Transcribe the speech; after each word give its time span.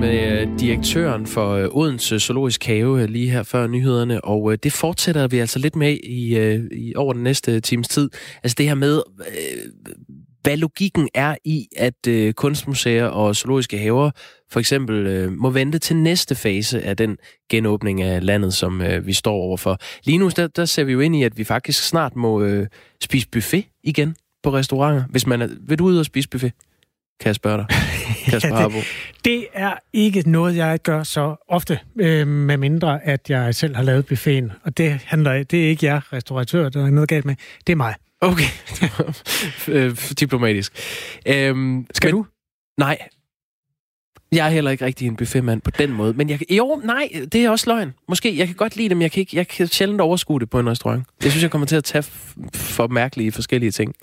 med 0.00 0.40
øh, 0.40 0.58
direktøren 0.60 1.26
for 1.26 1.50
øh, 1.52 1.68
Odense 1.70 2.20
Zoologisk 2.20 2.64
Have 2.64 3.02
øh, 3.02 3.08
lige 3.08 3.30
her 3.30 3.42
før 3.42 3.66
nyhederne, 3.66 4.24
og 4.24 4.62
det 4.62 4.72
fortsætter 4.72 5.28
vi 5.28 5.38
altså 5.38 5.58
lidt 5.58 5.76
med 5.76 5.98
i, 6.04 6.38
i 6.72 6.94
over 6.96 7.12
den 7.12 7.22
næste 7.22 7.60
times 7.60 7.88
tid. 7.88 8.10
Altså 8.42 8.54
det 8.58 8.66
her 8.66 8.74
med, 8.74 9.02
hvad 10.42 10.56
logikken 10.56 11.08
er 11.14 11.36
i, 11.44 11.68
at 11.76 12.34
kunstmuseer 12.34 13.04
og 13.06 13.36
zoologiske 13.36 13.78
haver 13.78 14.10
for 14.50 14.60
eksempel 14.60 15.30
må 15.32 15.50
vente 15.50 15.78
til 15.78 15.96
næste 15.96 16.34
fase 16.34 16.82
af 16.82 16.96
den 16.96 17.16
genåbning 17.50 18.02
af 18.02 18.26
landet, 18.26 18.54
som 18.54 18.82
vi 19.04 19.12
står 19.12 19.34
overfor. 19.34 19.78
Lige 20.04 20.18
nu, 20.18 20.30
der, 20.36 20.46
der 20.46 20.64
ser 20.64 20.84
vi 20.84 20.92
jo 20.92 21.00
ind 21.00 21.16
i, 21.16 21.22
at 21.22 21.38
vi 21.38 21.44
faktisk 21.44 21.88
snart 21.88 22.16
må 22.16 22.42
øh, 22.42 22.66
spise 23.02 23.28
buffet 23.28 23.64
igen 23.82 24.16
på 24.42 24.50
restauranter. 24.50 25.04
Hvis 25.10 25.26
man 25.26 25.42
er, 25.42 25.48
vil 25.60 25.78
du 25.78 25.84
ud 25.84 25.98
og 25.98 26.04
spise 26.04 26.28
buffet? 26.28 26.52
kan 27.20 27.26
jeg 27.26 27.34
spørge 27.34 27.58
dig? 27.58 27.66
Kasper 28.30 28.60
ja, 28.60 28.68
det, 28.68 28.84
det 29.24 29.46
er 29.52 29.74
ikke 29.92 30.30
noget, 30.30 30.56
jeg 30.56 30.78
gør 30.82 31.02
så 31.02 31.36
ofte, 31.48 31.78
øh, 32.00 32.26
med 32.26 32.56
mindre 32.56 33.04
at 33.04 33.30
jeg 33.30 33.54
selv 33.54 33.76
har 33.76 33.82
lavet 33.82 34.06
buffeten. 34.06 34.52
Og 34.64 34.78
det 34.78 35.00
handler 35.04 35.42
det 35.42 35.64
er 35.64 35.68
ikke 35.68 35.86
jer, 35.86 36.12
restauratør, 36.12 36.68
der 36.68 36.86
er 36.86 36.90
noget 36.90 37.08
galt 37.08 37.24
med. 37.24 37.34
Det 37.66 37.72
er 37.72 37.76
mig. 37.76 37.94
Okay. 38.20 38.48
Øh, 39.68 39.96
diplomatisk. 40.20 40.72
Øhm, 41.26 41.86
Skal 41.94 42.08
men, 42.08 42.14
du? 42.14 42.26
Nej. 42.78 42.98
Jeg 44.32 44.46
er 44.46 44.50
heller 44.50 44.70
ikke 44.70 44.84
rigtig 44.84 45.06
en 45.06 45.16
buffetmand 45.16 45.60
på 45.60 45.70
den 45.70 45.92
måde. 45.92 46.12
Men 46.12 46.30
jeg, 46.30 46.52
jo, 46.52 46.80
nej, 46.84 47.08
det 47.32 47.44
er 47.44 47.50
også 47.50 47.70
løgn. 47.70 47.94
Måske, 48.08 48.38
jeg 48.38 48.46
kan 48.46 48.56
godt 48.56 48.76
lide 48.76 48.88
dem, 48.88 49.02
jeg 49.02 49.12
kan, 49.12 49.20
ikke, 49.20 49.36
jeg 49.36 49.48
kan 49.48 49.66
sjældent 49.66 50.00
overskue 50.00 50.40
det 50.40 50.50
på 50.50 50.60
en 50.60 50.70
restaurant. 50.70 51.04
Jeg 51.22 51.30
synes, 51.30 51.42
jeg 51.42 51.50
kommer 51.50 51.66
til 51.66 51.76
at 51.76 51.84
tage 51.84 52.02
for 52.54 52.86
mærkelige 52.86 53.32
forskellige 53.32 53.70
ting. 53.70 53.94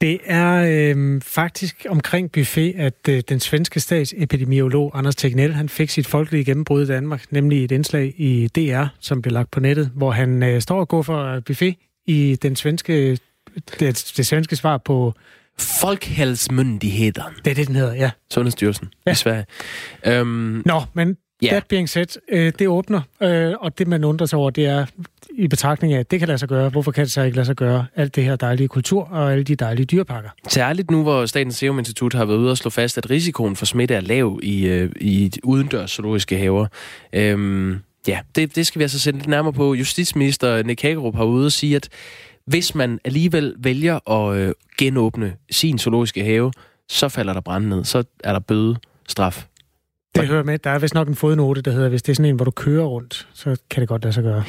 Det 0.00 0.18
er 0.24 0.64
øh, 0.96 1.20
faktisk 1.22 1.86
omkring 1.88 2.32
buffet, 2.32 2.74
at 2.76 3.08
øh, 3.08 3.22
den 3.28 3.40
svenske 3.40 3.80
statsepidemiolog 3.80 4.90
Anders 4.94 5.16
Tegnell, 5.16 5.54
han 5.54 5.68
fik 5.68 5.90
sit 5.90 6.06
folkelige 6.06 6.44
gennembrud 6.44 6.82
i 6.82 6.86
Danmark, 6.86 7.24
nemlig 7.30 7.64
et 7.64 7.72
indslag 7.72 8.14
i 8.16 8.48
DR, 8.56 8.84
som 9.00 9.22
blev 9.22 9.32
lagt 9.32 9.50
på 9.50 9.60
nettet, 9.60 9.90
hvor 9.94 10.10
han 10.10 10.42
øh, 10.42 10.60
står 10.60 10.80
og 10.80 10.88
går 10.88 11.02
for 11.02 11.40
buffet 11.40 11.74
i 12.06 12.38
den 12.42 12.56
svenske, 12.56 13.18
det, 13.80 14.12
det 14.16 14.26
svenske 14.26 14.56
svar 14.56 14.78
på 14.78 15.14
Folkhälsmyndigheten. 15.60 17.22
Det 17.44 17.50
er 17.50 17.54
det, 17.54 17.66
den 17.66 17.76
hedder, 17.76 17.94
ja. 17.94 18.10
Sundhedsstyrelsen 18.30 18.88
ja. 19.06 19.12
i 19.12 19.14
Sverige. 19.14 19.46
Um, 20.20 20.62
Nå, 20.66 20.82
men 20.94 21.16
Yeah. 21.44 21.52
That 21.52 21.66
being 21.68 21.88
said, 21.88 22.18
øh, 22.28 22.52
det 22.58 22.68
åbner, 22.68 23.00
øh, 23.22 23.54
og 23.60 23.78
det 23.78 23.88
man 23.88 24.04
undrer 24.04 24.26
sig 24.26 24.38
over, 24.38 24.50
det 24.50 24.66
er 24.66 24.86
i 25.38 25.48
betragtning 25.48 25.94
af, 25.94 25.98
at 25.98 26.10
det 26.10 26.18
kan 26.18 26.28
lade 26.28 26.38
sig 26.38 26.48
gøre. 26.48 26.68
Hvorfor 26.68 26.92
kan 26.92 27.04
det 27.04 27.12
så 27.12 27.22
ikke 27.22 27.36
lade 27.36 27.46
sig 27.46 27.56
gøre? 27.56 27.86
Alt 27.96 28.16
det 28.16 28.24
her 28.24 28.36
dejlige 28.36 28.68
kultur 28.68 29.08
og 29.10 29.32
alle 29.32 29.44
de 29.44 29.54
dejlige 29.54 29.86
dyrepakker. 29.86 30.30
Særligt 30.48 30.90
nu, 30.90 31.02
hvor 31.02 31.26
Statens 31.26 31.56
Serum 31.56 31.78
Institut 31.78 32.14
har 32.14 32.24
været 32.24 32.38
ude 32.38 32.50
og 32.50 32.56
slå 32.58 32.70
fast, 32.70 32.98
at 32.98 33.10
risikoen 33.10 33.56
for 33.56 33.66
smitte 33.66 33.94
er 33.94 34.00
lav 34.00 34.40
i, 34.42 34.66
øh, 34.66 34.90
i 35.00 35.32
udendørs 35.44 35.90
zoologiske 35.90 36.38
haver. 36.38 36.66
Øhm, 37.12 37.78
ja, 38.08 38.18
det, 38.36 38.56
det 38.56 38.66
skal 38.66 38.78
vi 38.78 38.84
altså 38.84 38.98
sætte 38.98 39.18
lidt 39.18 39.28
nærmere 39.28 39.52
på. 39.52 39.74
Justitsminister 39.74 40.62
Nick 40.62 40.82
Hagerup 40.82 41.14
har 41.14 41.24
ude 41.24 41.46
og 41.46 41.52
sige, 41.52 41.76
at 41.76 41.88
hvis 42.46 42.74
man 42.74 42.98
alligevel 43.04 43.54
vælger 43.58 44.10
at 44.10 44.36
øh, 44.36 44.52
genåbne 44.78 45.32
sin 45.50 45.78
zoologiske 45.78 46.24
have, 46.24 46.52
så 46.88 47.08
falder 47.08 47.32
der 47.32 47.40
brand 47.40 47.66
ned. 47.66 47.84
Så 47.84 48.04
er 48.24 48.32
der 48.32 48.40
bøde 48.40 48.76
straf 49.08 49.46
det 50.20 50.28
hører 50.28 50.42
med. 50.42 50.58
Der 50.58 50.70
er 50.70 50.78
vist 50.78 50.94
nok 50.94 51.08
en 51.08 51.14
fodnote, 51.14 51.62
der 51.62 51.70
hedder, 51.70 51.88
hvis 51.88 52.02
det 52.02 52.12
er 52.12 52.14
sådan 52.14 52.30
en, 52.30 52.36
hvor 52.36 52.44
du 52.44 52.50
kører 52.50 52.84
rundt, 52.84 53.28
så 53.34 53.56
kan 53.70 53.80
det 53.80 53.88
godt 53.88 54.02
lade 54.02 54.12
sig 54.12 54.22
gøre. 54.22 54.44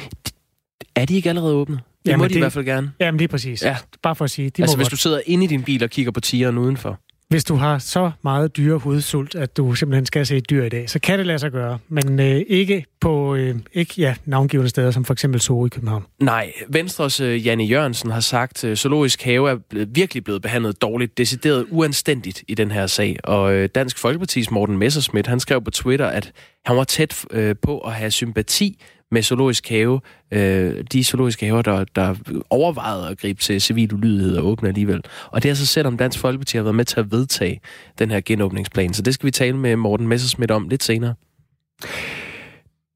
Er 0.98 1.04
de 1.04 1.16
ikke 1.16 1.28
allerede 1.28 1.54
åbne? 1.54 1.74
Det 1.76 1.82
jamen 2.10 2.18
må 2.18 2.24
de, 2.24 2.34
de 2.34 2.38
i 2.38 2.38
hvert 2.38 2.52
fald 2.52 2.64
gerne. 2.64 2.92
Jamen 3.00 3.18
lige 3.18 3.28
præcis. 3.28 3.62
Ja. 3.62 3.76
Bare 4.02 4.14
for 4.14 4.24
at 4.24 4.30
sige. 4.30 4.50
De 4.50 4.62
altså 4.62 4.76
må 4.76 4.78
hvis 4.78 4.84
godt. 4.84 4.90
du 4.90 4.96
sidder 4.96 5.20
inde 5.26 5.44
i 5.44 5.46
din 5.46 5.62
bil 5.62 5.84
og 5.84 5.90
kigger 5.90 6.12
på 6.12 6.20
tigeren 6.20 6.58
udenfor. 6.58 6.98
Hvis 7.28 7.44
du 7.44 7.54
har 7.54 7.78
så 7.78 8.10
meget 8.22 8.56
dyre 8.56 8.78
hudsult, 8.78 9.34
at 9.34 9.56
du 9.56 9.74
simpelthen 9.74 10.06
skal 10.06 10.26
se 10.26 10.36
et 10.36 10.50
dyr 10.50 10.64
i 10.64 10.68
dag, 10.68 10.90
så 10.90 10.98
kan 10.98 11.18
det 11.18 11.26
lade 11.26 11.38
sig 11.38 11.52
gøre, 11.52 11.78
men 11.88 12.20
øh, 12.20 12.42
ikke 12.48 12.84
på 13.00 13.34
øh, 13.34 13.54
ikke 13.72 13.94
ja, 13.96 14.14
navngivende 14.24 14.68
steder, 14.68 14.90
som 14.90 15.04
for 15.04 15.12
eksempel 15.12 15.40
Zoo 15.40 15.66
i 15.66 15.68
København. 15.68 16.04
Nej, 16.22 16.52
Venstres 16.68 17.20
øh, 17.20 17.46
Janne 17.46 17.64
Jørgensen 17.64 18.10
har 18.10 18.20
sagt, 18.20 18.64
at 18.64 18.70
øh, 18.70 18.76
zoologisk 18.76 19.22
have 19.22 19.50
er 19.50 19.84
virkelig 19.86 20.24
blevet 20.24 20.42
behandlet 20.42 20.82
dårligt, 20.82 21.18
decideret 21.18 21.66
uanstændigt 21.70 22.44
i 22.48 22.54
den 22.54 22.70
her 22.70 22.86
sag. 22.86 23.16
Og 23.24 23.52
øh, 23.52 23.68
Dansk 23.74 24.04
Folkeparti's 24.04 24.46
Morten 24.50 24.78
Messerschmidt, 24.78 25.26
han 25.26 25.40
skrev 25.40 25.64
på 25.64 25.70
Twitter, 25.70 26.06
at 26.06 26.32
han 26.64 26.76
var 26.76 26.84
tæt 26.84 27.24
øh, 27.30 27.54
på 27.62 27.78
at 27.78 27.92
have 27.92 28.10
sympati 28.10 28.82
med 29.10 29.22
zoologisk 29.22 29.68
have, 29.68 30.00
øh, 30.30 30.84
de 30.92 31.04
zoologiske 31.04 31.46
haver, 31.46 31.62
der, 31.62 31.84
der 31.84 32.14
overvejede 32.50 33.08
at 33.08 33.18
gribe 33.18 33.40
til 33.40 33.60
civil 33.60 33.94
ulydighed 33.94 34.36
og 34.36 34.46
åbne 34.46 34.68
alligevel. 34.68 35.02
Og 35.26 35.42
det 35.42 35.50
er 35.50 35.54
så 35.54 35.66
selvom 35.66 35.96
Dansk 35.96 36.18
Folkeparti 36.18 36.56
har 36.56 36.64
været 36.64 36.76
med 36.76 36.84
til 36.84 37.00
at 37.00 37.12
vedtage 37.12 37.60
den 37.98 38.10
her 38.10 38.20
genåbningsplan. 38.24 38.94
Så 38.94 39.02
det 39.02 39.14
skal 39.14 39.26
vi 39.26 39.30
tale 39.30 39.56
med 39.56 39.76
Morten 39.76 40.08
Messersmith 40.08 40.54
om 40.54 40.68
lidt 40.68 40.82
senere. 40.82 41.14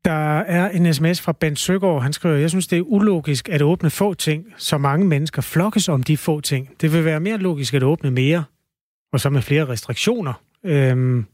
Der 0.05 0.39
er 0.39 0.71
en 0.71 0.95
sms 0.95 1.21
fra 1.21 1.33
Ben 1.33 1.57
Søgaard. 1.57 2.03
Han 2.03 2.13
skriver, 2.13 2.37
jeg 2.37 2.51
synes, 2.51 2.67
det 2.67 2.79
er 2.79 2.83
ulogisk 2.83 3.49
at 3.49 3.63
åbne 3.63 3.91
få 3.91 4.15
ting, 4.15 4.45
så 4.57 4.79
mange 4.79 5.07
mennesker 5.07 5.43
flokkes 5.43 5.89
om 5.89 6.03
de 6.03 6.17
få 6.17 6.41
ting. 6.41 6.69
Det 6.81 6.93
vil 6.93 7.05
være 7.05 7.21
mere 7.21 7.37
logisk 7.39 7.75
at 7.75 7.83
åbne 7.83 8.11
mere, 8.11 8.45
og 9.13 9.21
så 9.21 9.31
med 9.31 9.43
flere 9.43 9.69
restriktioner. 9.69 10.33
Øhm, 10.65 11.25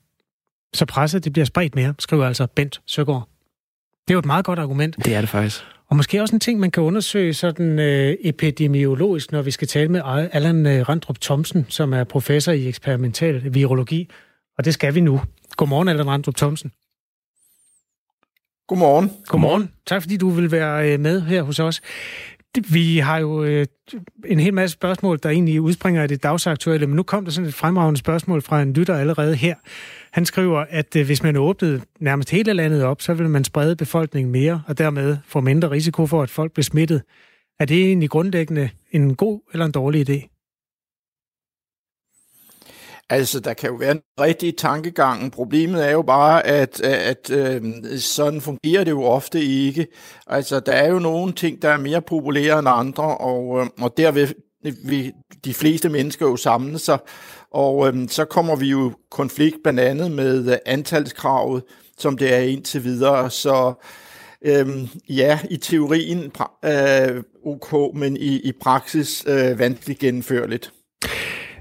så 0.74 0.86
presset 0.86 1.24
det 1.24 1.32
bliver 1.32 1.46
spredt 1.46 1.74
mere, 1.74 1.94
skriver 1.98 2.26
altså 2.26 2.46
Bent 2.46 2.80
Søgaard. 2.86 3.28
Det 4.08 4.12
er 4.12 4.16
jo 4.16 4.18
et 4.18 4.26
meget 4.26 4.44
godt 4.44 4.58
argument. 4.58 4.96
Det 5.04 5.14
er 5.14 5.20
det 5.20 5.30
faktisk. 5.30 5.64
Og 5.88 5.96
måske 5.96 6.22
også 6.22 6.36
en 6.36 6.40
ting, 6.40 6.60
man 6.60 6.70
kan 6.70 6.82
undersøge 6.82 7.34
sådan 7.34 7.78
øh, 7.78 8.16
epidemiologisk, 8.20 9.32
når 9.32 9.42
vi 9.42 9.50
skal 9.50 9.68
tale 9.68 9.88
med 9.88 10.00
Allan 10.32 10.66
øh, 10.66 10.88
Randrup 10.88 11.20
Thomsen, 11.20 11.66
som 11.68 11.92
er 11.92 12.04
professor 12.04 12.52
i 12.52 12.68
eksperimental 12.68 13.54
virologi. 13.54 14.08
Og 14.58 14.64
det 14.64 14.74
skal 14.74 14.94
vi 14.94 15.00
nu. 15.00 15.20
Godmorgen, 15.56 15.88
Allan 15.88 16.06
Randrup 16.06 16.36
Thomsen. 16.36 16.72
Godmorgen. 18.68 19.12
Godmorgen. 19.26 19.70
Tak 19.86 20.02
fordi 20.02 20.16
du 20.16 20.30
vil 20.30 20.50
være 20.50 20.92
øh, 20.92 21.00
med 21.00 21.20
her 21.20 21.42
hos 21.42 21.58
os. 21.58 21.80
Vi 22.68 22.98
har 22.98 23.18
jo 23.18 23.44
øh, 23.44 23.66
en 24.24 24.40
hel 24.40 24.54
masse 24.54 24.74
spørgsmål, 24.74 25.18
der 25.22 25.28
egentlig 25.30 25.60
udspringer 25.60 26.02
af 26.02 26.08
det 26.08 26.22
dagsaktuelle, 26.22 26.86
men 26.86 26.96
nu 26.96 27.02
kom 27.02 27.24
der 27.24 27.32
sådan 27.32 27.48
et 27.48 27.54
fremragende 27.54 27.98
spørgsmål 27.98 28.42
fra 28.42 28.62
en 28.62 28.72
lytter 28.72 28.96
allerede 28.96 29.34
her. 29.34 29.54
Han 30.12 30.26
skriver, 30.26 30.64
at 30.70 30.96
øh, 30.96 31.06
hvis 31.06 31.22
man 31.22 31.36
åbnede 31.36 31.80
nærmest 32.00 32.30
hele 32.30 32.52
landet 32.52 32.84
op, 32.84 33.02
så 33.02 33.14
ville 33.14 33.30
man 33.30 33.44
sprede 33.44 33.76
befolkningen 33.76 34.32
mere, 34.32 34.62
og 34.66 34.78
dermed 34.78 35.16
få 35.24 35.40
mindre 35.40 35.70
risiko 35.70 36.06
for, 36.06 36.22
at 36.22 36.30
folk 36.30 36.52
bliver 36.52 36.64
smittet. 36.64 37.02
Er 37.60 37.64
det 37.64 37.84
egentlig 37.84 38.10
grundlæggende 38.10 38.70
en 38.90 39.14
god 39.14 39.40
eller 39.52 39.66
en 39.66 39.72
dårlig 39.72 40.10
idé? 40.10 40.34
Altså, 43.10 43.40
der 43.40 43.54
kan 43.54 43.70
jo 43.70 43.76
være 43.76 43.90
en 43.90 44.00
rigtig 44.20 44.56
tankegang. 44.56 45.32
Problemet 45.32 45.86
er 45.86 45.90
jo 45.90 46.02
bare, 46.02 46.46
at, 46.46 46.80
at, 46.80 47.30
at 47.30 47.62
øh, 47.62 47.98
sådan 47.98 48.40
fungerer 48.40 48.84
det 48.84 48.90
jo 48.90 49.02
ofte 49.02 49.40
ikke. 49.40 49.86
Altså, 50.26 50.60
der 50.60 50.72
er 50.72 50.90
jo 50.90 50.98
nogle 50.98 51.32
ting, 51.32 51.62
der 51.62 51.68
er 51.68 51.78
mere 51.78 52.02
populære 52.02 52.58
end 52.58 52.68
andre, 52.68 53.16
og, 53.16 53.60
øh, 53.60 53.66
og 53.80 53.96
derved 53.96 54.28
vil 54.62 55.12
de 55.44 55.54
fleste 55.54 55.88
mennesker 55.88 56.26
jo 56.26 56.36
samle 56.36 56.78
sig. 56.78 56.98
Og 57.52 57.88
øh, 57.88 58.08
så 58.08 58.24
kommer 58.24 58.56
vi 58.56 58.66
jo 58.66 58.92
konflikt 59.10 59.56
blandt 59.62 59.80
andet 59.80 60.10
med 60.10 60.52
øh, 60.52 60.56
antalskravet, 60.66 61.62
som 61.98 62.18
det 62.18 62.34
er 62.34 62.40
indtil 62.40 62.84
videre. 62.84 63.30
Så 63.30 63.72
øh, 64.42 64.66
ja, 65.08 65.38
i 65.50 65.56
teorien 65.56 66.32
øh, 66.64 67.22
ok, 67.44 67.94
men 67.94 68.16
i, 68.16 68.36
i 68.36 68.52
praksis 68.60 69.24
øh, 69.28 69.58
vanskeligt 69.58 69.98
gennemførligt. 69.98 70.72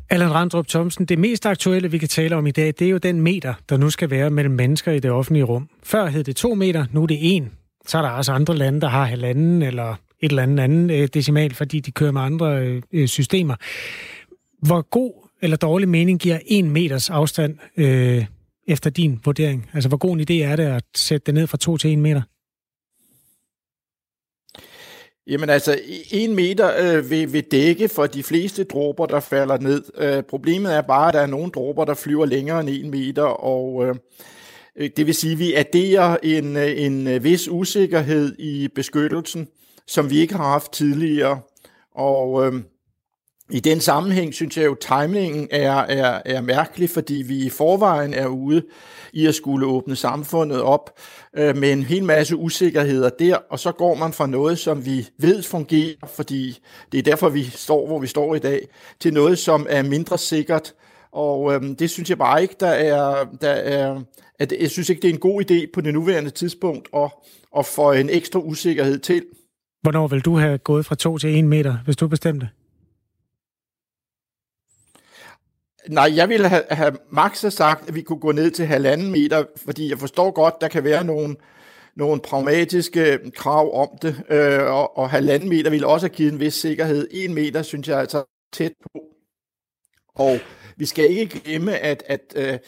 Allan 0.09 0.33
Randrup 0.33 0.67
Thomsen, 0.67 1.05
det 1.05 1.19
mest 1.19 1.45
aktuelle, 1.45 1.91
vi 1.91 1.97
kan 1.97 2.07
tale 2.09 2.35
om 2.35 2.47
i 2.47 2.51
dag, 2.51 2.67
det 2.67 2.81
er 2.81 2.89
jo 2.89 2.97
den 2.97 3.21
meter, 3.21 3.53
der 3.69 3.77
nu 3.77 3.89
skal 3.89 4.09
være 4.09 4.29
mellem 4.29 4.53
mennesker 4.53 4.91
i 4.91 4.99
det 4.99 5.11
offentlige 5.11 5.43
rum. 5.43 5.69
Før 5.83 6.05
hed 6.05 6.23
det 6.23 6.35
to 6.35 6.55
meter, 6.55 6.85
nu 6.91 7.03
er 7.03 7.07
det 7.07 7.17
en. 7.21 7.51
Så 7.87 7.97
er 7.97 8.01
der 8.01 8.09
også 8.09 8.31
andre 8.31 8.55
lande, 8.55 8.81
der 8.81 8.87
har 8.87 9.05
halvanden 9.05 9.61
eller 9.61 9.91
et 9.91 10.29
eller 10.29 10.43
andet 10.43 10.63
andet 10.63 11.01
øh, 11.01 11.07
decimal, 11.13 11.53
fordi 11.53 11.79
de 11.79 11.91
kører 11.91 12.11
med 12.11 12.21
andre 12.21 12.57
øh, 12.57 12.81
øh 12.91 13.07
systemer. 13.07 13.55
Hvor 14.61 14.81
god 14.81 15.26
eller 15.41 15.57
dårlig 15.57 15.89
mening 15.89 16.19
giver 16.19 16.39
en 16.45 16.71
meters 16.71 17.09
afstand 17.09 17.57
øh, 17.77 18.25
efter 18.67 18.89
din 18.89 19.19
vurdering? 19.25 19.69
Altså, 19.73 19.89
hvor 19.89 19.97
god 19.97 20.17
en 20.17 20.21
idé 20.21 20.33
er 20.33 20.55
det 20.55 20.63
at 20.63 20.83
sætte 20.95 21.25
det 21.25 21.33
ned 21.33 21.47
fra 21.47 21.57
to 21.57 21.77
til 21.77 21.91
en 21.91 22.01
meter? 22.01 22.21
Jamen 25.27 25.49
altså, 25.49 25.79
en 26.11 26.35
meter 26.35 26.95
øh, 26.97 27.09
vil, 27.09 27.33
vil 27.33 27.43
dække 27.43 27.87
for 27.87 28.05
de 28.05 28.23
fleste 28.23 28.63
dråber, 28.63 29.05
der 29.05 29.19
falder 29.19 29.57
ned. 29.57 29.83
Øh, 29.97 30.23
problemet 30.23 30.75
er 30.75 30.81
bare, 30.81 31.07
at 31.07 31.13
der 31.13 31.19
er 31.19 31.25
nogle 31.25 31.51
dråber, 31.51 31.85
der 31.85 31.93
flyver 31.93 32.25
længere 32.25 32.59
end 32.59 32.69
en 32.69 32.91
meter, 32.91 33.23
og 33.23 33.85
øh, 33.85 33.95
øh 34.75 34.89
det 34.97 35.05
vil 35.05 35.15
sige, 35.15 35.33
at 35.33 35.39
vi 35.39 35.53
adderer 35.53 36.17
en, 36.23 36.57
øh, 36.57 36.81
en 36.81 37.07
øh, 37.07 37.23
vis 37.23 37.47
usikkerhed 37.47 38.35
i 38.39 38.67
beskyttelsen, 38.75 39.47
som 39.87 40.09
vi 40.09 40.19
ikke 40.19 40.35
har 40.35 40.49
haft 40.49 40.71
tidligere. 40.71 41.39
Og 41.95 42.45
øh, 42.45 42.61
i 43.51 43.59
den 43.59 43.79
sammenhæng 43.79 44.33
synes 44.33 44.57
jeg 44.57 44.65
jo, 44.65 44.71
at 44.71 44.79
timingen 44.79 45.47
er, 45.51 45.71
er, 45.73 46.21
er 46.25 46.41
mærkelig, 46.41 46.89
fordi 46.89 47.13
vi 47.13 47.45
i 47.45 47.49
forvejen 47.49 48.13
er 48.13 48.27
ude 48.27 48.63
i 49.13 49.25
at 49.25 49.35
skulle 49.35 49.65
åbne 49.65 49.95
samfundet 49.95 50.61
op 50.61 50.99
øh, 51.37 51.57
med 51.57 51.71
en 51.71 51.83
hel 51.83 52.03
masse 52.03 52.35
usikkerheder 52.35 53.09
der, 53.09 53.37
og 53.49 53.59
så 53.59 53.71
går 53.71 53.95
man 53.95 54.13
fra 54.13 54.27
noget, 54.27 54.59
som 54.59 54.85
vi 54.85 55.07
ved 55.19 55.43
fungerer, 55.43 56.07
fordi 56.07 56.59
det 56.91 56.97
er 56.97 57.03
derfor, 57.03 57.29
vi 57.29 57.43
står, 57.43 57.87
hvor 57.87 57.99
vi 57.99 58.07
står 58.07 58.35
i 58.35 58.39
dag, 58.39 58.67
til 58.99 59.13
noget, 59.13 59.37
som 59.37 59.67
er 59.69 59.83
mindre 59.83 60.17
sikkert, 60.17 60.73
Og 61.11 61.53
øhm, 61.53 61.75
det 61.75 61.89
synes 61.89 62.09
jeg 62.09 62.17
bare 62.17 62.41
ikke, 62.41 62.55
der 62.59 62.67
er, 62.67 63.25
der 63.41 63.49
er 63.49 64.01
at 64.39 64.53
jeg 64.61 64.71
synes 64.71 64.89
ikke, 64.89 65.01
det 65.01 65.09
er 65.09 65.13
en 65.13 65.19
god 65.19 65.41
idé 65.41 65.71
på 65.73 65.81
det 65.81 65.93
nuværende 65.93 66.29
tidspunkt 66.29 66.89
at, 66.95 67.11
at 67.57 67.65
få 67.65 67.91
en 67.91 68.09
ekstra 68.09 68.39
usikkerhed 68.39 68.99
til. 68.99 69.23
Hvornår 69.81 70.07
vil 70.07 70.21
du 70.21 70.37
have 70.37 70.57
gået 70.57 70.85
fra 70.85 70.95
2 70.95 71.17
til 71.17 71.39
1 71.39 71.45
meter, 71.45 71.77
hvis 71.85 71.95
du 71.95 72.07
bestemte? 72.07 72.49
Nej, 75.89 76.13
jeg 76.15 76.29
ville 76.29 76.47
have, 76.47 76.63
have 76.69 76.97
max 77.11 77.45
sagt, 77.49 77.87
at 77.87 77.95
vi 77.95 78.01
kunne 78.01 78.19
gå 78.19 78.31
ned 78.31 78.51
til 78.51 78.65
halvanden 78.65 79.11
meter, 79.11 79.43
fordi 79.65 79.89
jeg 79.89 79.99
forstår 79.99 80.31
godt, 80.31 80.61
der 80.61 80.67
kan 80.67 80.83
være 80.83 81.03
nogle, 81.03 81.35
nogle 81.95 82.21
pragmatiske 82.21 83.19
krav 83.35 83.81
om 83.81 83.89
det, 84.01 84.23
øh, 84.29 84.63
og, 84.63 84.97
og 84.97 85.09
halvanden 85.09 85.49
meter 85.49 85.69
ville 85.69 85.87
også 85.87 86.07
have 86.07 86.15
givet 86.15 86.33
en 86.33 86.39
vis 86.39 86.53
sikkerhed. 86.53 87.07
En 87.11 87.33
meter 87.33 87.61
synes 87.61 87.87
jeg 87.87 87.99
altså 87.99 88.23
tæt 88.53 88.73
på. 88.83 88.99
Og 90.15 90.39
vi 90.77 90.85
skal 90.85 91.11
ikke 91.11 91.39
glemme, 91.39 91.77
at, 91.77 92.03
at 92.05 92.33
øh, 92.35 92.59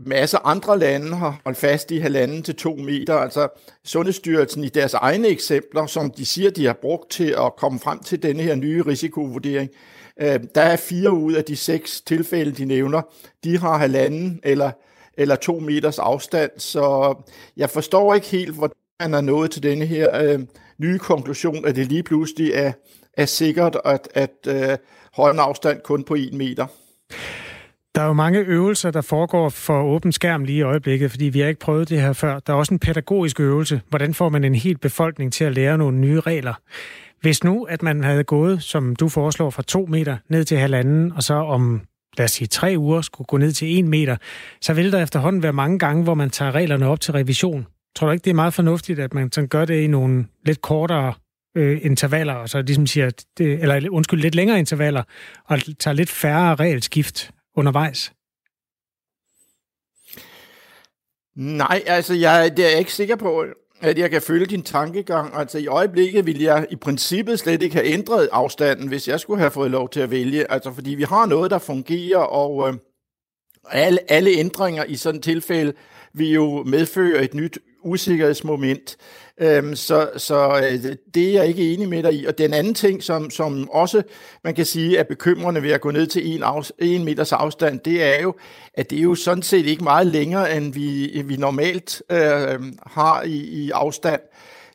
masser 0.00 0.38
andre 0.46 0.78
lande 0.78 1.16
har 1.16 1.40
holdt 1.44 1.58
fast 1.58 1.90
i 1.90 1.98
halvanden 1.98 2.42
til 2.42 2.56
to 2.56 2.76
meter. 2.76 3.14
Altså 3.14 3.48
Sundhedsstyrelsen 3.84 4.64
i 4.64 4.68
deres 4.68 4.94
egne 4.94 5.28
eksempler, 5.28 5.86
som 5.86 6.10
de 6.10 6.26
siger, 6.26 6.50
de 6.50 6.66
har 6.66 6.78
brugt 6.82 7.10
til 7.10 7.34
at 7.38 7.56
komme 7.56 7.78
frem 7.78 7.98
til 7.98 8.22
denne 8.22 8.42
her 8.42 8.54
nye 8.54 8.82
risikovurdering, 8.82 9.70
øh, 9.72 9.95
Øh, 10.20 10.40
der 10.54 10.60
er 10.60 10.76
fire 10.76 11.12
ud 11.12 11.32
af 11.32 11.44
de 11.44 11.56
seks 11.56 12.00
tilfælde, 12.00 12.50
de 12.50 12.64
nævner, 12.64 13.02
de 13.44 13.58
har 13.58 13.78
halvanden 13.78 14.40
eller, 14.42 14.70
eller 15.18 15.36
to 15.36 15.58
meters 15.58 15.98
afstand. 15.98 16.50
Så 16.56 17.14
jeg 17.56 17.70
forstår 17.70 18.14
ikke 18.14 18.26
helt, 18.26 18.54
hvordan 18.54 18.76
man 19.00 19.14
er 19.14 19.20
nået 19.20 19.50
til 19.50 19.62
denne 19.62 19.86
her 19.86 20.22
øh, 20.22 20.40
nye 20.78 20.98
konklusion, 20.98 21.66
at 21.66 21.76
det 21.76 21.86
lige 21.86 22.02
pludselig 22.02 22.50
er, 22.52 22.72
er 23.12 23.26
sikkert 23.26 23.76
at, 23.84 24.08
at 24.14 24.34
øh, 24.48 24.78
holde 25.12 25.34
en 25.34 25.40
afstand 25.40 25.80
kun 25.80 26.04
på 26.04 26.14
en 26.14 26.38
meter. 26.38 26.66
Der 27.94 28.02
er 28.02 28.06
jo 28.06 28.12
mange 28.12 28.38
øvelser, 28.38 28.90
der 28.90 29.00
foregår 29.00 29.48
for 29.48 29.82
åben 29.82 30.12
skærm 30.12 30.44
lige 30.44 30.58
i 30.58 30.62
øjeblikket, 30.62 31.10
fordi 31.10 31.24
vi 31.24 31.40
har 31.40 31.48
ikke 31.48 31.60
prøvet 31.60 31.88
det 31.88 32.00
her 32.00 32.12
før. 32.12 32.38
Der 32.38 32.52
er 32.52 32.56
også 32.56 32.74
en 32.74 32.78
pædagogisk 32.78 33.40
øvelse. 33.40 33.80
Hvordan 33.88 34.14
får 34.14 34.28
man 34.28 34.44
en 34.44 34.54
hel 34.54 34.78
befolkning 34.78 35.32
til 35.32 35.44
at 35.44 35.52
lære 35.52 35.78
nogle 35.78 35.98
nye 35.98 36.20
regler? 36.20 36.54
Hvis 37.26 37.44
nu, 37.44 37.64
at 37.64 37.82
man 37.82 38.04
havde 38.04 38.24
gået, 38.24 38.62
som 38.62 38.96
du 38.96 39.08
foreslår, 39.08 39.50
fra 39.50 39.62
to 39.62 39.86
meter 39.86 40.16
ned 40.28 40.44
til 40.44 40.58
halvanden, 40.58 41.12
og 41.12 41.22
så 41.22 41.34
om 41.34 41.80
lad 42.18 42.24
os 42.24 42.30
sige, 42.30 42.48
tre 42.48 42.74
uger 42.78 43.00
skulle 43.00 43.26
gå 43.26 43.36
ned 43.36 43.52
til 43.52 43.78
en 43.78 43.88
meter, 43.88 44.16
så 44.60 44.72
vil 44.72 44.92
der 44.92 45.02
efterhånden 45.02 45.42
være 45.42 45.52
mange 45.52 45.78
gange, 45.78 46.04
hvor 46.04 46.14
man 46.14 46.30
tager 46.30 46.52
reglerne 46.52 46.86
op 46.86 47.00
til 47.00 47.12
revision. 47.12 47.66
Tror 47.96 48.06
du 48.06 48.12
ikke, 48.12 48.24
det 48.24 48.30
er 48.30 48.34
meget 48.34 48.54
fornuftigt, 48.54 48.98
at 48.98 49.14
man 49.14 49.32
sådan 49.32 49.48
gør 49.48 49.64
det 49.64 49.80
i 49.80 49.86
nogle 49.86 50.26
lidt 50.44 50.60
kortere 50.62 51.14
øh, 51.56 51.78
intervaller, 51.82 52.34
og 52.34 52.48
så 52.48 52.62
ligesom 52.62 52.86
siger, 52.86 53.10
det, 53.38 53.62
eller 53.62 53.90
undskyld, 53.90 54.20
lidt 54.20 54.34
længere 54.34 54.58
intervaller, 54.58 55.02
og 55.44 55.58
tager 55.78 55.94
lidt 55.94 56.10
færre 56.10 56.54
regelskift 56.54 57.30
undervejs? 57.56 58.12
Nej, 61.36 61.82
altså 61.86 62.14
jeg, 62.14 62.56
det 62.56 62.64
er 62.64 62.70
jeg 62.70 62.78
ikke 62.78 62.92
sikker 62.92 63.16
på, 63.16 63.44
at 63.80 63.98
jeg 63.98 64.10
kan 64.10 64.22
følge 64.22 64.46
din 64.46 64.62
tankegang. 64.62 65.36
Altså 65.36 65.58
i 65.58 65.66
øjeblikket 65.66 66.26
vil 66.26 66.40
jeg 66.42 66.66
i 66.70 66.76
princippet 66.76 67.38
slet 67.38 67.62
ikke 67.62 67.74
have 67.76 67.86
ændret 67.86 68.28
afstanden, 68.32 68.88
hvis 68.88 69.08
jeg 69.08 69.20
skulle 69.20 69.40
have 69.40 69.50
fået 69.50 69.70
lov 69.70 69.88
til 69.88 70.00
at 70.00 70.10
vælge. 70.10 70.52
Altså 70.52 70.72
fordi 70.72 70.90
vi 70.90 71.02
har 71.02 71.26
noget, 71.26 71.50
der 71.50 71.58
fungerer, 71.58 72.18
og 72.18 72.68
øh, 72.68 72.74
alle, 73.70 73.98
alle 74.08 74.30
ændringer 74.30 74.84
i 74.84 74.96
sådan 74.96 75.18
et 75.18 75.24
tilfælde 75.24 75.72
vil 76.12 76.30
jo 76.30 76.62
medføre 76.62 77.24
et 77.24 77.34
nyt 77.34 77.58
usikkerhedsmoment. 77.86 78.96
Øhm, 79.40 79.76
så 79.76 80.10
så 80.16 80.68
øh, 80.72 80.96
det 81.14 81.28
er 81.28 81.32
jeg 81.32 81.46
ikke 81.46 81.72
enig 81.72 81.88
med 81.88 82.02
dig 82.02 82.14
i. 82.14 82.24
Og 82.24 82.38
den 82.38 82.54
anden 82.54 82.74
ting, 82.74 83.02
som, 83.02 83.30
som 83.30 83.70
også 83.70 84.02
man 84.44 84.54
kan 84.54 84.66
sige 84.66 84.96
er 84.96 85.02
bekymrende 85.02 85.62
ved 85.62 85.70
at 85.70 85.80
gå 85.80 85.90
ned 85.90 86.06
til 86.06 86.34
en, 86.34 86.42
af, 86.42 86.70
en 86.78 87.04
meters 87.04 87.32
afstand, 87.32 87.80
det 87.80 88.02
er 88.02 88.22
jo, 88.22 88.34
at 88.74 88.90
det 88.90 88.98
er 88.98 89.02
jo 89.02 89.14
sådan 89.14 89.42
set 89.42 89.66
ikke 89.66 89.84
meget 89.84 90.06
længere, 90.06 90.56
end 90.56 90.72
vi, 90.72 91.22
vi 91.24 91.36
normalt 91.36 92.02
øh, 92.10 92.60
har 92.86 93.22
i, 93.22 93.36
i 93.36 93.70
afstand. 93.70 94.20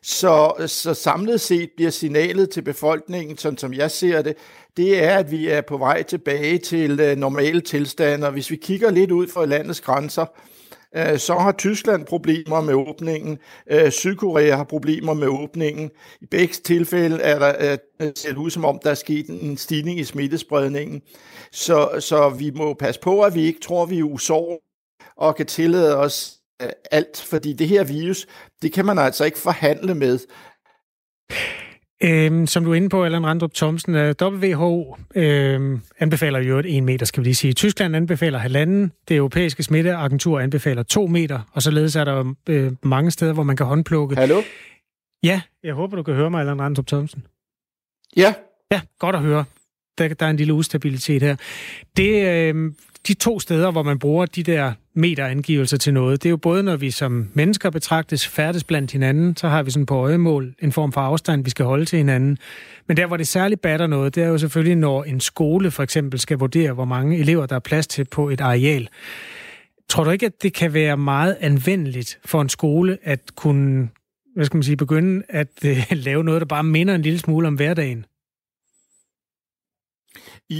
Så, 0.02 0.52
så 0.66 0.94
samlet 0.94 1.40
set 1.40 1.70
bliver 1.76 1.90
signalet 1.90 2.50
til 2.50 2.62
befolkningen, 2.62 3.38
sådan 3.38 3.58
som 3.58 3.74
jeg 3.74 3.90
ser 3.90 4.22
det, 4.22 4.34
det 4.76 5.04
er, 5.04 5.16
at 5.16 5.30
vi 5.30 5.48
er 5.48 5.60
på 5.60 5.76
vej 5.76 6.02
tilbage 6.02 6.58
til 6.58 7.00
øh, 7.00 7.16
normale 7.16 7.60
tilstande. 7.60 8.26
Og 8.26 8.32
hvis 8.32 8.50
vi 8.50 8.56
kigger 8.56 8.90
lidt 8.90 9.10
ud 9.10 9.28
for 9.28 9.46
landets 9.46 9.80
grænser, 9.80 10.26
Øh, 10.26 10.51
Øh, 10.96 11.18
så 11.18 11.34
har 11.34 11.52
Tyskland 11.52 12.06
problemer 12.06 12.60
med 12.60 12.74
åbningen. 12.74 13.38
Øh, 13.70 13.90
Sydkorea 13.90 14.56
har 14.56 14.64
problemer 14.64 15.14
med 15.14 15.28
åbningen. 15.28 15.90
I 16.20 16.26
begge 16.26 16.54
tilfælde 16.54 17.20
er 17.20 17.38
der, 17.38 17.76
øh, 18.00 18.12
ser 18.16 18.28
det 18.28 18.36
ud 18.36 18.50
som 18.50 18.64
om, 18.64 18.80
der 18.84 18.90
er 18.90 18.94
sket 18.94 19.26
en 19.26 19.56
stigning 19.56 19.98
i 19.98 20.04
smittespredningen. 20.04 21.02
Så, 21.52 21.88
så 22.00 22.28
vi 22.28 22.50
må 22.50 22.74
passe 22.74 23.00
på, 23.00 23.22
at 23.22 23.34
vi 23.34 23.42
ikke 23.42 23.60
tror, 23.60 23.86
vi 23.86 23.98
er 23.98 24.02
usår 24.04 24.62
og 25.16 25.36
kan 25.36 25.46
tillade 25.46 25.96
os 25.96 26.32
øh, 26.62 26.68
alt, 26.90 27.20
fordi 27.20 27.52
det 27.52 27.68
her 27.68 27.84
virus, 27.84 28.26
det 28.62 28.72
kan 28.72 28.86
man 28.86 28.98
altså 28.98 29.24
ikke 29.24 29.38
forhandle 29.38 29.94
med. 29.94 30.18
Øhm, 32.04 32.46
som 32.46 32.64
du 32.64 32.70
er 32.70 32.74
inde 32.74 32.88
på, 32.88 33.04
Allan 33.04 33.26
Randrup 33.26 33.54
Thomsen, 33.54 33.94
uh, 33.94 34.10
WHO 34.20 34.96
øhm, 35.14 35.80
anbefaler 35.98 36.38
jo 36.38 36.58
et 36.58 36.76
1 36.76 36.82
meter, 36.82 37.06
skal 37.06 37.20
vi 37.20 37.26
lige 37.26 37.34
sige. 37.34 37.52
Tyskland 37.52 37.96
anbefaler 37.96 38.38
halvanden, 38.38 38.92
det 39.08 39.16
europæiske 39.16 39.62
smitteagentur 39.62 40.40
anbefaler 40.40 40.82
2 40.82 41.06
meter, 41.06 41.40
og 41.52 41.62
således 41.62 41.96
er 41.96 42.04
der 42.04 42.34
øh, 42.48 42.72
mange 42.82 43.10
steder, 43.10 43.32
hvor 43.32 43.42
man 43.42 43.56
kan 43.56 43.66
håndplukke. 43.66 44.16
Hallo? 44.16 44.42
Ja, 45.22 45.40
jeg 45.62 45.74
håber, 45.74 45.96
du 45.96 46.02
kan 46.02 46.14
høre 46.14 46.30
mig, 46.30 46.40
Allan 46.40 46.60
Randrup 46.60 46.86
Thomsen. 46.86 47.26
Ja. 48.16 48.34
Ja, 48.72 48.80
godt 48.98 49.16
at 49.16 49.22
høre. 49.22 49.44
Der, 49.98 50.08
der 50.08 50.26
er 50.26 50.30
en 50.30 50.36
lille 50.36 50.54
ustabilitet 50.54 51.22
her. 51.22 51.36
Det, 51.96 52.26
øh, 52.26 52.72
de 53.08 53.14
to 53.14 53.40
steder, 53.40 53.70
hvor 53.70 53.82
man 53.82 53.98
bruger 53.98 54.26
de 54.26 54.42
der 54.42 54.72
meterangivelser 54.94 55.76
til 55.76 55.94
noget, 55.94 56.22
det 56.22 56.28
er 56.28 56.30
jo 56.30 56.36
både, 56.36 56.62
når 56.62 56.76
vi 56.76 56.90
som 56.90 57.28
mennesker 57.34 57.70
betragtes 57.70 58.28
færdes 58.28 58.64
blandt 58.64 58.92
hinanden, 58.92 59.36
så 59.36 59.48
har 59.48 59.62
vi 59.62 59.70
sådan 59.70 59.86
på 59.86 59.94
øjemål 59.94 60.54
en 60.62 60.72
form 60.72 60.92
for 60.92 61.00
afstand, 61.00 61.44
vi 61.44 61.50
skal 61.50 61.64
holde 61.64 61.84
til 61.84 61.96
hinanden. 61.96 62.38
Men 62.86 62.96
der, 62.96 63.06
hvor 63.06 63.16
det 63.16 63.28
særligt 63.28 63.62
batter 63.62 63.86
noget, 63.86 64.14
det 64.14 64.22
er 64.22 64.28
jo 64.28 64.38
selvfølgelig, 64.38 64.76
når 64.76 65.04
en 65.04 65.20
skole 65.20 65.70
for 65.70 65.82
eksempel 65.82 66.20
skal 66.20 66.38
vurdere, 66.38 66.72
hvor 66.72 66.84
mange 66.84 67.18
elever, 67.18 67.46
der 67.46 67.56
er 67.56 67.60
plads 67.60 67.86
til 67.86 68.04
på 68.04 68.28
et 68.28 68.40
areal. 68.40 68.88
Tror 69.88 70.04
du 70.04 70.10
ikke, 70.10 70.26
at 70.26 70.42
det 70.42 70.54
kan 70.54 70.74
være 70.74 70.96
meget 70.96 71.36
anvendeligt 71.40 72.18
for 72.24 72.40
en 72.40 72.48
skole 72.48 72.98
at 73.02 73.20
kunne 73.36 73.88
hvad 74.34 74.44
skal 74.44 74.56
man 74.56 74.62
sige, 74.62 74.76
begynde 74.76 75.22
at 75.28 75.48
øh, 75.64 75.84
lave 76.06 76.24
noget, 76.24 76.40
der 76.40 76.46
bare 76.46 76.64
minder 76.64 76.94
en 76.94 77.02
lille 77.02 77.18
smule 77.18 77.48
om 77.48 77.54
hverdagen? 77.54 78.04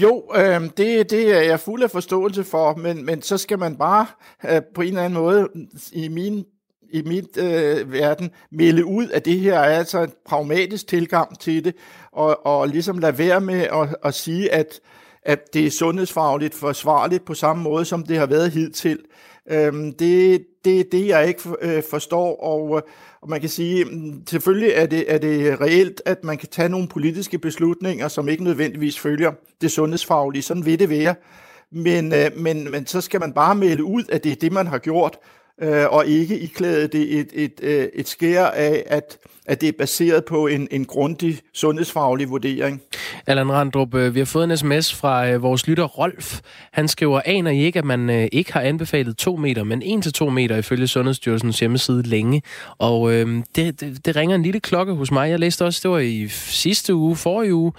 Jo, 0.01 0.23
øh, 0.37 0.61
det, 0.77 1.11
det 1.11 1.37
er 1.37 1.41
jeg 1.41 1.61
fuld 1.61 1.83
af 1.83 1.91
forståelse 1.91 2.45
for, 2.45 2.75
men, 2.75 3.05
men 3.05 3.23
så 3.23 3.39
skal 3.39 3.59
man 3.59 3.77
bare 3.77 4.07
øh, 4.51 4.63
på 4.75 4.83
en 4.83 4.89
eller 4.89 5.03
anden 5.03 5.21
måde 5.21 5.49
i 5.93 6.09
min 6.09 6.45
i 6.93 7.03
mit 7.03 7.37
øh, 7.37 7.93
verden 7.93 8.31
melde 8.51 8.85
ud, 8.85 9.09
at 9.11 9.25
det 9.25 9.41
her 9.41 9.59
er 9.59 9.79
altså 9.79 10.03
en 10.03 10.13
pragmatisk 10.27 10.87
tilgang 10.87 11.39
til 11.39 11.65
det, 11.65 11.75
og, 12.13 12.47
og 12.47 12.69
ligesom 12.69 12.99
lade 12.99 13.19
være 13.19 13.41
med 13.41 13.61
at, 13.61 13.97
at 14.05 14.15
sige, 14.15 14.53
at, 14.53 14.81
at 15.23 15.55
det 15.55 15.67
er 15.67 15.71
sundhedsfagligt 15.71 16.55
forsvarligt 16.55 17.25
på 17.25 17.35
samme 17.35 17.63
måde, 17.63 17.85
som 17.85 18.03
det 18.03 18.19
har 18.19 18.27
været 18.27 18.51
hidtil. 18.51 18.99
Øhm, 19.51 19.93
det, 19.93 20.45
det 20.65 20.81
er 20.81 20.85
det, 20.93 21.07
jeg 21.07 21.29
ikke 21.29 21.43
øh, 21.63 21.83
forstår, 21.91 22.43
og, 22.43 22.83
og 23.23 23.29
man 23.29 23.41
kan 23.41 23.49
sige, 23.49 23.85
mm, 23.85 24.27
selvfølgelig 24.27 24.71
er 24.75 24.87
det, 24.87 25.13
er 25.13 25.19
det 25.19 25.61
reelt, 25.61 26.03
at 26.07 26.25
man 26.25 26.39
kan 26.39 26.49
tage 26.49 26.69
nogle 26.69 26.89
politiske 26.89 27.39
beslutninger, 27.39 28.09
som 28.09 28.29
ikke 28.29 28.45
nødvendigvis 28.45 28.99
følger 28.99 29.33
det 29.61 29.71
sundhedsfaglige. 29.71 30.43
Sådan 30.43 30.67
vil 30.67 30.79
det 30.79 30.91
være. 30.91 31.15
Men, 31.71 32.13
øh, 32.13 32.31
men, 32.37 32.71
men 32.71 32.87
så 32.87 33.01
skal 33.01 33.21
man 33.21 33.33
bare 33.33 33.55
melde 33.55 33.85
ud, 33.85 34.05
at 34.13 34.25
det 34.25 34.33
er 34.33 34.37
det, 34.37 34.53
man 34.53 34.67
har 34.67 34.79
gjort, 34.79 35.19
øh, 35.63 35.87
og 35.91 36.07
ikke 36.07 36.39
iklæde 36.39 36.89
det 36.89 37.19
et, 37.19 37.29
et, 37.33 37.53
et, 37.63 37.91
et 37.95 38.09
skær 38.09 38.45
af, 38.45 38.83
at, 38.87 39.19
at 39.47 39.61
det 39.61 39.69
er 39.69 39.73
baseret 39.79 40.25
på 40.25 40.47
en, 40.47 40.69
en 40.71 40.85
grundig 40.85 41.41
sundhedsfaglig 41.55 42.31
vurdering. 42.31 42.83
Allan 43.27 43.53
Randrup, 43.53 43.95
øh, 43.95 44.15
vi 44.15 44.21
har 44.21 44.25
fået 44.25 44.45
en 44.45 44.57
sms 44.57 44.95
fra 44.95 45.31
øh, 45.31 45.43
vores 45.43 45.67
lytter 45.67 45.85
Rolf. 45.85 46.41
Han 46.73 46.89
skriver, 46.89 47.21
aner 47.25 47.51
I 47.51 47.59
ikke, 47.59 47.79
at 47.79 47.85
man 47.85 48.29
ikke 48.33 48.53
har 48.53 48.61
anbefalet 48.61 49.17
to 49.17 49.37
meter, 49.37 49.65
men 49.65 49.83
1 49.83 50.03
til 50.03 50.13
to 50.13 50.31
meter 50.31 50.57
ifølge 50.57 50.87
Sundhedsstyrelsens 50.87 51.61
hjemmeside 51.61 52.03
længe. 52.03 52.43
Og 52.79 53.13
øh, 53.13 53.43
det, 53.57 53.81
det, 53.81 54.07
det 54.07 54.17
ringer 54.17 54.37
en 54.37 54.43
lille 54.43 54.61
klokke 54.61 54.93
hos 54.93 55.11
mig. 55.11 55.31
Jeg 55.31 55.39
læste 55.39 55.65
også, 55.65 55.81
det 55.83 55.91
var 55.91 55.99
i 55.99 56.29
sidste 56.29 56.95
uge, 56.95 57.17
forrige 57.17 57.55
uge, 57.55 57.73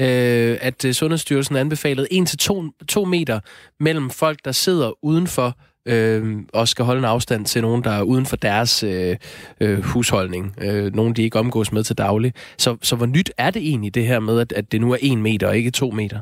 øh, 0.00 0.58
at 0.60 0.86
Sundhedsstyrelsen 0.92 1.56
anbefalede 1.56 2.08
1 2.10 2.28
til 2.28 2.38
to, 2.38 2.64
to 2.88 3.04
meter 3.04 3.40
mellem 3.80 4.10
folk, 4.10 4.38
der 4.44 4.52
sidder 4.52 5.04
udenfor 5.04 5.56
øh, 5.86 6.36
og 6.52 6.68
skal 6.68 6.84
holde 6.84 6.98
en 6.98 7.04
afstand 7.04 7.46
til 7.46 7.62
nogen, 7.62 7.84
der 7.84 7.90
er 7.90 8.02
uden 8.02 8.26
for 8.26 8.36
deres 8.36 8.82
øh, 8.82 9.16
øh, 9.60 9.82
husholdning. 9.82 10.54
Øh, 10.60 10.94
nogen, 10.94 11.12
de 11.14 11.22
ikke 11.22 11.38
omgås 11.38 11.72
med 11.72 11.84
til 11.84 11.98
daglig. 11.98 12.34
Så, 12.58 12.76
så 12.82 12.96
hvor 12.96 13.06
nyt 13.06 13.32
er 13.38 13.50
det 13.50 13.62
egentlig 13.62 13.94
det 13.94 14.06
her 14.06 14.20
med, 14.20 14.40
at, 14.40 14.52
at 14.52 14.72
det 14.72 14.80
nu 14.80 14.92
er 14.92 14.98
en 15.00 15.22
meter 15.22 15.48
og 15.48 15.56
ikke 15.56 15.70
to 15.70 15.90
meter? 15.90 16.20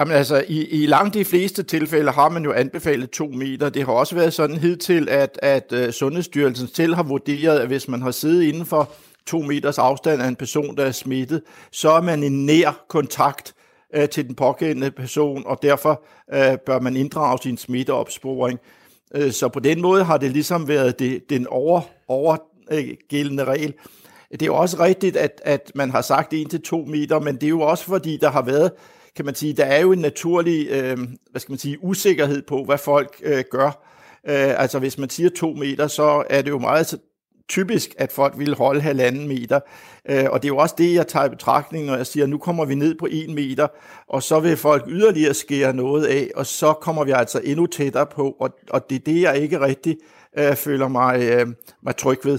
Jamen 0.00 0.14
altså, 0.14 0.44
i, 0.48 0.82
i 0.82 0.86
langt 0.86 1.14
de 1.14 1.24
fleste 1.24 1.62
tilfælde 1.62 2.10
har 2.10 2.28
man 2.28 2.44
jo 2.44 2.52
anbefalet 2.52 3.10
to 3.10 3.26
meter. 3.26 3.68
Det 3.68 3.84
har 3.84 3.92
også 3.92 4.14
været 4.14 4.32
sådan 4.32 4.56
hidtil, 4.56 5.08
at, 5.08 5.38
at 5.42 5.72
uh, 5.72 5.90
Sundhedsstyrelsen 5.90 6.68
selv 6.74 6.94
har 6.94 7.02
vurderet, 7.02 7.58
at 7.58 7.66
hvis 7.66 7.88
man 7.88 8.02
har 8.02 8.10
siddet 8.10 8.42
inden 8.42 8.66
for 8.66 8.92
to 9.26 9.42
meters 9.42 9.78
afstand 9.78 10.22
af 10.22 10.28
en 10.28 10.36
person, 10.36 10.76
der 10.76 10.84
er 10.84 10.92
smittet, 10.92 11.42
så 11.72 11.90
er 11.90 12.00
man 12.00 12.22
i 12.22 12.28
nær 12.28 12.84
kontakt 12.88 13.54
øh, 13.94 14.08
til 14.08 14.26
den 14.26 14.34
pågældende 14.34 14.90
person, 14.90 15.42
og 15.46 15.58
derfor 15.62 16.04
øh, 16.34 16.58
bør 16.66 16.80
man 16.80 16.96
inddrage 16.96 17.38
sin 17.42 17.56
smitteopsporing. 17.56 18.58
Øh, 19.14 19.32
så 19.32 19.48
på 19.48 19.60
den 19.60 19.80
måde 19.80 20.04
har 20.04 20.16
det 20.16 20.30
ligesom 20.30 20.68
været 20.68 20.98
det, 20.98 21.30
den 21.30 21.46
over, 21.46 21.80
overgældende 22.08 23.44
regel. 23.44 23.74
Det 24.32 24.42
er 24.42 24.46
jo 24.46 24.56
også 24.56 24.76
rigtigt, 24.80 25.16
at, 25.16 25.42
at 25.44 25.72
man 25.74 25.90
har 25.90 26.02
sagt 26.02 26.34
1-2 26.34 26.90
meter, 26.90 27.20
men 27.20 27.34
det 27.34 27.42
er 27.42 27.48
jo 27.48 27.60
også 27.60 27.84
fordi, 27.84 28.16
der 28.16 28.30
har 28.30 28.42
været, 28.42 28.72
kan 29.16 29.24
man 29.24 29.34
sige, 29.34 29.52
der 29.52 29.64
er 29.64 29.80
jo 29.80 29.92
en 29.92 29.98
naturlig, 29.98 30.68
øh, 30.70 30.98
hvad 31.30 31.40
skal 31.40 31.52
man 31.52 31.58
sige, 31.58 31.84
usikkerhed 31.84 32.42
på, 32.42 32.64
hvad 32.64 32.78
folk 32.78 33.20
øh, 33.22 33.44
gør. 33.50 33.66
Øh, 34.28 34.62
altså 34.62 34.78
hvis 34.78 34.98
man 34.98 35.10
siger 35.10 35.30
2 35.30 35.52
meter, 35.52 35.86
så 35.86 36.24
er 36.30 36.42
det 36.42 36.50
jo 36.50 36.58
meget 36.58 36.98
typisk, 37.50 37.90
at 37.98 38.12
folk 38.12 38.38
vil 38.38 38.54
holde 38.54 38.80
halvanden 38.80 39.28
meter. 39.28 39.60
Øh, 40.10 40.24
og 40.30 40.42
det 40.42 40.48
er 40.48 40.52
jo 40.52 40.56
også 40.56 40.74
det, 40.78 40.94
jeg 40.94 41.06
tager 41.08 41.26
i 41.26 41.28
betragtning, 41.28 41.84
når 41.84 41.96
jeg 41.96 42.06
siger, 42.06 42.24
at 42.24 42.30
nu 42.30 42.38
kommer 42.38 42.64
vi 42.64 42.74
ned 42.74 42.94
på 42.98 43.08
en 43.10 43.34
meter, 43.34 43.66
og 44.08 44.22
så 44.22 44.40
vil 44.40 44.56
folk 44.56 44.84
yderligere 44.88 45.34
skære 45.34 45.72
noget 45.72 46.06
af, 46.06 46.30
og 46.36 46.46
så 46.46 46.72
kommer 46.72 47.04
vi 47.04 47.10
altså 47.10 47.40
endnu 47.44 47.66
tættere 47.66 48.06
på, 48.06 48.36
og, 48.40 48.50
og 48.70 48.90
det 48.90 48.96
er 48.96 49.04
det, 49.06 49.22
jeg 49.22 49.38
ikke 49.38 49.60
rigtig 49.60 49.96
øh, 50.38 50.54
føler 50.56 50.88
mig, 50.88 51.22
øh, 51.22 51.46
mig 51.82 51.96
tryg 51.96 52.18
ved. 52.24 52.38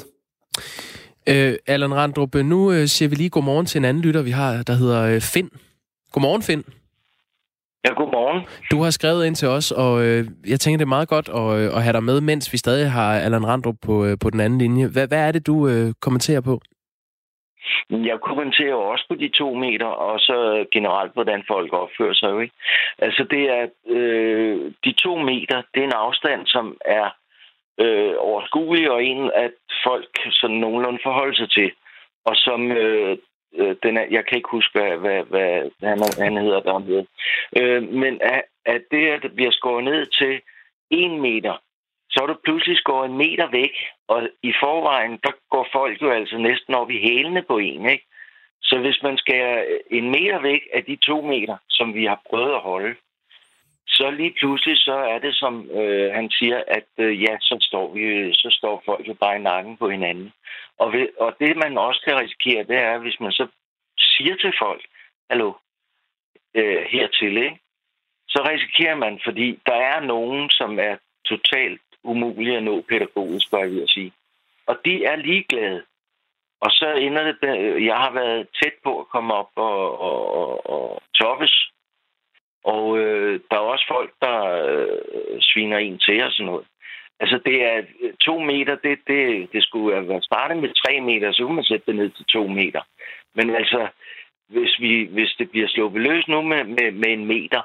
Øh, 1.27 1.56
Allan 1.68 1.96
Randrup, 1.96 2.36
nu 2.36 2.72
øh, 2.72 2.88
siger 2.88 3.10
vi 3.10 3.15
lige 3.15 3.30
godmorgen 3.30 3.65
til 3.65 3.80
en 3.80 3.86
anden 3.86 4.03
lytter, 4.03 4.22
vi 4.22 4.32
har, 4.32 4.63
der 4.63 4.74
hedder 4.74 5.01
øh, 5.03 5.22
Finn. 5.22 5.50
Godmorgen, 6.12 6.41
Finn. 6.41 6.63
Ja, 7.86 7.94
godmorgen. 7.94 8.42
Du 8.72 8.78
har 8.84 8.90
skrevet 8.90 9.26
ind 9.26 9.36
til 9.36 9.48
os, 9.48 9.72
og 9.72 9.94
øh, 10.06 10.26
jeg 10.48 10.60
tænker, 10.60 10.78
det 10.78 10.86
er 10.86 10.98
meget 10.98 11.10
godt 11.10 11.30
at, 11.30 11.50
øh, 11.60 11.78
at 11.78 11.84
have 11.84 11.94
dig 11.94 12.04
med, 12.04 12.22
mens 12.22 12.54
vi 12.54 12.58
stadig 12.58 12.92
har 12.92 13.20
Allan 13.26 13.48
Randrup 13.48 13.76
på, 13.86 14.06
øh, 14.06 14.18
på 14.24 14.30
den 14.30 14.40
anden 14.40 14.60
linje. 14.60 14.88
Hvad, 14.94 15.08
hvad 15.08 15.28
er 15.28 15.32
det, 15.32 15.48
du 15.48 15.68
øh, 15.68 15.94
kommenterer 16.02 16.42
på? 16.42 16.62
Jeg 17.90 18.18
kommenterer 18.30 18.76
også 18.76 19.06
på 19.10 19.16
de 19.16 19.30
to 19.30 19.54
meter, 19.54 19.86
og 19.86 20.20
så 20.20 20.66
generelt, 20.72 21.14
hvordan 21.14 21.44
folk 21.48 21.74
opfører 21.74 22.14
sig. 22.14 22.42
Ikke? 22.42 22.56
Altså, 22.98 23.24
det 23.32 23.44
er 23.58 23.64
øh, 23.88 24.72
de 24.86 24.92
to 24.92 25.16
meter, 25.16 25.62
det 25.74 25.80
er 25.82 25.88
en 25.88 26.02
afstand, 26.06 26.42
som 26.48 26.78
er 26.86 27.08
øh, 27.84 28.14
overskuelig, 28.18 28.92
og 28.92 29.04
en, 29.04 29.32
at 29.36 29.52
folk 29.88 30.14
sådan 30.32 30.56
nogenlunde 30.56 31.00
forholder 31.04 31.36
sig 31.36 31.50
til, 31.52 31.72
og 32.26 32.36
som 32.36 32.72
øh, 32.72 33.18
øh, 33.55 33.75
den 33.84 33.98
er, 33.98 34.05
jeg 34.12 34.25
kan 34.25 34.38
ikke 34.38 34.50
huske, 34.51 34.79
hvad, 34.79 34.98
hvad, 34.98 35.24
hvad 35.79 35.89
han, 35.89 36.00
han 36.17 36.38
hedder 36.38 36.60
der. 36.60 37.05
Øh, 37.58 37.84
men 37.84 38.22
at, 38.22 38.41
at 38.65 38.81
det, 38.91 39.08
at 39.08 39.22
det 39.22 39.36
bliver 39.36 39.51
skåret 39.51 39.84
ned 39.84 40.05
til 40.05 40.41
en 40.89 41.22
meter, 41.22 41.55
så 42.10 42.20
er 42.24 42.27
du 42.27 42.36
pludselig 42.43 42.77
skåret 42.77 43.10
en 43.10 43.17
meter 43.17 43.48
væk, 43.51 43.75
og 44.08 44.29
i 44.43 44.53
forvejen, 44.63 45.20
der 45.24 45.31
går 45.50 45.67
folk 45.72 46.01
jo 46.01 46.10
altså 46.12 46.38
næsten 46.38 46.74
op 46.74 46.91
i 46.91 47.00
hælene 47.00 47.41
på 47.41 47.58
en, 47.58 47.89
ikke? 47.89 48.05
Så 48.62 48.79
hvis 48.79 49.03
man 49.03 49.17
skal 49.17 49.65
en 49.91 50.12
meter 50.12 50.41
væk 50.41 50.62
af 50.74 50.84
de 50.84 50.96
to 50.96 51.22
meter, 51.22 51.58
som 51.70 51.93
vi 51.93 52.05
har 52.05 52.22
prøvet 52.29 52.53
at 52.53 52.62
holde, 52.62 52.96
så 53.88 54.12
lige 54.12 54.36
pludselig 54.40 54.78
så 54.78 54.94
er 54.94 55.20
det, 55.20 55.36
som 55.36 55.70
øh, 55.72 56.14
han 56.14 56.30
siger, 56.30 56.64
at 56.68 56.90
øh, 56.98 57.22
ja, 57.24 57.38
så 57.40 57.58
står, 57.62 57.94
vi, 57.94 58.34
så 58.34 58.48
står 58.52 58.84
folk 58.86 59.08
jo 59.08 59.14
bare 59.14 59.36
i 59.36 59.42
nakken 59.42 59.78
på 59.78 59.90
hinanden. 59.90 60.34
Og, 60.78 60.94
ved, 60.94 61.08
og 61.20 61.36
det, 61.40 61.58
man 61.58 61.78
også 61.78 62.02
kan 62.06 62.20
risikere, 62.20 62.64
det 62.64 62.78
er, 62.78 62.98
hvis 62.98 63.20
man 63.20 63.32
så 63.32 63.48
siger 63.98 64.36
til 64.36 64.54
folk, 64.60 64.82
hallo, 65.30 65.54
øh, 66.56 66.84
hertil, 66.90 67.38
ikke? 67.38 67.60
så 68.34 68.40
risikerer 68.50 68.96
man, 68.96 69.20
fordi 69.24 69.60
der 69.66 69.76
er 69.76 70.00
nogen, 70.00 70.50
som 70.50 70.80
er 70.80 70.96
totalt 71.26 71.82
umulige 72.04 72.58
at 72.58 72.64
nå 72.64 72.82
pædagogisk, 72.82 73.52
bare 73.52 73.62
jeg 73.62 73.90
sige. 73.90 74.12
Og 74.66 74.76
de 74.86 75.06
er 75.06 75.16
ligeglade. 75.16 75.84
Og 76.62 76.72
så 76.72 76.94
ender 76.94 77.24
det, 77.24 77.38
øh, 77.60 77.86
jeg 77.86 77.98
har 77.98 78.12
været 78.12 78.48
tæt 78.64 78.74
på 78.84 79.00
at 79.00 79.08
komme 79.08 79.34
op 79.34 79.52
og, 79.56 80.02
og, 80.02 80.34
og, 80.40 80.70
og 80.70 81.02
toppes. 81.16 81.71
Og 82.63 83.00
øh, 83.00 83.39
der 83.50 83.56
er 83.58 83.72
også 83.74 83.86
folk, 83.88 84.12
der 84.22 84.38
øh, 84.72 85.38
sviner 85.41 85.77
en 85.77 85.98
til 85.98 86.24
og 86.24 86.32
sådan 86.32 86.46
noget. 86.46 86.65
Altså, 87.20 87.39
det 87.46 87.58
er 87.72 87.77
to 88.27 88.39
meter, 88.39 88.75
det, 88.84 89.00
det, 89.08 89.48
det 89.53 89.63
skulle 89.63 90.08
være 90.08 90.22
startet 90.22 90.58
med 90.58 90.70
tre 90.84 91.01
meter, 91.01 91.32
så 91.32 91.44
kunne 91.44 91.56
man 91.56 91.72
sætte 91.72 91.86
det 91.88 91.96
ned 91.96 92.10
til 92.10 92.25
to 92.25 92.48
meter. 92.48 92.82
Men 93.36 93.56
altså, 93.56 93.88
hvis, 94.50 94.80
vi, 94.80 95.10
hvis 95.12 95.32
det 95.39 95.51
bliver 95.51 95.68
sluppet 95.68 96.01
løs 96.01 96.27
nu 96.27 96.41
med, 96.41 96.63
med, 96.63 96.91
med 96.91 97.10
en 97.13 97.25
meter, 97.25 97.62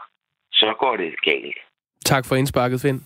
så 0.53 0.75
går 0.81 0.97
det 0.97 1.21
galt. 1.25 1.59
Tak 2.05 2.25
for 2.29 2.37
indsparket, 2.37 2.81
Finn. 2.81 3.01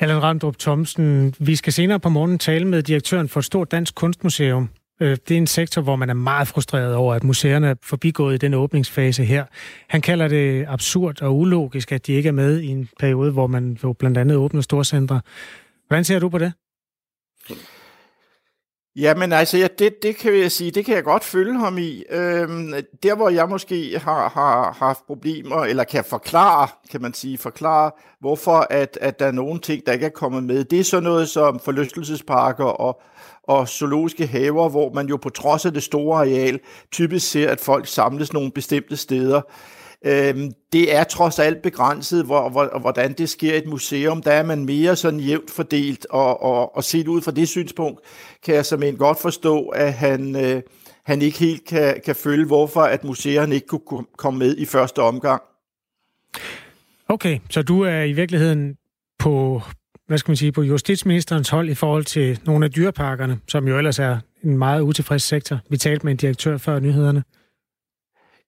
Allan 0.00 0.22
Randrup 0.22 0.56
Thomsen, 0.58 1.34
vi 1.40 1.56
skal 1.56 1.72
senere 1.72 2.00
på 2.00 2.08
morgen 2.08 2.38
tale 2.38 2.64
med 2.64 2.82
direktøren 2.82 3.28
for 3.28 3.40
et 3.40 3.44
stort 3.44 3.70
dansk 3.72 3.94
kunstmuseum. 3.94 4.68
Øh, 5.02 5.16
det 5.28 5.34
er 5.34 5.38
en 5.38 5.46
sektor, 5.46 5.82
hvor 5.82 5.96
man 5.96 6.10
er 6.10 6.14
meget 6.14 6.48
frustreret 6.48 6.94
over, 6.94 7.14
at 7.14 7.24
museerne 7.24 7.68
er 7.68 7.74
forbigået 7.82 8.34
i 8.34 8.38
den 8.38 8.54
åbningsfase 8.54 9.24
her. 9.24 9.44
Han 9.88 10.00
kalder 10.00 10.28
det 10.28 10.66
absurd 10.68 11.22
og 11.22 11.38
ulogisk, 11.38 11.92
at 11.92 12.06
de 12.06 12.12
ikke 12.12 12.28
er 12.28 12.32
med 12.32 12.60
i 12.60 12.66
en 12.66 12.88
periode, 12.98 13.32
hvor 13.32 13.46
man 13.46 13.78
jo 13.84 13.92
blandt 13.92 14.18
andet 14.18 14.36
åbner 14.36 14.60
storcentre. 14.60 15.20
Hvordan 15.88 16.04
ser 16.04 16.18
du 16.18 16.28
på 16.28 16.38
det? 16.38 16.52
Jamen 18.96 19.32
altså, 19.32 19.58
ja, 19.58 19.68
det, 19.78 20.02
det 20.02 20.16
kan 20.16 20.38
jeg 20.38 20.52
sige, 20.52 20.70
det 20.70 20.84
kan 20.84 20.94
jeg 20.94 21.04
godt 21.04 21.24
følge 21.24 21.58
ham 21.58 21.78
i. 21.78 22.04
Øhm, 22.10 22.72
der, 23.02 23.14
hvor 23.16 23.28
jeg 23.28 23.48
måske 23.48 23.98
har, 23.98 24.28
har 24.28 24.76
haft 24.78 25.06
problemer, 25.06 25.64
eller 25.64 25.84
kan 25.84 26.04
forklare, 26.04 26.68
kan 26.90 27.02
man 27.02 27.14
sige, 27.14 27.38
forklare, 27.38 27.90
hvorfor 28.20 28.66
at, 28.70 28.98
at 29.00 29.18
der 29.18 29.26
er 29.26 29.32
nogle 29.32 29.60
ting, 29.60 29.86
der 29.86 29.92
ikke 29.92 30.06
er 30.06 30.10
kommet 30.10 30.44
med, 30.44 30.64
det 30.64 30.80
er 30.80 30.84
sådan 30.84 31.02
noget 31.02 31.28
som 31.28 31.60
forlystelsesparker 31.60 32.64
og, 32.64 33.02
og 33.42 33.68
zoologiske 33.68 34.26
haver, 34.26 34.68
hvor 34.68 34.92
man 34.92 35.06
jo 35.06 35.16
på 35.16 35.28
trods 35.28 35.66
af 35.66 35.72
det 35.72 35.82
store 35.82 36.18
areal 36.18 36.60
typisk 36.92 37.30
ser, 37.30 37.50
at 37.50 37.60
folk 37.60 37.86
samles 37.86 38.32
nogle 38.32 38.50
bestemte 38.50 38.96
steder. 38.96 39.40
Øhm, 40.04 40.52
det 40.72 40.96
er 40.96 41.04
trods 41.04 41.38
alt 41.38 41.62
begrænset, 41.62 42.24
hvor, 42.24 42.48
hvor, 42.48 42.78
hvordan 42.78 43.12
det 43.12 43.28
sker 43.28 43.54
i 43.54 43.58
et 43.58 43.66
museum. 43.66 44.22
Der 44.22 44.32
er 44.32 44.42
man 44.42 44.64
mere 44.64 44.96
sådan 44.96 45.20
jævnt 45.20 45.50
fordelt, 45.50 46.06
og, 46.10 46.42
og, 46.42 46.76
og 46.76 46.84
set 46.84 47.08
ud 47.08 47.22
fra 47.22 47.30
det 47.30 47.48
synspunkt, 47.48 48.00
kan 48.44 48.54
jeg 48.54 48.66
som 48.66 48.82
en 48.82 48.96
godt 48.96 49.20
forstå, 49.20 49.68
at 49.68 49.92
han, 49.92 50.36
øh, 50.36 50.62
han 51.04 51.22
ikke 51.22 51.38
helt 51.38 51.64
kan, 51.64 52.00
kan 52.04 52.16
følge, 52.16 52.46
hvorfor 52.46 52.80
at 52.80 53.04
museerne 53.04 53.54
ikke 53.54 53.66
kunne 53.66 54.04
komme 54.16 54.38
med 54.38 54.56
i 54.56 54.64
første 54.64 55.02
omgang. 55.02 55.42
Okay, 57.08 57.38
så 57.50 57.62
du 57.62 57.82
er 57.82 58.02
i 58.02 58.12
virkeligheden 58.12 58.76
på, 59.18 59.62
hvad 60.12 60.18
skal 60.18 60.30
man 60.30 60.36
sige, 60.36 60.52
på 60.52 60.62
justitsministerens 60.62 61.48
hold 61.48 61.68
i 61.68 61.74
forhold 61.74 62.04
til 62.04 62.40
nogle 62.44 62.64
af 62.64 62.70
dyreparkerne, 62.70 63.38
som 63.48 63.68
jo 63.68 63.78
ellers 63.78 63.98
er 63.98 64.18
en 64.44 64.58
meget 64.58 64.80
utilfreds 64.80 65.22
sektor. 65.22 65.58
Vi 65.70 65.76
talte 65.76 66.06
med 66.06 66.12
en 66.12 66.16
direktør 66.16 66.56
før 66.56 66.80
nyhederne. 66.80 67.22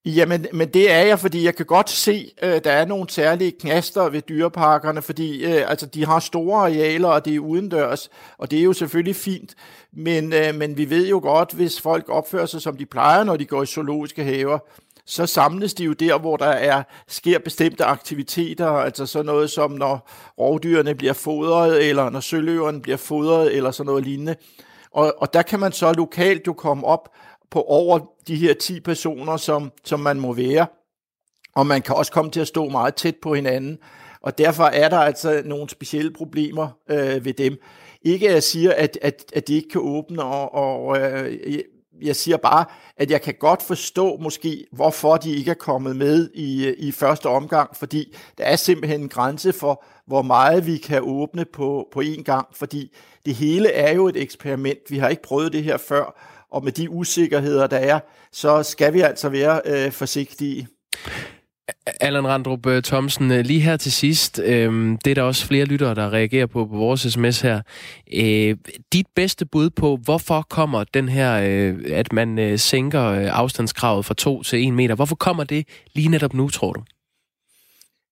Jamen, 0.07 0.47
men 0.53 0.69
det 0.69 0.93
er 0.93 1.01
jeg, 1.01 1.19
fordi 1.19 1.45
jeg 1.45 1.55
kan 1.55 1.67
godt 1.67 1.91
se, 1.91 2.31
øh, 2.43 2.61
der 2.65 2.73
er 2.73 2.85
nogle 2.87 3.11
særlige 3.11 3.53
knaster 3.61 4.09
ved 4.09 4.23
dyreparkerne, 4.23 5.03
fordi 5.03 5.45
øh, 5.45 5.71
altså, 5.71 5.87
de 5.87 6.07
har 6.07 6.21
store 6.21 6.61
arealer, 6.61 7.09
og 7.09 7.25
det 7.25 7.35
er 7.35 7.41
udendørs, 7.41 8.11
og 8.39 8.51
det 8.51 8.59
er 8.59 8.63
jo 8.63 8.73
selvfølgelig 8.73 9.17
fint, 9.17 9.55
men, 9.93 10.33
øh, 10.33 10.55
men 10.55 10.77
vi 10.77 10.91
ved 10.91 11.09
jo 11.09 11.19
godt, 11.19 11.53
hvis 11.53 11.81
folk 11.81 12.09
opfører 12.09 12.47
sig, 12.47 12.63
som 12.63 12.77
de 12.77 12.87
plejer, 12.87 13.25
når 13.25 13.37
de 13.37 13.45
går 13.45 13.63
i 13.63 13.67
zoologiske 13.67 14.25
haver, 14.25 14.59
så 15.07 15.27
samles 15.27 15.75
de 15.75 15.85
jo 15.85 15.93
der, 15.93 16.19
hvor 16.19 16.37
der 16.37 16.47
er 16.47 16.83
sker 17.09 17.39
bestemte 17.39 17.85
aktiviteter, 17.85 18.67
altså 18.67 19.07
sådan 19.07 19.27
noget 19.27 19.51
som 19.51 19.71
når 19.71 20.11
rovdyrene 20.39 20.95
bliver 20.95 21.13
fodret, 21.13 21.89
eller 21.89 22.11
når 22.11 22.21
søløverne 22.21 22.83
bliver 22.83 22.97
fodret, 22.97 23.57
eller 23.57 23.71
sådan 23.71 23.87
noget 23.87 24.05
lignende. 24.05 24.37
Og, 24.91 25.15
og 25.19 25.35
der 25.35 25.43
kan 25.43 25.61
man 25.61 25.73
så 25.73 25.93
lokalt 25.93 26.47
jo 26.47 26.53
komme 26.53 26.87
op 26.87 27.09
på 27.51 27.63
over 27.63 27.99
de 28.27 28.37
her 28.37 28.55
10 28.55 28.81
personer, 28.81 29.37
som, 29.37 29.73
som 29.85 30.01
man 30.01 30.21
må 30.21 30.33
være. 30.33 30.67
Og 31.55 31.67
man 31.67 31.83
kan 31.83 31.95
også 31.95 32.13
komme 32.13 32.31
til 32.31 32.41
at 32.41 32.49
stå 32.49 32.69
meget 32.69 32.95
tæt 32.95 33.17
på 33.23 33.35
hinanden. 33.35 33.79
Og 34.21 34.39
derfor 34.39 34.65
er 34.65 34.89
der 34.89 34.99
altså 34.99 35.43
nogle 35.45 35.69
specielle 35.69 36.13
problemer 36.13 36.69
øh, 36.91 37.25
ved 37.25 37.33
dem. 37.33 37.57
Ikke 38.03 38.29
at 38.29 38.35
jeg 38.35 38.43
siger, 38.43 38.73
at, 38.73 38.99
at, 39.03 39.25
at 39.35 39.49
de 39.49 39.55
ikke 39.55 39.69
kan 39.69 39.81
åbne, 39.81 40.25
og, 40.25 40.55
og 40.55 40.99
øh, 40.99 41.39
jeg 42.03 42.17
siger 42.17 42.37
bare, 42.37 42.65
at 42.97 43.11
jeg 43.11 43.23
kan 43.23 43.35
godt 43.41 43.63
forstå 43.63 44.17
måske, 44.17 44.67
hvorfor 44.73 45.17
de 45.17 45.37
ikke 45.37 45.51
er 45.51 45.55
kommet 45.55 45.97
med 45.97 46.31
i, 46.35 46.75
i 46.75 46.93
første 46.93 47.27
omgang, 47.27 47.77
fordi 47.77 48.17
der 48.39 48.45
er 48.45 48.57
simpelthen 48.57 49.01
en 49.01 49.09
grænse 49.09 49.53
for, 49.53 49.85
hvor 50.07 50.23
meget 50.23 50.67
vi 50.67 50.77
kan 50.77 51.03
åbne 51.03 51.45
på, 51.45 51.89
på 51.93 52.01
én 52.01 52.23
gang, 52.23 52.47
fordi 52.53 52.97
det 53.27 53.35
hele 53.35 53.69
er 53.69 53.93
jo 53.95 54.09
et 54.09 54.17
eksperiment. 54.17 54.79
Vi 54.89 54.99
har 54.99 55.09
ikke 55.09 55.23
prøvet 55.23 55.53
det 55.53 55.65
her 55.65 55.77
før, 55.77 56.21
og 56.51 56.65
med 56.65 56.73
de 56.73 56.91
usikkerheder, 56.91 57.67
der 57.67 57.77
er, 57.79 58.01
så 58.33 58.63
skal 58.63 58.93
vi 58.93 59.01
altså 59.01 59.29
være 59.29 59.61
øh, 59.65 59.93
forsigtige. 59.93 60.69
Allan 62.01 62.27
Randrup 62.27 62.67
øh, 62.67 62.83
Thomsen, 62.83 63.31
øh, 63.33 63.45
lige 63.45 63.61
her 63.61 63.77
til 63.77 63.93
sidst, 63.93 64.41
øh, 64.45 64.99
det 65.05 65.11
er 65.11 65.15
der 65.15 65.23
også 65.23 65.47
flere 65.47 65.65
lyttere, 65.65 65.95
der 65.95 66.13
reagerer 66.13 66.47
på 66.47 66.67
på 66.67 66.77
vores 66.77 67.01
sms 67.01 67.41
her. 67.41 67.61
Øh, 68.15 68.57
dit 68.93 69.07
bedste 69.17 69.47
bud 69.47 69.71
på, 69.71 69.99
hvorfor 70.05 70.47
kommer 70.51 70.85
den 70.85 71.09
her, 71.09 71.41
øh, 71.45 71.85
at 71.93 72.13
man 72.13 72.39
øh, 72.39 72.59
sænker 72.59 73.05
øh, 73.05 73.39
afstandskravet 73.39 74.05
fra 74.05 74.15
2 74.15 74.43
til 74.43 74.69
1 74.69 74.75
meter, 74.75 74.95
hvorfor 74.95 75.17
kommer 75.17 75.45
det 75.45 75.69
lige 75.95 76.09
netop 76.09 76.35
nu, 76.35 76.49
tror 76.49 76.73
du? 76.73 76.83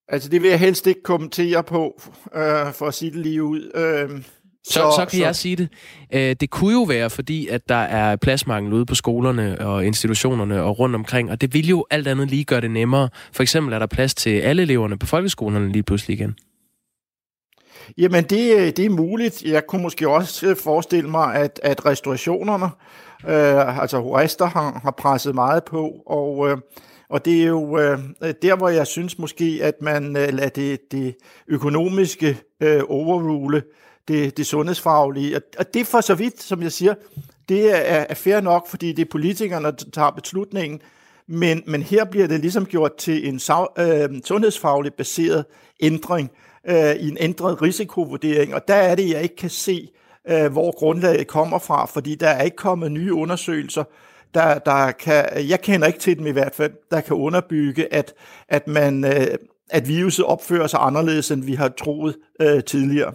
Altså 0.08 0.28
det 0.28 0.42
vil 0.42 0.50
jeg 0.50 0.58
helst 0.58 0.86
ikke 0.86 1.02
kommentere 1.02 1.64
på, 1.64 2.00
øh, 2.34 2.72
for 2.72 2.86
at 2.86 2.94
sige 2.94 3.10
det 3.10 3.20
lige 3.20 3.42
ud. 3.42 3.70
Øh, 3.74 4.22
så, 4.64 4.72
så, 4.72 4.92
så 4.96 5.04
kan 5.04 5.18
så... 5.18 5.24
jeg 5.24 5.36
sige 5.36 5.56
det. 5.56 5.68
Øh, 6.12 6.36
det 6.40 6.50
kunne 6.50 6.72
jo 6.72 6.82
være, 6.82 7.10
fordi 7.10 7.48
at 7.48 7.68
der 7.68 7.74
er 7.74 8.16
pladsmangel 8.16 8.72
ude 8.72 8.86
på 8.86 8.94
skolerne 8.94 9.60
og 9.60 9.86
institutionerne 9.86 10.62
og 10.62 10.78
rundt 10.78 10.94
omkring, 10.94 11.30
og 11.30 11.40
det 11.40 11.54
vil 11.54 11.68
jo 11.68 11.86
alt 11.90 12.08
andet 12.08 12.30
lige 12.30 12.44
gøre 12.44 12.60
det 12.60 12.70
nemmere. 12.70 13.08
For 13.32 13.42
eksempel 13.42 13.74
er 13.74 13.78
der 13.78 13.86
plads 13.86 14.14
til 14.14 14.40
alle 14.40 14.62
eleverne 14.62 14.98
på 14.98 15.06
folkeskolerne 15.06 15.72
lige 15.72 15.82
pludselig 15.82 16.14
igen. 16.14 16.34
Jamen, 17.98 18.24
det, 18.24 18.76
det 18.76 18.84
er 18.84 18.90
muligt. 18.90 19.42
Jeg 19.42 19.66
kunne 19.66 19.82
måske 19.82 20.08
også 20.08 20.54
forestille 20.54 21.10
mig, 21.10 21.34
at, 21.34 21.60
at 21.62 21.86
restaurationerne, 21.86 22.66
øh, 23.28 23.82
altså 23.82 24.00
horister, 24.00 24.46
har, 24.46 24.80
har 24.82 24.90
presset 24.90 25.34
meget 25.34 25.64
på, 25.64 25.90
og, 26.06 26.48
øh, 26.48 26.56
og 27.08 27.24
det 27.24 27.42
er 27.42 27.46
jo 27.46 27.78
øh, 27.78 27.98
der, 28.42 28.56
hvor 28.56 28.68
jeg 28.68 28.86
synes 28.86 29.18
måske, 29.18 29.60
at 29.62 29.74
man 29.80 30.16
øh, 30.16 30.28
lader 30.32 30.48
det, 30.48 30.80
det 30.92 31.14
økonomiske 31.48 32.38
øh, 32.62 32.82
overrule 32.88 33.62
det, 34.08 34.36
det 34.36 34.46
sundhedsfaglige. 34.46 35.36
Og, 35.36 35.42
og 35.58 35.74
det 35.74 35.86
for 35.86 36.00
så 36.00 36.14
vidt, 36.14 36.42
som 36.42 36.62
jeg 36.62 36.72
siger, 36.72 36.94
det 37.48 37.70
er, 37.70 38.06
er 38.08 38.14
fair 38.14 38.40
nok, 38.40 38.68
fordi 38.68 38.92
det 38.92 39.04
er 39.04 39.10
politikerne, 39.10 39.64
der 39.64 39.84
tager 39.92 40.10
beslutningen, 40.10 40.80
men, 41.28 41.62
men 41.66 41.82
her 41.82 42.04
bliver 42.04 42.26
det 42.26 42.40
ligesom 42.40 42.66
gjort 42.66 42.96
til 42.96 43.28
en 43.28 43.40
øh, 43.78 44.22
sundhedsfagligt 44.24 44.96
baseret 44.96 45.44
ændring, 45.80 46.30
øh, 46.68 46.94
i 46.94 47.08
en 47.08 47.16
ændret 47.20 47.62
risikovurdering, 47.62 48.54
og 48.54 48.68
der 48.68 48.74
er 48.74 48.94
det, 48.94 49.10
jeg 49.10 49.22
ikke 49.22 49.36
kan 49.36 49.50
se, 49.50 49.88
øh, 50.28 50.52
hvor 50.52 50.78
grundlaget 50.78 51.26
kommer 51.26 51.58
fra, 51.58 51.86
fordi 51.86 52.14
der 52.14 52.28
er 52.28 52.42
ikke 52.42 52.56
kommet 52.56 52.92
nye 52.92 53.14
undersøgelser, 53.14 53.84
der, 54.34 54.58
der 54.58 54.90
kan, 54.90 55.48
jeg 55.48 55.60
kender 55.60 55.86
ikke 55.86 55.98
til 55.98 56.18
dem 56.18 56.26
i 56.26 56.30
hvert 56.30 56.54
fald, 56.54 56.72
der 56.90 57.00
kan 57.00 57.16
underbygge, 57.16 57.94
at, 57.94 58.14
at, 58.48 58.68
man, 58.68 59.04
øh, 59.04 59.38
at 59.70 59.88
viruset 59.88 60.24
opfører 60.24 60.66
sig 60.66 60.80
anderledes, 60.82 61.30
end 61.30 61.44
vi 61.44 61.54
har 61.54 61.68
troet 61.68 62.16
øh, 62.40 62.64
tidligere. 62.64 63.14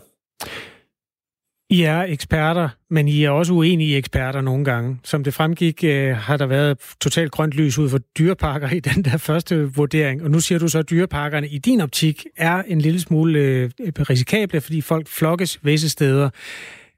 I 1.69 1.81
er 1.81 2.01
eksperter, 2.01 2.69
men 2.89 3.07
I 3.07 3.23
er 3.23 3.29
også 3.29 3.53
uenige 3.53 3.97
eksperter 3.97 4.41
nogle 4.41 4.65
gange. 4.65 4.99
Som 5.03 5.23
det 5.23 5.33
fremgik, 5.33 5.83
øh, 5.83 6.15
har 6.15 6.37
der 6.37 6.45
været 6.45 6.77
totalt 7.01 7.31
grønt 7.31 7.53
lys 7.53 7.77
ud 7.77 7.89
for 7.89 7.97
dyreparker 7.97 8.69
i 8.69 8.79
den 8.79 9.03
der 9.03 9.17
første 9.17 9.73
vurdering. 9.75 10.23
Og 10.23 10.31
nu 10.31 10.39
siger 10.39 10.59
du 10.59 10.67
så, 10.67 10.79
at 10.79 10.89
dyreparkerne 10.89 11.47
i 11.47 11.57
din 11.57 11.81
optik 11.81 12.25
er 12.37 12.63
en 12.67 12.81
lille 12.81 12.99
smule 12.99 13.39
øh, 13.39 13.69
risikable, 14.09 14.61
fordi 14.61 14.81
folk 14.81 15.07
flokkes 15.07 15.59
visse 15.63 15.89
steder. 15.89 16.29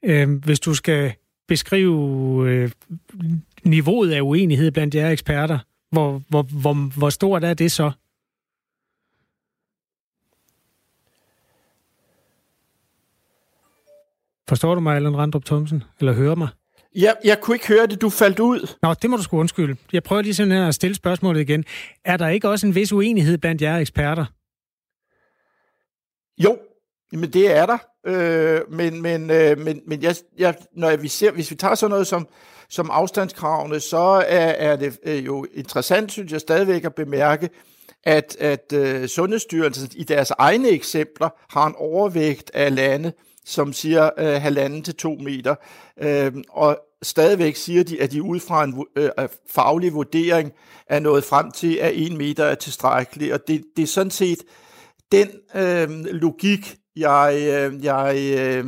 Øh, 0.06 0.44
hvis 0.46 0.60
du 0.60 0.74
skal 0.74 1.14
beskrive 1.48 2.50
øh, 2.50 2.72
niveauet 3.64 4.12
af 4.12 4.22
uenighed 4.22 4.72
blandt 4.72 4.96
jer 4.96 5.10
eksperter, 5.10 5.60
hvor, 5.92 6.22
hvor, 6.30 6.42
hvor, 6.42 6.74
hvor 6.74 7.10
stort 7.10 7.44
er 7.44 7.54
det 7.54 7.72
så? 7.72 7.92
Forstår 14.50 14.75
du 14.75 14.82
mig, 14.82 14.96
Allan 14.96 15.18
Randrup 15.18 15.46
Thomsen? 15.46 15.84
Eller 16.00 16.13
hører 16.13 16.36
mig? 16.36 16.48
Ja, 16.96 17.12
jeg 17.24 17.41
kunne 17.41 17.56
ikke 17.56 17.68
høre 17.68 17.88
det, 17.88 18.01
du 18.01 18.10
faldt 18.10 18.39
ud. 18.39 18.75
Nå, 18.82 18.94
det 19.01 19.10
må 19.10 19.18
du 19.18 19.24
sgu 19.24 19.39
undskylde. 19.39 19.75
Jeg 19.94 20.03
prøver 20.03 20.22
lige 20.22 20.34
sådan 20.34 20.51
her 20.51 20.68
at 20.68 20.75
stille 20.75 20.96
spørgsmålet 20.96 21.41
igen. 21.41 21.65
Er 22.06 22.18
der 22.18 22.27
ikke 22.27 22.50
også 22.50 22.68
en 22.68 22.75
vis 22.75 22.94
uenighed 22.94 23.38
blandt 23.38 23.62
jer 23.62 23.77
eksperter? 23.77 24.25
Jo, 26.38 26.58
men 27.12 27.34
det 27.34 27.58
er 27.58 27.65
der. 27.65 27.77
Øh, 28.08 28.62
men 28.72 29.01
men, 29.01 29.29
øh, 29.29 29.58
men, 29.58 29.82
men 29.88 30.01
jeg, 30.01 30.15
jeg, 30.38 30.56
når 30.75 30.98
vi 30.98 31.08
ser, 31.08 31.32
hvis 31.32 31.51
vi 31.51 31.56
tager 31.56 31.75
sådan 31.75 31.91
noget 31.91 32.08
som, 32.08 32.27
som 32.70 32.89
afstandskravene, 32.91 33.79
så 33.79 34.24
er, 34.27 34.50
er 34.50 34.75
det 34.75 35.00
øh, 35.03 35.25
jo 35.25 35.46
interessant, 35.53 36.12
synes 36.12 36.32
jeg 36.32 36.41
stadigvæk 36.41 36.86
at 36.86 36.96
bemærke, 36.96 37.50
at, 38.03 38.38
at 38.39 38.74
øh, 38.74 39.08
Sundhedsstyrelsen 39.08 39.89
i 39.96 40.03
deres 40.03 40.32
egne 40.32 40.70
eksempler 40.70 41.29
har 41.50 41.68
en 41.68 41.75
overvægt 41.77 42.51
af 42.53 42.75
lande, 42.75 43.13
som 43.50 43.74
siger 43.74 44.10
øh, 44.18 44.41
halvanden 44.41 44.84
til 44.84 44.96
to 44.96 45.15
meter. 45.15 45.56
Øh, 46.01 46.32
og 46.50 46.79
stadigvæk 47.01 47.56
siger 47.56 47.84
de, 47.84 48.01
at 48.01 48.12
de 48.12 48.24
ud 48.24 48.39
fra 48.39 48.63
en 48.63 48.86
øh, 48.96 49.10
faglig 49.50 49.94
vurdering 49.94 50.51
er 50.88 51.00
nået 51.00 51.24
frem 51.24 51.51
til, 51.51 51.75
at 51.75 51.91
en 51.96 52.18
meter 52.18 52.44
er 52.44 52.56
tilstrækkeligt. 52.56 53.34
Og 53.34 53.39
det, 53.48 53.63
det 53.75 53.84
er 53.84 53.88
sådan 53.88 54.12
set 54.12 54.40
den 55.12 55.29
øh, 55.55 55.90
logik, 56.05 56.75
jeg, 56.96 57.33
øh, 57.35 57.83
jeg 57.83 58.35
øh, 58.40 58.66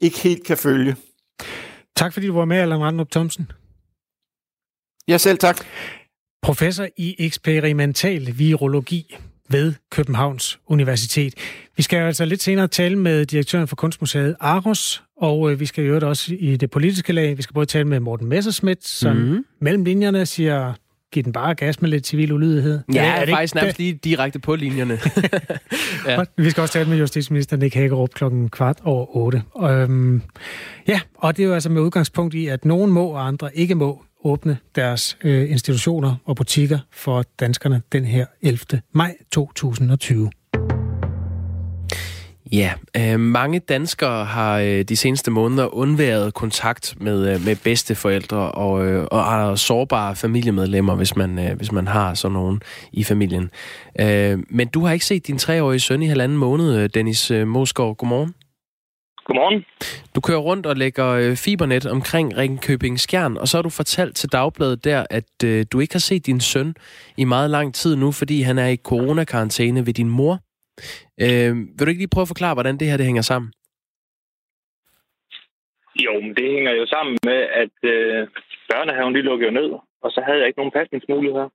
ikke 0.00 0.18
helt 0.18 0.46
kan 0.46 0.56
følge. 0.56 0.96
Tak 1.96 2.12
fordi 2.12 2.26
du 2.26 2.34
var 2.34 2.44
med, 2.44 2.56
Allan 2.56 2.80
Randrup 2.80 3.10
Thomsen. 3.10 3.50
Ja, 5.08 5.18
selv 5.18 5.38
tak. 5.38 5.64
Professor 6.42 6.86
i 6.96 7.16
eksperimental 7.18 8.38
virologi 8.38 9.16
ved 9.50 9.74
Københavns 9.90 10.58
Universitet. 10.66 11.34
Vi 11.76 11.82
skal 11.82 11.98
altså 11.98 12.24
lidt 12.24 12.42
senere 12.42 12.68
tale 12.68 12.96
med 12.96 13.26
direktøren 13.26 13.68
for 13.68 13.76
Kunstmuseet 13.76 14.36
Aros, 14.40 15.02
og 15.16 15.52
øh, 15.52 15.60
vi 15.60 15.66
skal 15.66 15.84
jo 15.84 16.08
også 16.08 16.34
i 16.38 16.56
det 16.56 16.70
politiske 16.70 17.12
lag. 17.12 17.36
Vi 17.36 17.42
skal 17.42 17.54
både 17.54 17.66
tale 17.66 17.84
med 17.84 18.00
Morten 18.00 18.28
Messerschmidt, 18.28 18.86
som 18.86 19.16
mm. 19.16 19.44
mellem 19.60 19.84
linjerne 19.84 20.26
siger, 20.26 20.72
giv 21.12 21.22
den 21.22 21.32
bare 21.32 21.54
gas 21.54 21.80
med 21.80 21.90
lidt 21.90 22.06
civil 22.06 22.32
ulydighed. 22.32 22.80
Ja, 22.94 23.04
er 23.04 23.24
det 23.24 23.34
faktisk 23.34 23.54
nærmest 23.54 23.78
lige 23.78 23.92
direkte 23.92 24.38
på 24.38 24.54
linjerne. 24.54 24.98
ja. 26.08 26.24
Vi 26.36 26.50
skal 26.50 26.60
også 26.60 26.72
tale 26.72 26.88
med 26.88 26.98
justitsminister 26.98 27.56
Nick 27.56 27.74
Hagerup 27.74 28.10
klokken 28.14 28.48
kvart 28.48 28.78
over 28.84 29.16
otte. 29.16 29.42
Øhm, 29.62 30.22
ja, 30.88 31.00
og 31.14 31.36
det 31.36 31.42
er 31.42 31.46
jo 31.46 31.54
altså 31.54 31.68
med 31.68 31.82
udgangspunkt 31.82 32.34
i, 32.34 32.46
at 32.46 32.64
nogen 32.64 32.90
må 32.90 33.06
og 33.06 33.26
andre 33.26 33.56
ikke 33.56 33.74
må 33.74 34.04
åbne 34.24 34.58
deres 34.74 35.18
øh, 35.24 35.50
institutioner 35.50 36.16
og 36.24 36.36
butikker 36.36 36.78
for 36.92 37.24
danskerne 37.40 37.82
den 37.92 38.04
her 38.04 38.26
11. 38.42 38.82
maj 38.92 39.16
2020. 39.32 40.30
Ja, 42.52 42.72
øh, 42.96 43.20
mange 43.20 43.58
danskere 43.58 44.24
har 44.24 44.58
øh, 44.58 44.82
de 44.82 44.96
seneste 44.96 45.30
måneder 45.30 45.74
undværet 45.74 46.34
kontakt 46.34 46.94
med, 47.00 47.34
øh, 47.34 47.44
med 47.44 47.56
bedsteforældre 47.56 48.52
og, 48.52 48.86
øh, 48.86 49.06
og 49.10 49.58
sårbare 49.58 50.16
familiemedlemmer, 50.16 50.94
hvis 50.94 51.16
man, 51.16 51.38
øh, 51.38 51.56
hvis 51.56 51.72
man 51.72 51.88
har 51.88 52.14
sådan 52.14 52.32
nogen 52.32 52.62
i 52.92 53.04
familien. 53.04 53.50
Øh, 54.00 54.38
men 54.48 54.68
du 54.68 54.84
har 54.84 54.92
ikke 54.92 55.04
set 55.04 55.26
din 55.26 55.38
treårige 55.38 55.80
søn 55.80 56.02
i 56.02 56.06
halvanden 56.06 56.38
måned, 56.38 56.76
øh, 56.76 56.90
Dennis 56.94 57.30
øh, 57.30 57.46
Mosgaard. 57.46 57.96
Godmorgen. 57.96 58.34
Godmorgen. 59.30 59.64
Du 60.14 60.20
kører 60.20 60.42
rundt 60.48 60.66
og 60.66 60.76
lægger 60.76 61.08
øh, 61.22 61.36
fibernet 61.44 61.86
omkring 61.96 62.36
Ringkøbing 62.36 63.00
Skjern, 63.00 63.36
og 63.36 63.46
så 63.48 63.56
har 63.56 63.62
du 63.62 63.72
fortalt 63.80 64.16
til 64.16 64.32
Dagbladet 64.32 64.84
der, 64.84 65.00
at 65.10 65.32
øh, 65.44 65.66
du 65.72 65.80
ikke 65.80 65.94
har 65.94 66.06
set 66.10 66.26
din 66.26 66.40
søn 66.40 66.74
i 67.22 67.24
meget 67.24 67.50
lang 67.50 67.74
tid 67.74 67.96
nu, 67.96 68.12
fordi 68.12 68.42
han 68.48 68.58
er 68.58 68.68
i 68.68 68.76
coronakarantæne 68.76 69.86
ved 69.86 69.94
din 70.00 70.10
mor. 70.18 70.34
Øh, 71.24 71.52
vil 71.76 71.84
du 71.84 71.90
ikke 71.90 72.02
lige 72.04 72.14
prøve 72.14 72.26
at 72.26 72.32
forklare, 72.34 72.54
hvordan 72.54 72.76
det 72.78 72.88
her 72.88 72.96
det 72.96 73.06
hænger 73.06 73.22
sammen? 73.22 73.52
Jo, 76.04 76.12
men 76.20 76.32
det 76.38 76.46
hænger 76.54 76.72
jo 76.80 76.86
sammen 76.86 77.18
med, 77.28 77.40
at 77.62 77.76
øh, 77.92 78.28
børnehaven 78.70 79.12
lige 79.12 79.28
lukkede 79.30 79.52
ned, 79.52 79.70
og 80.04 80.10
så 80.14 80.20
havde 80.26 80.38
jeg 80.38 80.46
ikke 80.46 80.60
nogen 80.60 80.76
pasningsmuligheder. 80.78 81.48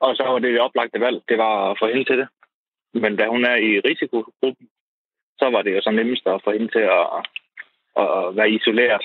Og 0.00 0.16
så 0.16 0.22
var 0.26 0.38
det 0.38 0.52
det 0.54 0.60
oplagte 0.60 1.00
valg, 1.00 1.18
det 1.28 1.38
var 1.38 1.70
at 1.70 1.76
få 1.80 1.86
hende 1.86 2.04
til 2.04 2.18
det. 2.18 2.28
Men 3.02 3.16
da 3.16 3.24
hun 3.34 3.44
er 3.44 3.56
i 3.68 3.70
risikogruppen, 3.88 4.68
så 5.38 5.50
var 5.54 5.62
det 5.62 5.72
jo 5.76 5.80
så 5.82 5.90
nemmest 5.90 6.26
at 6.26 6.40
få 6.44 6.52
hende 6.52 6.68
til 6.68 6.84
at, 6.98 7.06
at 8.02 8.36
være 8.36 8.50
isoleret. 8.50 9.04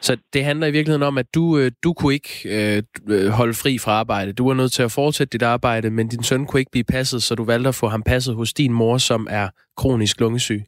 Så 0.00 0.16
det 0.32 0.44
handler 0.44 0.66
i 0.66 0.70
virkeligheden 0.70 1.08
om, 1.10 1.18
at 1.18 1.34
du, 1.34 1.58
øh, 1.58 1.70
du 1.84 1.92
kunne 1.92 2.14
ikke 2.14 2.32
øh, 2.54 2.82
holde 3.38 3.54
fri 3.62 3.78
fra 3.78 3.92
arbejde. 3.92 4.32
Du 4.32 4.46
var 4.48 4.54
nødt 4.54 4.72
til 4.72 4.82
at 4.82 4.92
fortsætte 4.92 5.32
dit 5.32 5.42
arbejde, 5.42 5.90
men 5.90 6.08
din 6.08 6.22
søn 6.22 6.46
kunne 6.46 6.60
ikke 6.60 6.70
blive 6.70 6.84
passet, 6.84 7.22
så 7.22 7.34
du 7.34 7.44
valgte 7.44 7.68
at 7.68 7.74
få 7.80 7.86
ham 7.86 8.02
passet 8.02 8.34
hos 8.36 8.52
din 8.52 8.72
mor, 8.72 8.98
som 8.98 9.26
er 9.30 9.48
kronisk 9.76 10.20
lungesyg. 10.20 10.60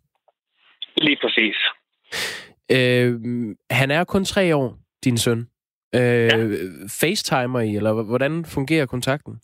Lige 0.96 1.18
præcis. 1.22 1.57
Øh, 2.77 3.12
han 3.70 3.90
er 3.90 4.05
kun 4.05 4.25
tre 4.25 4.57
år, 4.57 4.79
din 5.05 5.18
søn. 5.18 5.38
Øh, 5.94 6.01
ja. 6.01 6.37
Facetimer 7.01 7.61
I, 7.61 7.77
eller 7.77 7.92
hvordan 8.03 8.44
fungerer 8.44 8.87
kontakten? 8.87 9.35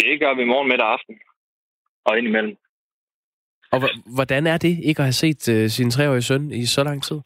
Det 0.00 0.20
gør 0.20 0.34
vi 0.34 0.44
morgen, 0.44 0.68
middag 0.68 0.86
og 0.86 0.92
aften. 0.92 1.14
Og 2.04 2.18
indimellem. 2.18 2.56
Og 3.72 3.78
hvordan 4.16 4.46
er 4.46 4.58
det 4.58 4.74
ikke 4.88 5.00
at 5.00 5.08
have 5.10 5.20
set 5.24 5.42
uh, 5.54 5.66
sin 5.76 5.90
treårige 5.90 6.22
søn 6.22 6.50
i 6.50 6.66
så 6.66 6.84
lang 6.84 7.02
tid? 7.02 7.20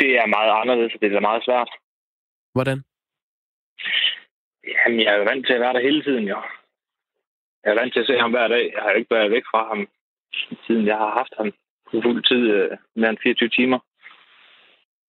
Det 0.00 0.10
er 0.20 0.26
meget 0.26 0.52
anderledes, 0.60 0.94
og 0.94 1.00
det 1.00 1.12
er 1.12 1.20
meget 1.20 1.44
svært. 1.44 1.70
Hvordan? 2.54 2.78
Jamen, 4.74 5.00
jeg 5.00 5.10
er 5.12 5.18
jo 5.18 5.24
vant 5.30 5.46
til 5.46 5.52
at 5.52 5.60
være 5.60 5.72
der 5.72 5.88
hele 5.88 6.02
tiden, 6.02 6.24
jo. 6.24 6.38
Jeg 7.64 7.70
er 7.72 7.80
vant 7.80 7.92
til 7.92 8.00
at 8.00 8.06
se 8.06 8.18
ham 8.18 8.30
hver 8.30 8.48
dag. 8.48 8.64
Jeg 8.74 8.82
har 8.82 8.90
jo 8.90 8.96
ikke 8.96 9.14
været 9.14 9.30
væk 9.30 9.46
fra 9.50 9.62
ham, 9.70 9.88
siden 10.66 10.86
jeg 10.86 10.96
har 10.96 11.10
haft 11.20 11.34
ham 11.38 11.52
på 11.90 12.00
fuld 12.04 12.22
tid 12.30 12.42
uh, 12.56 12.78
mere 12.96 13.10
end 13.10 13.18
24 13.22 13.48
timer. 13.48 13.78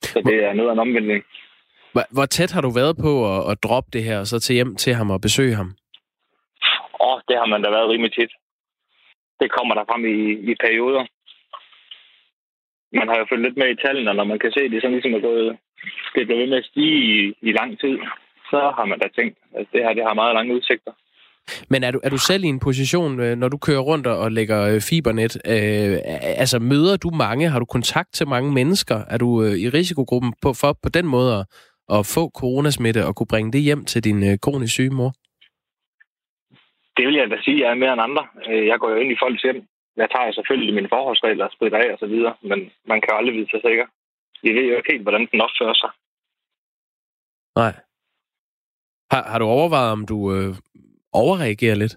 Så 0.01 0.21
det 0.25 0.43
er 0.43 0.53
noget 0.53 0.69
af 0.69 0.73
en 0.73 0.79
omvendning. 0.79 1.23
Hvor, 1.91 2.03
hvor 2.13 2.25
tæt 2.25 2.51
har 2.51 2.61
du 2.61 2.69
været 2.69 2.95
på 3.05 3.11
at, 3.33 3.51
at 3.51 3.63
droppe 3.63 3.89
det 3.93 4.03
her, 4.03 4.19
og 4.19 4.27
så 4.27 4.39
til 4.39 4.53
hjem 4.53 4.75
til 4.75 4.93
ham 4.93 5.11
og 5.11 5.21
besøge 5.21 5.55
ham? 5.55 5.69
Åh, 7.01 7.07
oh, 7.07 7.21
det 7.27 7.35
har 7.37 7.45
man 7.45 7.61
da 7.61 7.69
været 7.69 7.89
rimelig 7.89 8.13
tit 8.13 8.31
det 9.39 9.49
kommer 9.57 9.73
der 9.75 9.85
frem 9.89 10.03
i, 10.05 10.17
i 10.51 10.53
perioder. 10.65 11.03
Man 12.99 13.07
har 13.09 13.17
jo 13.19 13.25
følt 13.29 13.45
lidt 13.45 13.57
med 13.57 13.69
i 13.71 13.81
tallene, 13.83 14.13
når 14.13 14.23
man 14.31 14.39
kan 14.39 14.51
se, 14.51 14.61
at 14.65 14.71
det 14.71 14.81
sådan 14.81 14.95
ligesom 14.95 15.13
er 15.13 15.27
gået, 15.29 15.57
det 16.13 16.21
er 16.21 16.25
blevet 16.25 16.41
ved 16.41 16.49
med 16.49 16.57
at 16.57 16.69
stige 16.71 16.97
i, 17.13 17.33
i 17.49 17.51
lang 17.59 17.79
tid, 17.79 17.95
så 18.51 18.59
har 18.77 18.85
man 18.85 18.99
da 18.99 19.07
tænkt, 19.07 19.37
at 19.59 19.65
det 19.73 19.83
her 19.83 19.93
det 19.93 20.03
har 20.03 20.13
meget 20.21 20.35
lange 20.35 20.55
udsigter. 20.55 20.93
Men 21.69 21.83
er 21.83 21.91
du, 21.91 21.99
er 22.03 22.09
du 22.09 22.17
selv 22.17 22.43
i 22.43 22.47
en 22.47 22.59
position, 22.59 23.19
øh, 23.19 23.37
når 23.37 23.49
du 23.49 23.57
kører 23.57 23.79
rundt 23.79 24.07
og 24.07 24.31
lægger 24.31 24.61
øh, 24.73 24.81
fibernet, 24.81 25.37
øh, 25.47 25.97
altså 26.43 26.59
møder 26.59 26.97
du 26.97 27.09
mange, 27.09 27.49
har 27.49 27.59
du 27.59 27.65
kontakt 27.65 28.13
til 28.13 28.27
mange 28.27 28.53
mennesker? 28.53 28.95
Er 29.09 29.17
du 29.17 29.43
øh, 29.43 29.51
i 29.51 29.69
risikogruppen 29.69 30.33
på, 30.41 30.53
for 30.53 30.77
på 30.83 30.89
den 30.89 31.07
måde 31.07 31.35
at, 31.39 31.45
at 31.97 32.05
få 32.15 32.29
coronasmitte 32.29 33.05
og 33.05 33.15
kunne 33.15 33.27
bringe 33.27 33.51
det 33.51 33.61
hjem 33.61 33.85
til 33.85 34.03
din 34.03 34.23
øh, 34.23 34.37
kronisk 34.41 34.73
syge 34.73 34.89
mor? 34.89 35.13
Det 36.97 37.07
vil 37.07 37.15
jeg 37.15 37.29
da 37.29 37.37
sige, 37.41 37.61
jeg 37.63 37.69
er 37.71 37.81
mere 37.83 37.93
end 37.93 38.01
andre. 38.01 38.27
Øh, 38.49 38.67
jeg 38.67 38.79
går 38.79 38.89
jo 38.89 38.95
ind 38.95 39.11
i 39.11 39.21
folks 39.23 39.41
hjem. 39.41 39.67
Jeg 39.95 40.09
tager 40.09 40.31
selvfølgelig 40.31 40.73
mine 40.73 40.89
forholdsregler 40.89 41.45
og 41.45 41.51
spritter 41.51 41.77
af 41.77 41.93
og 41.93 41.99
så 41.99 42.07
videre, 42.07 42.35
men 42.41 42.59
man 42.85 43.01
kan 43.01 43.09
jo 43.11 43.17
aldrig 43.17 43.35
vide 43.35 43.49
sig 43.49 43.61
sikker. 43.67 43.85
Vi 44.43 44.49
ved 44.49 44.65
jo 44.69 44.77
ikke 44.77 44.91
helt, 44.91 45.03
hvordan 45.03 45.27
den 45.31 45.41
opfører 45.41 45.73
sig. 45.73 45.91
Nej. 47.55 47.73
Har, 49.11 49.23
har 49.31 49.39
du 49.39 49.45
overvejet, 49.45 49.91
om 49.91 50.05
du 50.05 50.17
øh, 50.35 50.55
overreagerer 51.13 51.75
lidt? 51.75 51.95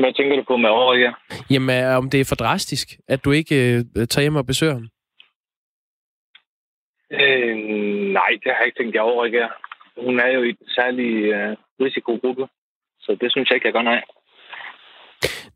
Hvad 0.00 0.12
tænker 0.12 0.36
du 0.36 0.42
på 0.42 0.56
med 0.56 0.70
overreagere? 0.70 1.14
Jamen, 1.50 1.84
om 1.84 2.10
det 2.10 2.20
er 2.20 2.28
for 2.28 2.34
drastisk, 2.44 2.88
at 3.08 3.24
du 3.24 3.30
ikke 3.30 3.56
øh, 3.96 4.06
tager 4.06 4.22
hjem 4.22 4.36
og 4.36 4.46
besøger 4.46 4.72
ham? 4.72 4.88
Øh, 7.10 7.56
nej, 8.18 8.30
det 8.42 8.48
har 8.52 8.58
jeg 8.58 8.66
ikke 8.66 8.82
tænkt, 8.82 8.94
jeg 8.94 9.02
overreagerer. 9.02 9.50
Hun 10.04 10.20
er 10.20 10.28
jo 10.28 10.42
i 10.42 10.48
en 10.48 10.68
særlig 10.68 11.10
øh, 11.36 11.56
risikogruppe, 11.80 12.48
så 13.10 13.16
det 13.20 13.32
synes 13.32 13.50
jeg 13.50 13.56
ikke, 13.56 13.66
jeg 13.66 13.72
gør 13.72 13.82
nej. 13.82 14.02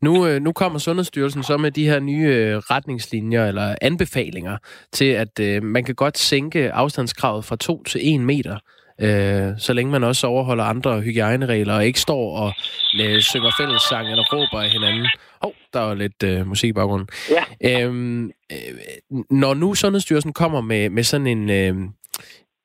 Nu, 0.01 0.27
øh, 0.27 0.41
nu 0.41 0.51
kommer 0.51 0.79
Sundhedsstyrelsen 0.79 1.43
så 1.43 1.57
med 1.57 1.71
de 1.71 1.85
her 1.85 1.99
nye 1.99 2.27
øh, 2.27 2.57
retningslinjer 2.57 3.47
eller 3.47 3.75
anbefalinger 3.81 4.57
til, 4.91 5.05
at 5.05 5.39
øh, 5.39 5.63
man 5.63 5.83
kan 5.83 5.95
godt 5.95 6.17
sænke 6.17 6.71
afstandskravet 6.71 7.45
fra 7.45 7.55
2 7.55 7.83
til 7.83 8.15
1 8.15 8.21
meter, 8.21 8.57
øh, 9.01 9.49
så 9.57 9.73
længe 9.73 9.91
man 9.91 10.03
også 10.03 10.27
overholder 10.27 10.63
andre 10.63 11.01
hygiejneregler 11.01 11.73
og 11.75 11.85
ikke 11.85 11.99
står 11.99 12.37
og 12.37 12.53
øh, 13.01 13.21
synger 13.21 13.51
fællessang 13.59 14.11
eller 14.11 14.23
råber 14.33 14.61
af 14.61 14.69
hinanden. 14.69 15.05
Åh, 15.43 15.47
oh, 15.47 15.53
der 15.73 15.79
var 15.79 15.93
lidt 15.93 16.23
øh, 16.23 16.47
musik 16.47 16.69
i 16.69 16.73
baggrunden. 16.73 17.07
Ja. 17.29 17.83
Øhm, 17.83 18.25
øh, 18.25 19.17
når 19.29 19.53
nu 19.53 19.73
Sundhedsstyrelsen 19.73 20.33
kommer 20.33 20.61
med, 20.61 20.89
med 20.89 21.03
sådan 21.03 21.27
en, 21.27 21.49
øh, 21.49 21.75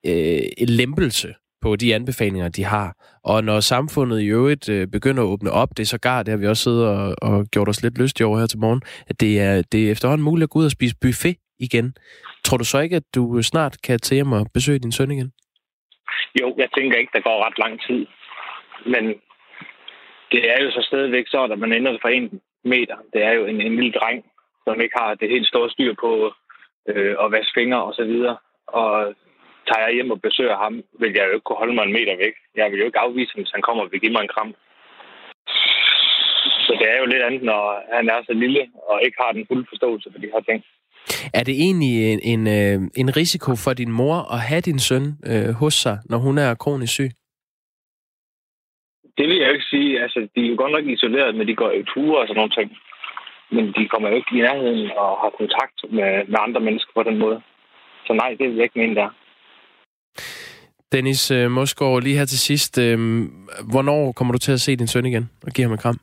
øh, 0.06 0.42
lempelse 0.68 1.34
på 1.62 1.76
de 1.76 1.94
anbefalinger, 1.94 2.48
de 2.48 2.64
har. 2.64 2.88
Og 3.24 3.44
når 3.44 3.60
samfundet 3.60 4.20
i 4.20 4.26
øvrigt 4.26 4.68
øh, 4.68 4.86
begynder 4.86 5.22
at 5.22 5.26
åbne 5.26 5.50
op, 5.50 5.68
det 5.76 5.82
er 5.82 5.86
sågar, 5.86 6.22
det 6.22 6.30
har 6.32 6.38
vi 6.38 6.46
også 6.46 6.62
siddet 6.62 6.86
og, 6.88 7.14
og 7.22 7.46
gjort 7.52 7.68
os 7.68 7.82
lidt 7.82 7.98
lyst 8.02 8.22
over 8.22 8.38
her 8.38 8.46
til 8.46 8.58
morgen, 8.58 8.82
at 9.10 9.20
det 9.20 9.40
er, 9.40 9.62
det 9.72 9.86
er 9.86 9.92
efterhånden 9.92 10.24
muligt 10.24 10.44
at 10.44 10.50
gå 10.50 10.58
ud 10.58 10.64
og 10.64 10.70
spise 10.70 10.96
buffet 11.02 11.36
igen. 11.58 11.94
Tror 12.44 12.56
du 12.56 12.64
så 12.64 12.78
ikke, 12.80 12.96
at 12.96 13.06
du 13.14 13.36
øh, 13.36 13.42
snart 13.42 13.82
kan 13.86 13.98
tage 13.98 14.16
hjem 14.16 14.32
og 14.32 14.46
besøge 14.54 14.78
din 14.78 14.92
søn 14.92 15.10
igen? 15.10 15.32
Jo, 16.40 16.54
jeg 16.58 16.68
tænker 16.76 16.98
ikke, 16.98 17.12
der 17.14 17.20
går 17.20 17.44
ret 17.46 17.58
lang 17.58 17.80
tid. 17.86 18.06
Men 18.86 19.04
det 20.32 20.42
er 20.52 20.62
jo 20.64 20.70
så 20.70 20.82
stadigvæk 20.90 21.26
så, 21.28 21.42
at 21.44 21.58
man 21.58 21.72
ender 21.72 21.98
for 22.02 22.08
en 22.08 22.40
meter. 22.64 22.96
Det 23.12 23.22
er 23.24 23.32
jo 23.32 23.46
en, 23.46 23.60
en 23.60 23.76
lille 23.76 23.92
dreng, 23.92 24.24
som 24.64 24.80
ikke 24.80 24.98
har 24.98 25.14
det 25.14 25.28
helt 25.28 25.48
store 25.48 25.70
styr 25.70 25.94
på 26.00 26.32
øh, 26.88 27.14
at 27.24 27.32
vaske 27.32 27.52
fingre 27.54 27.82
og 27.82 27.94
så 27.94 28.04
videre. 28.04 28.36
Og 28.66 29.14
tager 29.68 29.86
jeg 29.86 29.94
hjem 29.94 30.10
og 30.14 30.22
besøger 30.26 30.56
ham, 30.64 30.74
vil 31.00 31.12
jeg 31.16 31.24
jo 31.26 31.32
ikke 31.34 31.46
kunne 31.46 31.62
holde 31.62 31.74
mig 31.74 31.84
en 31.84 31.96
meter 31.98 32.16
væk. 32.24 32.34
Jeg 32.56 32.70
vil 32.70 32.80
jo 32.80 32.86
ikke 32.86 33.04
afvise 33.04 33.32
ham, 33.32 33.42
hvis 33.42 33.56
han 33.56 33.62
kommer 33.66 33.82
og 33.82 33.90
vil 33.92 34.00
give 34.00 34.12
mig 34.12 34.22
en 34.22 34.34
kram. 34.34 34.50
Så 36.66 36.72
det 36.80 36.86
er 36.92 36.98
jo 37.00 37.06
lidt 37.06 37.22
andet, 37.22 37.42
når 37.42 37.62
han 37.96 38.08
er 38.14 38.20
så 38.28 38.32
lille 38.32 38.62
og 38.88 38.96
ikke 39.04 39.18
har 39.22 39.32
den 39.32 39.46
fulde 39.48 39.66
forståelse 39.72 40.08
for 40.12 40.20
de 40.20 40.32
her 40.34 40.42
ting. 40.48 40.64
Er 41.34 41.44
det 41.44 41.54
egentlig 41.66 42.12
en, 42.12 42.20
en, 42.32 42.42
øh, 42.58 42.78
en 43.02 43.16
risiko 43.16 43.50
for 43.64 43.72
din 43.72 43.92
mor 43.92 44.16
at 44.34 44.40
have 44.40 44.60
din 44.60 44.78
søn 44.78 45.04
øh, 45.30 45.50
hos 45.60 45.74
sig, 45.74 45.96
når 46.10 46.18
hun 46.18 46.38
er 46.38 46.54
kronisk 46.54 46.92
syg? 46.92 47.10
Det 49.18 49.28
vil 49.28 49.38
jeg 49.38 49.48
jo 49.48 49.52
ikke 49.52 49.72
sige. 49.74 50.02
Altså, 50.02 50.28
de 50.34 50.40
er 50.44 50.50
jo 50.50 50.56
godt 50.56 50.72
nok 50.72 50.86
isoleret, 50.86 51.34
men 51.34 51.48
de 51.48 51.54
går 51.54 51.70
i 51.70 51.82
ture 51.82 52.20
og 52.20 52.26
sådan 52.26 52.38
nogle 52.40 52.56
ting. 52.58 52.68
Men 53.50 53.64
de 53.76 53.88
kommer 53.88 54.08
jo 54.08 54.16
ikke 54.16 54.32
i 54.36 54.40
nærheden 54.40 54.90
og 54.90 55.10
har 55.22 55.32
kontakt 55.40 55.76
med, 55.96 56.10
med 56.30 56.38
andre 56.46 56.60
mennesker 56.60 56.92
på 56.94 57.02
den 57.02 57.18
måde. 57.18 57.42
Så 58.06 58.12
nej, 58.12 58.30
det 58.38 58.48
vil 58.48 58.56
jeg 58.56 58.64
ikke 58.64 58.78
mene, 58.78 58.94
der. 58.94 59.08
Dennis 60.92 61.30
øh, 61.30 61.50
Mosgaard, 61.50 62.02
lige 62.02 62.18
her 62.18 62.24
til 62.24 62.38
sidst. 62.38 62.78
Øh, 62.78 62.98
hvornår 63.72 64.12
kommer 64.12 64.32
du 64.32 64.38
til 64.38 64.52
at 64.52 64.60
se 64.60 64.76
din 64.76 64.86
søn 64.86 65.06
igen 65.06 65.30
og 65.46 65.52
give 65.52 65.64
ham 65.64 65.72
en 65.72 65.78
kram? 65.78 65.98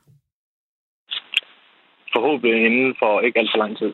Forhåbentlig 2.15 2.65
inden 2.65 2.95
for 2.99 3.21
ikke 3.21 3.39
alt 3.39 3.51
for 3.53 3.57
lang 3.57 3.77
tid. 3.77 3.93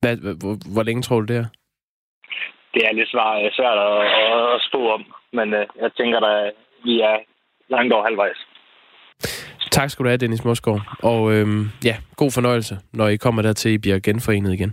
Hvad, 0.00 0.16
hvor, 0.40 0.72
hvor 0.74 0.82
længe 0.82 1.02
tror 1.02 1.20
du 1.20 1.26
det 1.26 1.36
er? 1.36 1.46
Det 2.74 2.82
er 2.86 2.92
lidt 2.92 3.10
svært, 3.10 3.54
svært 3.58 3.78
at, 3.88 3.96
at 4.54 4.60
spå 4.68 4.90
om, 4.96 5.04
men 5.32 5.54
øh, 5.54 5.66
jeg 5.82 5.90
tænker, 5.98 6.20
at 6.20 6.52
vi 6.84 7.00
er 7.00 7.16
langt 7.68 7.92
over 7.92 8.04
halvvejs. 8.04 8.40
Tak 9.70 9.90
skal 9.90 10.04
du 10.04 10.08
have, 10.08 10.16
Dennis 10.16 10.44
Mosgaard. 10.44 10.80
Og 11.02 11.32
øhm, 11.32 11.64
ja, 11.84 11.96
god 12.16 12.30
fornøjelse, 12.30 12.74
når 12.92 13.08
I 13.08 13.16
kommer 13.16 13.42
dertil, 13.42 13.72
I 13.72 13.78
bliver 13.78 13.98
genforenet 13.98 14.52
igen. 14.52 14.72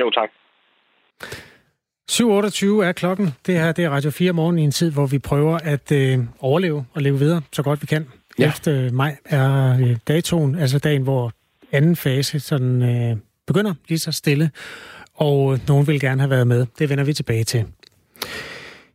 Jo, 0.00 0.10
tak. 0.10 0.30
7.28 2.10 2.66
er 2.66 2.92
klokken. 2.92 3.30
Det 3.46 3.54
her 3.54 3.72
det 3.72 3.84
er 3.84 3.90
Radio 3.90 4.10
4 4.10 4.32
morgen 4.32 4.58
i 4.58 4.62
en 4.62 4.70
tid, 4.70 4.90
hvor 4.90 5.06
vi 5.06 5.18
prøver 5.18 5.58
at 5.58 5.92
øh, 5.92 6.18
overleve 6.38 6.84
og 6.92 7.02
leve 7.02 7.18
videre 7.18 7.42
så 7.52 7.62
godt 7.62 7.82
vi 7.82 7.86
kan. 7.86 8.06
Ja. 8.38 8.48
Efter 8.48 8.92
maj 8.92 9.16
er 9.24 9.78
øh, 9.80 9.96
datoen, 10.08 10.54
altså 10.54 10.78
dagen, 10.78 11.02
hvor 11.02 11.32
anden 11.72 11.96
fase 11.96 12.40
sådan, 12.40 12.82
øh, 12.82 13.16
begynder 13.46 13.74
lige 13.88 13.98
så 13.98 14.12
stille, 14.12 14.50
og 15.14 15.52
øh, 15.52 15.60
nogen 15.68 15.86
vil 15.86 16.00
gerne 16.00 16.20
have 16.20 16.30
været 16.30 16.46
med. 16.46 16.66
Det 16.78 16.88
vender 16.88 17.04
vi 17.04 17.12
tilbage 17.12 17.44
til. 17.44 17.64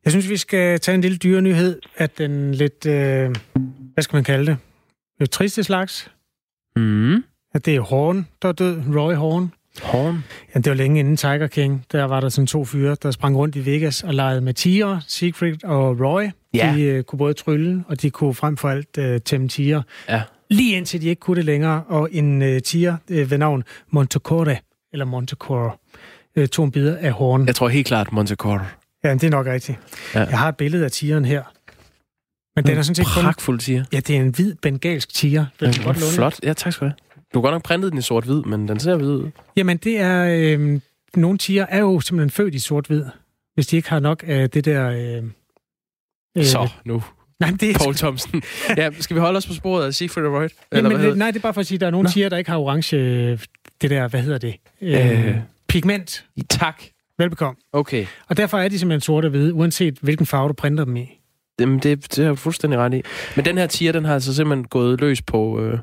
Jeg 0.06 0.12
synes, 0.12 0.30
vi 0.30 0.38
skal 0.38 0.80
tage 0.80 0.96
en 0.96 1.02
lille 1.02 1.18
dyre 1.18 1.42
nyhed 1.42 1.80
af 1.98 2.10
den 2.10 2.56
lidt, 2.56 2.86
øh, 2.86 3.36
hvad 3.94 4.04
skal 4.04 4.16
man 4.16 4.24
kalde 4.24 4.46
det, 4.46 4.58
lidt 5.20 5.32
triste 5.32 5.64
slags. 5.64 6.12
Mm. 6.76 7.24
At 7.54 7.66
det 7.66 7.76
er 7.76 7.80
Horn, 7.80 8.28
der 8.42 8.48
er 8.48 8.54
død. 8.54 8.82
Roy 8.96 9.14
Horn. 9.14 9.54
Horn. 9.84 10.24
Ja, 10.56 10.60
det 10.60 10.70
var 10.70 10.76
længe 10.76 11.00
inden 11.00 11.18
Tiger 11.18 11.48
King. 11.48 11.86
Der 11.92 12.04
var 12.04 12.20
der 12.20 12.30
sådan 12.30 12.48
to 12.48 12.66
fyre, 12.66 12.98
der 13.04 13.12
sprang 13.12 13.38
rundt 13.38 13.56
i 13.56 13.66
Vegas 13.66 14.04
og 14.04 14.14
legede 14.14 14.42
med 14.42 14.54
tiger, 14.54 15.00
Siegfried 15.08 15.64
og 15.64 16.00
Roy. 16.00 16.24
Ja. 16.54 16.74
De 16.76 16.82
øh, 16.82 17.04
kunne 17.04 17.18
både 17.18 17.34
trylle, 17.34 17.84
og 17.88 18.02
de 18.02 18.10
kunne 18.10 18.34
frem 18.34 18.58
for 18.58 18.70
alt 18.70 18.98
øh, 18.98 19.22
tæmme 19.22 19.48
tiger. 19.48 19.82
Ja. 20.10 20.22
Lige 20.50 20.78
indtil 20.78 21.02
de 21.02 21.08
ikke 21.08 21.20
kunne 21.20 21.38
det 21.38 21.46
længere, 21.46 21.84
og 21.88 22.10
en 22.12 22.42
øh, 22.42 22.62
tiger 22.62 22.98
øh, 23.10 23.32
ved 23.32 23.38
navn 23.38 23.64
Montecore, 23.92 24.56
eller 24.94 25.06
Montecore, 25.06 25.72
øh, 26.36 26.48
tog 26.48 26.66
en 26.66 26.72
bidder 26.72 26.98
af 26.98 27.12
horn. 27.12 27.48
Jeg 27.48 27.56
tror 27.56 27.68
helt 27.68 27.88
klart 27.88 28.12
Montecore. 28.12 28.66
Ja, 29.04 29.14
det 29.14 29.24
er 29.24 29.30
nok 29.30 29.46
rigtigt. 29.46 29.80
Ja. 30.16 30.20
Jeg 30.20 30.40
har 30.40 30.50
et 30.50 30.58
billede 30.58 30.86
af 30.86 30.92
tigeren 30.92 31.26
her. 31.26 31.44
Men 32.56 32.66
den 32.66 32.78
er 32.78 32.82
sådan 32.82 32.96
set 32.96 33.06
kun... 33.06 33.24
Pragtfuld 33.24 33.60
tiger. 33.60 33.84
Ja, 33.94 34.00
det 34.00 34.16
er 34.16 34.20
en 34.20 34.30
hvid 34.30 34.56
bengalsk 34.62 35.14
tiger. 35.14 35.46
Vil 35.60 35.78
du 35.78 35.84
godt? 35.84 35.98
Flot. 36.16 36.40
Ja, 36.44 36.54
tak 36.54 36.74
skal 36.74 36.88
du 36.88 36.92
have. 36.92 36.96
Du 37.34 37.40
har 37.40 37.42
godt 37.42 37.54
nok 37.54 37.64
printet 37.64 37.92
den 37.92 38.00
i 38.00 38.02
sort-hvid, 38.02 38.42
men 38.42 38.68
den 38.68 38.80
ser 38.80 38.96
hvid 38.96 39.08
ud. 39.08 39.32
Jamen, 39.56 39.78
det 39.78 40.00
er... 40.00 40.26
Øh, 40.60 40.80
nogle 41.16 41.38
tiger 41.38 41.66
er 41.70 41.80
jo 41.80 42.00
simpelthen 42.00 42.30
født 42.30 42.56
i 42.56 42.60
sort-hvid, 42.60 43.04
hvis 43.54 43.68
de 43.68 43.76
ikke 43.76 43.90
har 43.90 44.00
nok 44.00 44.24
af 44.28 44.50
det 44.50 44.66
der... 44.66 44.90
Øh, 44.90 45.24
øh, 46.38 46.44
Så, 46.46 46.70
nu. 46.86 47.04
Nej, 47.40 47.50
men 47.52 47.58
det 47.60 47.70
er... 47.70 47.78
Paul 47.80 47.96
Thomsen. 47.96 48.44
Ja, 48.78 48.90
skal 49.00 49.16
vi 49.16 49.20
holde 49.20 49.38
os 49.38 49.48
på 49.48 49.54
sporet 49.54 49.86
af 49.86 49.94
Siegfried 49.94 50.26
og 50.26 50.34
Roy? 50.34 50.48
Eller 50.72 50.90
Jamen, 50.92 51.08
det, 51.08 51.18
nej, 51.18 51.32
det 51.32 51.38
er 51.38 51.42
bare 51.42 51.54
for 51.54 51.62
at 51.62 51.68
sige, 51.68 51.76
at 51.76 51.82
der 51.82 51.88
er 51.88 51.92
nogle 51.92 52.04
Nå. 52.04 52.10
tiger, 52.12 52.30
der 52.30 52.38
ikke 52.38 52.50
har 52.50 52.58
orange... 52.58 52.98
øh, 52.98 53.40
Det 53.82 53.90
der, 53.90 54.08
hvad 54.08 54.22
hedder 54.22 54.38
det? 54.38 54.56
Øh, 54.82 55.28
Øh. 55.28 55.36
Pigment. 55.68 56.26
Tak. 56.50 56.84
Velbekomme. 57.18 57.56
Okay. 57.74 58.06
Og 58.30 58.38
derfor 58.38 58.58
er 58.58 58.68
de 58.70 58.80
simpelthen 58.80 59.02
sorte 59.02 59.26
og 59.26 59.30
hvide, 59.30 59.54
uanset 59.54 59.98
hvilken 60.02 60.26
farve 60.26 60.48
du 60.48 60.54
printer 60.54 60.86
dem 60.86 60.96
i. 60.96 61.20
Jamen, 61.60 61.80
det, 61.80 62.16
det 62.16 62.20
er 62.20 62.24
jeg 62.28 62.38
fuldstændig 62.38 62.80
ret 62.80 62.94
i. 62.94 63.02
Men 63.36 63.46
den 63.46 63.58
her 63.58 63.68
tiger, 63.68 63.92
den 63.92 64.06
har 64.06 64.14
altså 64.14 64.36
simpelthen 64.36 64.68
gået 64.68 65.00
løs 65.02 65.22
på... 65.22 65.62
Øh... 65.62 65.80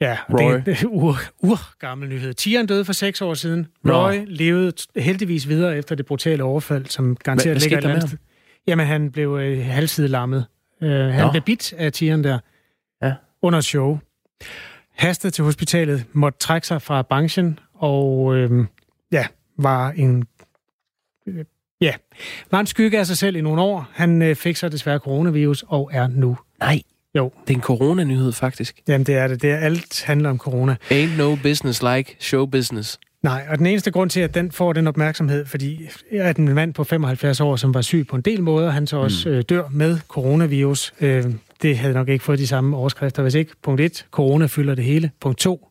Ja, 0.00 0.18
Roy. 0.32 0.52
det 0.54 0.68
er 0.68 0.80
en 0.80 0.86
ur, 0.86 1.16
urgammel 1.42 2.08
nyhed. 2.08 2.34
Tigeren 2.34 2.66
døde 2.66 2.84
for 2.84 2.92
seks 2.92 3.22
år 3.22 3.34
siden. 3.34 3.66
Nå. 3.84 4.06
Roy 4.06 4.14
levede 4.26 4.72
t- 4.80 5.00
heldigvis 5.00 5.48
videre 5.48 5.76
efter 5.78 5.94
det 5.94 6.06
brutale 6.06 6.42
overfald, 6.44 6.86
som 6.86 7.16
garanteret 7.16 7.60
ligger 7.62 7.78
et 7.78 7.84
andet. 7.84 8.18
Jamen, 8.66 8.86
han 8.86 9.10
blev 9.12 9.38
øh, 9.42 9.64
halvsidelammet. 9.66 10.46
Øh, 10.82 10.90
han 10.90 11.24
Nå. 11.24 11.30
blev 11.30 11.42
bit 11.42 11.72
af 11.72 11.92
tigeren 11.92 12.24
der 12.24 12.38
Ja. 13.02 13.14
under 13.42 13.60
show. 13.60 13.98
Hastet 14.96 15.34
til 15.34 15.44
hospitalet, 15.44 16.04
måtte 16.12 16.38
trække 16.38 16.66
sig 16.66 16.82
fra 16.82 17.02
branchen, 17.02 17.58
og 17.74 18.34
øh, 18.36 18.64
ja, 19.12 19.26
var 19.58 19.90
en 19.90 20.24
øh, 21.26 21.44
ja, 21.80 21.94
var 22.50 22.60
en 22.60 22.66
skygge 22.66 22.98
af 22.98 23.06
sig 23.06 23.16
selv 23.18 23.36
i 23.36 23.40
nogle 23.40 23.62
år. 23.62 23.88
Han 23.92 24.22
øh, 24.22 24.36
fik 24.36 24.56
så 24.56 24.68
desværre 24.68 24.98
coronavirus 24.98 25.64
og 25.68 25.90
er 25.92 26.08
nu. 26.08 26.38
Nej. 26.60 26.82
Jo. 27.16 27.32
Det 27.46 27.54
er 27.54 27.58
en 27.58 27.62
coronanyhed, 27.62 28.32
faktisk. 28.32 28.80
Jamen, 28.88 29.06
det 29.06 29.14
er 29.16 29.28
det. 29.28 29.42
det 29.42 29.50
er, 29.50 29.56
alt 29.56 30.02
handler 30.06 30.30
om 30.30 30.38
corona. 30.38 30.76
Ain't 30.90 31.16
no 31.18 31.36
business 31.42 31.82
like 31.82 32.16
show 32.20 32.46
business. 32.46 32.98
Nej, 33.22 33.46
og 33.50 33.58
den 33.58 33.66
eneste 33.66 33.90
grund 33.90 34.10
til, 34.10 34.20
at 34.20 34.34
den 34.34 34.52
får 34.52 34.72
den 34.72 34.86
opmærksomhed, 34.86 35.46
fordi 35.46 35.88
at 36.12 36.36
en 36.36 36.54
mand 36.54 36.74
på 36.74 36.84
75 36.84 37.40
år, 37.40 37.56
som 37.56 37.74
var 37.74 37.80
syg 37.82 38.06
på 38.10 38.16
en 38.16 38.22
del 38.22 38.42
måder, 38.42 38.70
han 38.70 38.86
så 38.86 38.96
også 38.96 39.28
øh, 39.28 39.42
dør 39.48 39.68
med 39.70 39.98
coronavirus. 40.08 40.94
Øh, 41.00 41.24
det 41.62 41.78
havde 41.78 41.94
nok 41.94 42.08
ikke 42.08 42.24
fået 42.24 42.38
de 42.38 42.46
samme 42.46 42.76
overskrifter, 42.76 43.22
hvis 43.22 43.34
ikke. 43.34 43.52
Punkt 43.62 43.80
1, 43.80 44.06
corona 44.10 44.46
fylder 44.46 44.74
det 44.74 44.84
hele. 44.84 45.10
Punkt 45.20 45.38
2, 45.38 45.68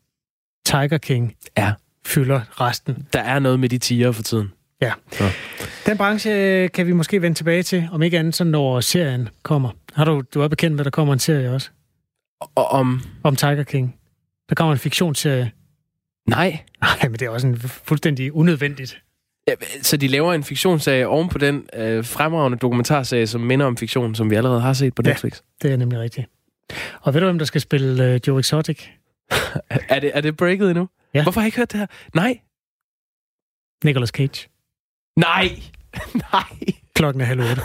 Tiger 0.66 0.98
King 0.98 1.34
Ja. 1.56 1.72
fylder 2.06 2.40
resten. 2.60 3.06
Der 3.12 3.20
er 3.20 3.38
noget 3.38 3.60
med 3.60 3.68
de 3.68 3.78
tiger 3.78 4.12
for 4.12 4.22
tiden. 4.22 4.52
Ja. 4.84 4.92
Så. 5.12 5.24
Den 5.86 5.96
branche 5.96 6.68
kan 6.68 6.86
vi 6.86 6.92
måske 6.92 7.22
vende 7.22 7.36
tilbage 7.36 7.62
til, 7.62 7.88
om 7.92 8.02
ikke 8.02 8.18
andet, 8.18 8.34
så 8.34 8.44
når 8.44 8.80
serien 8.80 9.28
kommer. 9.42 9.70
Har 9.92 10.04
du, 10.04 10.22
du 10.34 10.40
er 10.40 10.48
bekendt 10.48 10.74
med, 10.74 10.80
at 10.80 10.84
der 10.84 10.90
kommer 10.90 11.12
en 11.12 11.18
serie 11.18 11.50
også? 11.50 11.70
Og 12.40 12.66
om? 12.68 13.02
Om 13.22 13.36
Tiger 13.36 13.62
King. 13.62 13.96
Der 14.48 14.54
kommer 14.54 14.72
en 14.72 14.78
fiktionsserie. 14.78 15.52
Nej. 16.28 16.58
Nej, 16.82 16.98
men 17.02 17.12
det 17.12 17.22
er 17.22 17.28
også 17.28 17.46
en 17.46 17.58
fuldstændig 17.58 18.32
unødvendigt. 18.32 19.02
Ja, 19.48 19.54
så 19.82 19.96
de 19.96 20.08
laver 20.08 20.32
en 20.32 20.44
fiktionsserie 20.44 21.08
oven 21.08 21.28
på 21.28 21.38
den 21.38 21.68
øh, 21.74 22.04
fremragende 22.04 22.58
dokumentarserie, 22.58 23.26
som 23.26 23.40
minder 23.40 23.66
om 23.66 23.76
fiktion, 23.76 24.14
som 24.14 24.30
vi 24.30 24.34
allerede 24.34 24.60
har 24.60 24.72
set 24.72 24.94
på 24.94 25.02
Netflix. 25.02 25.32
Ja, 25.32 25.68
det 25.68 25.72
er 25.72 25.76
nemlig 25.76 26.00
rigtigt. 26.00 26.28
Og 27.00 27.14
ved 27.14 27.20
du, 27.20 27.26
hvem 27.26 27.38
der 27.38 27.46
skal 27.46 27.60
spille 27.60 28.04
øh, 28.04 28.20
Joe 28.26 28.40
Exotic? 28.40 28.82
er, 29.70 30.00
det, 30.00 30.10
er 30.14 30.20
det 30.20 30.36
breaket 30.36 30.70
endnu? 30.70 30.88
Ja. 31.14 31.22
Hvorfor 31.22 31.40
har 31.40 31.44
jeg 31.44 31.48
ikke 31.48 31.58
hørt 31.58 31.72
det 31.72 31.80
her? 31.80 31.86
Nej. 32.14 32.38
Nicolas 33.84 34.08
Cage. 34.08 34.48
Nej! 35.16 35.62
Nej! 36.32 36.74
Klokken 36.94 37.20
er 37.20 37.26
halv 37.26 37.40
otte. 37.40 37.62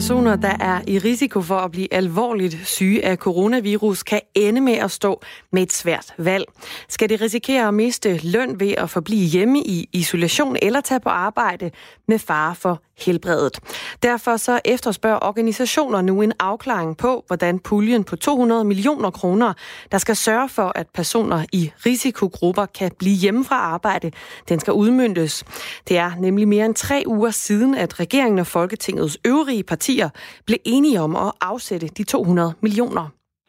Personer, 0.00 0.36
der 0.36 0.56
er 0.60 0.80
i 0.86 0.98
risiko 0.98 1.42
for 1.42 1.56
at 1.56 1.70
blive 1.70 1.94
alvorligt 1.94 2.58
syge 2.64 3.04
af 3.04 3.16
coronavirus, 3.16 4.02
kan 4.02 4.20
ende 4.34 4.60
med 4.60 4.72
at 4.72 4.90
stå 4.90 5.22
med 5.52 5.62
et 5.62 5.72
svært 5.72 6.14
valg. 6.18 6.44
Skal 6.88 7.08
de 7.08 7.16
risikere 7.16 7.68
at 7.68 7.74
miste 7.74 8.20
løn 8.26 8.60
ved 8.60 8.74
at 8.78 8.90
forblive 8.90 9.26
hjemme 9.26 9.58
i 9.58 9.88
isolation 9.92 10.56
eller 10.62 10.80
tage 10.80 11.00
på 11.00 11.08
arbejde 11.08 11.70
med 12.08 12.18
fare 12.18 12.54
for 12.54 12.82
helbredet? 12.98 13.60
Derfor 14.02 14.36
så 14.36 14.60
efterspørger 14.64 15.18
organisationer 15.22 16.02
nu 16.02 16.22
en 16.22 16.32
afklaring 16.38 16.96
på, 16.96 17.24
hvordan 17.26 17.58
puljen 17.58 18.04
på 18.04 18.16
200 18.16 18.64
millioner 18.64 19.10
kroner, 19.10 19.52
der 19.92 19.98
skal 19.98 20.16
sørge 20.16 20.48
for, 20.48 20.72
at 20.74 20.86
personer 20.94 21.44
i 21.52 21.72
risikogrupper 21.86 22.66
kan 22.66 22.90
blive 22.98 23.16
hjemme 23.16 23.44
fra 23.44 23.56
arbejde, 23.56 24.10
den 24.48 24.60
skal 24.60 24.72
udmyndtes. 24.72 25.44
Det 25.88 25.98
er 25.98 26.12
nemlig 26.18 26.48
mere 26.48 26.66
end 26.66 26.74
tre 26.74 27.02
uger 27.06 27.30
siden, 27.30 27.74
at 27.74 28.00
regeringen 28.00 28.38
og 28.38 28.46
Folketingets 28.46 29.18
øvrige 29.24 29.62
partier 29.62 29.89
partier 29.90 30.10
blev 30.46 30.58
enige 30.64 31.00
om 31.00 31.16
at 31.16 31.32
afsætte 31.40 31.86
de 31.86 32.04
200 32.04 32.52
millioner. 32.60 33.04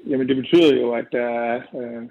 Jamen 0.07 0.27
det 0.27 0.35
betyder 0.35 0.75
jo, 0.81 0.91
at 0.91 1.05
der 1.11 1.27
er 1.51 1.61
øh, 1.81 2.01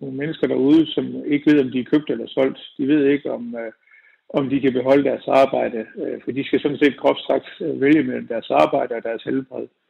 nogle 0.00 0.16
mennesker 0.16 0.46
derude, 0.46 0.86
som 0.86 1.04
ikke 1.26 1.52
ved, 1.52 1.60
om 1.60 1.70
de 1.70 1.80
er 1.80 1.90
købt 1.92 2.10
eller 2.10 2.26
solgt. 2.26 2.58
De 2.78 2.88
ved 2.88 3.06
ikke, 3.06 3.32
om, 3.32 3.56
øh, 3.62 3.72
om 4.28 4.48
de 4.50 4.60
kan 4.60 4.72
beholde 4.72 5.04
deres 5.04 5.28
arbejde, 5.28 5.86
øh, 6.02 6.16
for 6.24 6.30
de 6.30 6.44
skal 6.44 6.60
sådan 6.60 6.78
set 6.78 6.96
groft 6.96 7.22
sagt 7.26 7.48
øh, 7.60 7.80
vælge 7.80 8.02
mellem 8.02 8.26
deres 8.26 8.50
arbejde 8.50 8.94
og 8.94 9.02
deres 9.02 9.22
helbred 9.22 9.62
øh, 9.62 9.83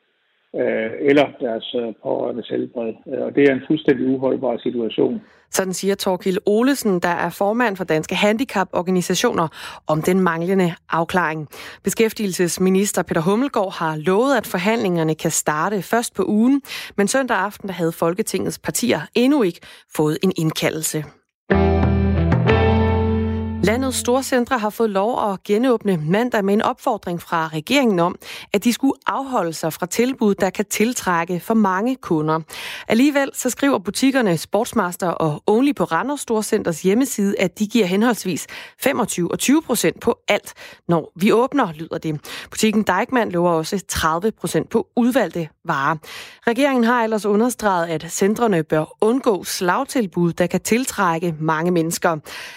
Øh, 0.60 0.90
eller 1.00 1.26
deres 1.40 1.64
pårørende 1.72 1.98
pårørendes 2.02 2.48
helbred. 2.48 2.92
Øh, 3.08 3.24
og 3.26 3.34
det 3.34 3.42
er 3.48 3.52
en 3.52 3.62
fuldstændig 3.66 4.06
uholdbar 4.06 4.56
situation. 4.56 5.20
Sådan 5.50 5.72
siger 5.72 5.94
Torkil 5.94 6.38
Olesen, 6.46 7.00
der 7.00 7.08
er 7.08 7.30
formand 7.30 7.76
for 7.76 7.84
Danske 7.84 8.14
Handicaporganisationer, 8.14 9.48
om 9.86 10.02
den 10.02 10.20
manglende 10.20 10.74
afklaring. 10.90 11.48
Beskæftigelsesminister 11.84 13.02
Peter 13.02 13.20
Hummelgaard 13.20 13.74
har 13.78 13.96
lovet, 13.96 14.36
at 14.36 14.46
forhandlingerne 14.46 15.14
kan 15.14 15.30
starte 15.30 15.82
først 15.82 16.14
på 16.14 16.24
ugen, 16.26 16.62
men 16.96 17.08
søndag 17.08 17.36
aften 17.36 17.68
der 17.68 17.74
havde 17.74 17.92
Folketingets 17.92 18.58
partier 18.58 19.00
endnu 19.14 19.42
ikke 19.42 19.60
fået 19.96 20.18
en 20.22 20.32
indkaldelse. 20.36 21.04
Landets 23.64 23.96
storcentre 23.96 24.58
har 24.58 24.70
fået 24.70 24.90
lov 24.90 25.32
at 25.32 25.42
genåbne 25.42 25.96
mandag 25.96 26.44
med 26.44 26.54
en 26.54 26.62
opfordring 26.62 27.22
fra 27.22 27.48
regeringen 27.48 27.98
om, 27.98 28.16
at 28.52 28.64
de 28.64 28.72
skulle 28.72 28.92
afholde 29.06 29.52
sig 29.52 29.72
fra 29.72 29.86
tilbud, 29.86 30.34
der 30.34 30.50
kan 30.50 30.64
tiltrække 30.64 31.40
for 31.40 31.54
mange 31.54 31.96
kunder. 31.96 32.40
Alligevel 32.88 33.30
så 33.34 33.50
skriver 33.50 33.78
butikkerne 33.78 34.38
Sportsmaster 34.38 35.08
og 35.08 35.42
Only 35.46 35.74
på 35.76 35.84
Randers 35.84 36.20
Storcenters 36.20 36.82
hjemmeside, 36.82 37.34
at 37.40 37.58
de 37.58 37.66
giver 37.66 37.86
henholdsvis 37.86 38.46
25 38.80 39.30
og 39.30 39.38
20 39.38 39.62
procent 39.62 40.00
på 40.00 40.18
alt, 40.28 40.54
når 40.88 41.12
vi 41.16 41.32
åbner, 41.32 41.72
lyder 41.72 41.98
det. 41.98 42.20
Butikken 42.50 42.82
Dijkman 42.82 43.30
lover 43.30 43.50
også 43.50 43.84
30 43.88 44.32
procent 44.32 44.70
på 44.70 44.86
udvalgte 44.96 45.48
varer. 45.64 45.96
Regeringen 46.46 46.84
har 46.84 47.04
ellers 47.04 47.26
understreget, 47.26 47.86
at 47.86 48.12
centrene 48.12 48.62
bør 48.62 48.96
undgå 49.00 49.44
slagtilbud, 49.44 50.32
der 50.32 50.46
kan 50.46 50.60
tiltrække 50.60 51.34
mange 51.40 51.70
mennesker. 51.70 52.16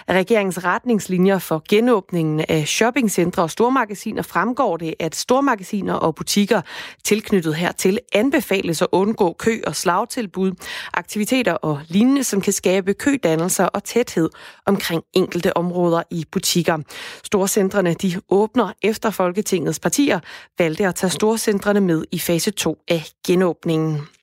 Regeringens 0.09 0.63
retning 0.63 0.96
retningslinjer 0.97 1.39
for 1.39 1.63
genåbningen 1.69 2.45
af 2.49 2.67
shoppingcentre 2.67 3.43
og 3.43 3.51
stormagasiner 3.51 4.21
fremgår 4.21 4.77
det, 4.77 4.93
at 4.99 5.15
stormagasiner 5.15 5.93
og 5.93 6.15
butikker 6.15 6.61
tilknyttet 7.03 7.55
hertil 7.55 7.99
anbefales 8.13 8.81
at 8.81 8.87
undgå 8.91 9.33
kø 9.39 9.61
og 9.67 9.75
slagtilbud, 9.75 10.51
aktiviteter 10.93 11.53
og 11.53 11.79
lignende, 11.87 12.23
som 12.23 12.41
kan 12.41 12.53
skabe 12.53 12.93
kødannelser 12.93 13.65
og 13.65 13.83
tæthed 13.83 14.29
omkring 14.65 15.03
enkelte 15.13 15.57
områder 15.57 16.03
i 16.11 16.25
butikker. 16.31 16.77
Storcentrene 17.23 17.93
de 17.93 18.21
åbner 18.29 18.73
efter 18.81 19.09
Folketingets 19.09 19.79
partier 19.79 20.19
valgte 20.59 20.87
at 20.87 20.95
tage 20.95 21.09
storcentrene 21.09 21.81
med 21.81 22.05
i 22.11 22.19
fase 22.19 22.51
2 22.51 22.77
af 22.87 23.03
genåbningen. 23.27 24.16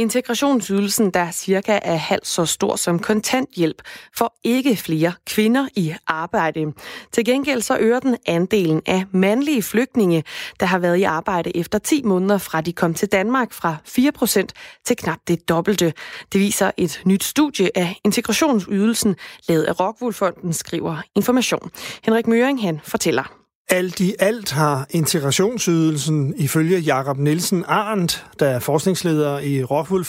Integrationsydelsen, 0.00 1.10
der 1.10 1.30
cirka 1.30 1.78
er 1.82 1.96
halvt 1.96 2.26
så 2.26 2.46
stor 2.46 2.76
som 2.76 2.98
kontanthjælp, 2.98 3.82
får 4.16 4.38
ikke 4.44 4.76
flere 4.76 5.12
kvinder 5.26 5.68
i 5.76 5.94
arbejde. 6.06 6.72
Til 7.12 7.24
gengæld 7.24 7.62
så 7.62 7.78
øger 7.78 8.00
den 8.00 8.16
andelen 8.26 8.82
af 8.86 9.04
mandlige 9.12 9.62
flygtninge, 9.62 10.24
der 10.60 10.66
har 10.66 10.78
været 10.78 10.96
i 10.96 11.02
arbejde 11.02 11.56
efter 11.56 11.78
10 11.78 12.02
måneder 12.02 12.38
fra 12.38 12.60
de 12.60 12.72
kom 12.72 12.94
til 12.94 13.08
Danmark 13.08 13.52
fra 13.52 13.76
4% 13.88 14.46
til 14.84 14.96
knap 14.96 15.18
det 15.28 15.48
dobbelte. 15.48 15.92
Det 16.32 16.40
viser 16.40 16.70
et 16.76 17.02
nyt 17.04 17.24
studie 17.24 17.78
af 17.78 17.96
integrationsydelsen, 18.04 19.16
lavet 19.48 19.62
af 19.62 19.80
Rockwool 19.80 20.14
skriver 20.52 20.96
Information. 21.16 21.70
Henrik 22.04 22.26
Møring, 22.26 22.62
han 22.62 22.80
fortæller. 22.84 23.39
Alt 23.72 24.00
i 24.00 24.14
alt 24.18 24.50
har 24.50 24.86
integrationsydelsen 24.90 26.34
ifølge 26.36 26.78
Jakob 26.78 27.18
Nielsen 27.18 27.64
Arndt, 27.68 28.26
der 28.40 28.48
er 28.48 28.58
forskningsleder 28.58 29.38
i 29.38 29.64
Rockwool 29.64 30.04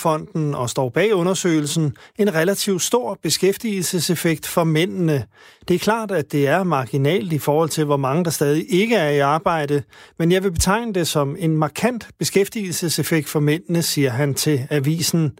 og 0.55 0.69
står 0.69 0.89
bag 0.89 1.13
undersøgelsen, 1.13 1.95
en 2.19 2.35
relativt 2.35 2.81
stor 2.81 3.19
beskæftigelseseffekt 3.23 4.47
for 4.47 4.63
mændene. 4.63 5.25
Det 5.67 5.73
er 5.73 5.79
klart, 5.79 6.11
at 6.11 6.31
det 6.31 6.47
er 6.47 6.63
marginalt 6.63 7.33
i 7.33 7.37
forhold 7.37 7.69
til, 7.69 7.85
hvor 7.85 7.97
mange 7.97 8.23
der 8.23 8.31
stadig 8.31 8.65
ikke 8.69 8.95
er 8.95 9.09
i 9.09 9.19
arbejde, 9.19 9.83
men 10.19 10.31
jeg 10.31 10.43
vil 10.43 10.51
betegne 10.51 10.93
det 10.93 11.07
som 11.07 11.35
en 11.39 11.57
markant 11.57 12.07
beskæftigelseseffekt 12.19 13.29
for 13.29 13.39
mændene, 13.39 13.81
siger 13.81 14.09
han 14.09 14.33
til 14.33 14.67
avisen. 14.69 15.31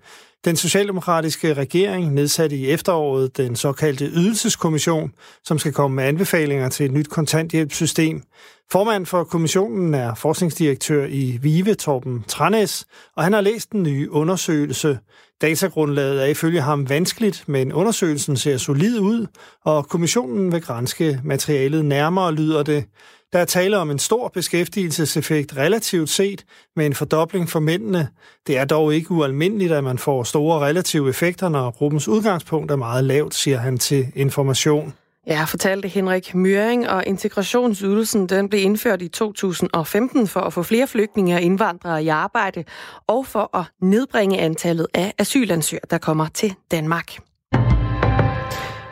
Den 0.46 0.56
socialdemokratiske 0.56 1.54
regering 1.54 2.14
nedsatte 2.14 2.56
i 2.56 2.70
efteråret 2.70 3.38
den 3.38 3.56
såkaldte 3.56 4.06
ydelseskommission, 4.06 5.12
som 5.44 5.60
skal 5.60 5.74
komme 5.74 5.96
med 5.96 6.04
anbefalinger 6.04 6.70
til 6.70 6.86
et 6.86 6.92
nyt 6.92 7.10
kontanthjælpssystem. 7.10 8.24
Formand 8.72 9.06
for 9.06 9.24
kommissionen 9.24 9.94
er 9.94 10.16
forskningsdirektør 10.16 11.06
i 11.06 11.40
Vive, 11.42 11.74
Torben 11.74 12.24
Tranes, 12.28 12.86
og 13.18 13.24
han 13.24 13.34
har 13.34 13.42
læst 13.42 13.72
den 13.72 13.84
nye 13.84 14.12
undersøgelse. 14.12 15.00
Datagrundlaget 15.42 16.22
er 16.22 16.26
ifølge 16.26 16.62
ham 16.62 16.90
vanskeligt, 16.90 17.44
men 17.48 17.74
undersøgelsen 17.74 18.38
ser 18.38 18.58
solid 18.58 19.00
ud, 19.00 19.28
og 19.66 19.88
kommissionen 19.88 20.52
vil 20.52 20.62
grænske 20.62 21.20
materialet 21.24 21.86
nærmere, 21.86 22.34
lyder 22.34 22.64
det. 22.64 22.86
Der 23.34 23.39
er 23.39 23.46
tale 23.46 23.78
om 23.78 23.91
en 23.91 24.00
stor 24.00 24.28
beskæftigelseseffekt 24.28 25.58
relativt 25.58 26.10
set 26.10 26.46
med 26.76 26.86
en 26.86 26.94
fordobling 26.94 27.50
for 27.50 27.60
mændene. 27.60 28.08
Det 28.48 28.58
er 28.58 28.65
dog 28.65 28.96
ikke 28.96 29.12
ualmindeligt, 29.12 29.72
at 29.72 29.84
man 29.84 29.98
får 29.98 30.24
store 30.24 30.60
relative 30.60 31.10
effekter, 31.10 31.50
når 31.50 31.72
gruppens 31.72 32.08
udgangspunkt 32.08 32.72
er 32.72 32.76
meget 32.76 33.04
lavt, 33.04 33.36
siger 33.36 33.58
han 33.58 33.78
til 33.78 34.08
information. 34.15 34.94
Ja, 35.28 35.44
fortalte 35.44 35.88
Henrik 35.88 36.36
Møring, 36.36 36.89
og 36.89 37.04
integrationsydelsen 37.08 38.30
den 38.30 38.50
blev 38.50 38.62
indført 38.62 39.02
i 39.02 39.08
2015 39.08 40.28
for 40.28 40.39
at 40.39 40.54
få 40.54 40.63
flere 40.63 40.88
flygtninge 40.88 41.36
og 41.36 41.41
indvandrere 41.41 42.04
i 42.04 42.08
arbejde, 42.08 42.63
og 43.08 43.26
for 43.26 43.58
at 43.58 43.65
nedbringe 43.82 44.39
antallet 44.39 44.88
af 44.94 45.13
asylansøgere, 45.17 45.86
der 45.89 45.98
kommer 45.98 46.28
til 46.28 46.54
Danmark. 46.72 47.31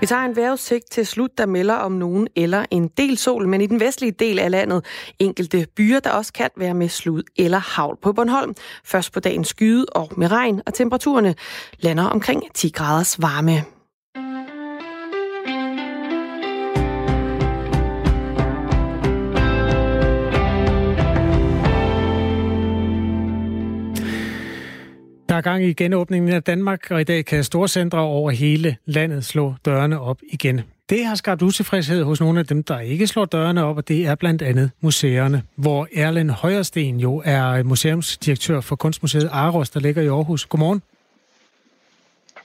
Vi 0.02 0.06
tager 0.06 0.22
en 0.22 0.36
vejrudsigt 0.36 0.92
til 0.92 1.06
slut, 1.06 1.38
der 1.38 1.46
melder 1.46 1.74
om 1.74 1.92
nogen 1.92 2.28
eller 2.36 2.66
en 2.72 2.88
del 2.88 3.18
sol, 3.18 3.48
men 3.48 3.62
i 3.62 3.68
den 3.68 3.80
vestlige 3.80 4.12
del 4.12 4.40
af 4.40 4.52
landet 4.52 4.86
enkelte 5.20 5.68
byer, 5.76 6.00
der 6.00 6.12
også 6.12 6.34
kan 6.34 6.50
være 6.58 6.74
med 6.74 6.90
slud 6.90 7.24
eller 7.38 7.58
havl 7.58 7.98
på 8.02 8.14
Bornholm. 8.14 8.56
Først 8.86 9.14
på 9.14 9.20
dagen 9.20 9.46
skyde 9.46 9.86
og 9.86 10.12
med 10.18 10.32
regn, 10.32 10.62
og 10.66 10.74
temperaturerne 10.74 11.36
lander 11.80 12.04
omkring 12.04 12.44
10 12.54 12.70
graders 12.70 13.22
varme. 13.22 13.79
Er 25.40 25.44
gang 25.44 25.64
i 25.64 25.74
genåbningen 25.74 26.34
af 26.34 26.44
Danmark, 26.44 26.92
og 26.92 27.02
i 27.02 27.04
dag 27.04 27.26
kan 27.26 27.44
storcentre 27.44 28.00
over 28.00 28.32
hele 28.32 28.76
landet 28.86 29.26
slå 29.26 29.54
dørene 29.66 30.00
op 30.00 30.18
igen. 30.32 30.62
Det 30.90 31.06
har 31.06 31.16
skabt 31.16 31.42
utilfredshed 31.42 32.04
hos 32.04 32.20
nogle 32.20 32.40
af 32.40 32.46
dem, 32.46 32.64
der 32.64 32.80
ikke 32.80 33.08
slår 33.08 33.26
dørene 33.26 33.64
op, 33.64 33.78
og 33.78 33.88
det 33.88 34.06
er 34.06 34.16
blandt 34.16 34.42
andet 34.42 34.72
museerne, 34.82 35.44
hvor 35.56 35.88
Erlen 35.96 36.30
Højersten 36.30 37.00
jo 37.00 37.22
er 37.26 37.64
museumsdirektør 37.64 38.62
for 38.62 38.76
Kunstmuseet 38.76 39.30
Aros, 39.32 39.70
der 39.70 39.80
ligger 39.80 40.02
i 40.02 40.08
Aarhus. 40.08 40.46
Godmorgen. 40.46 40.82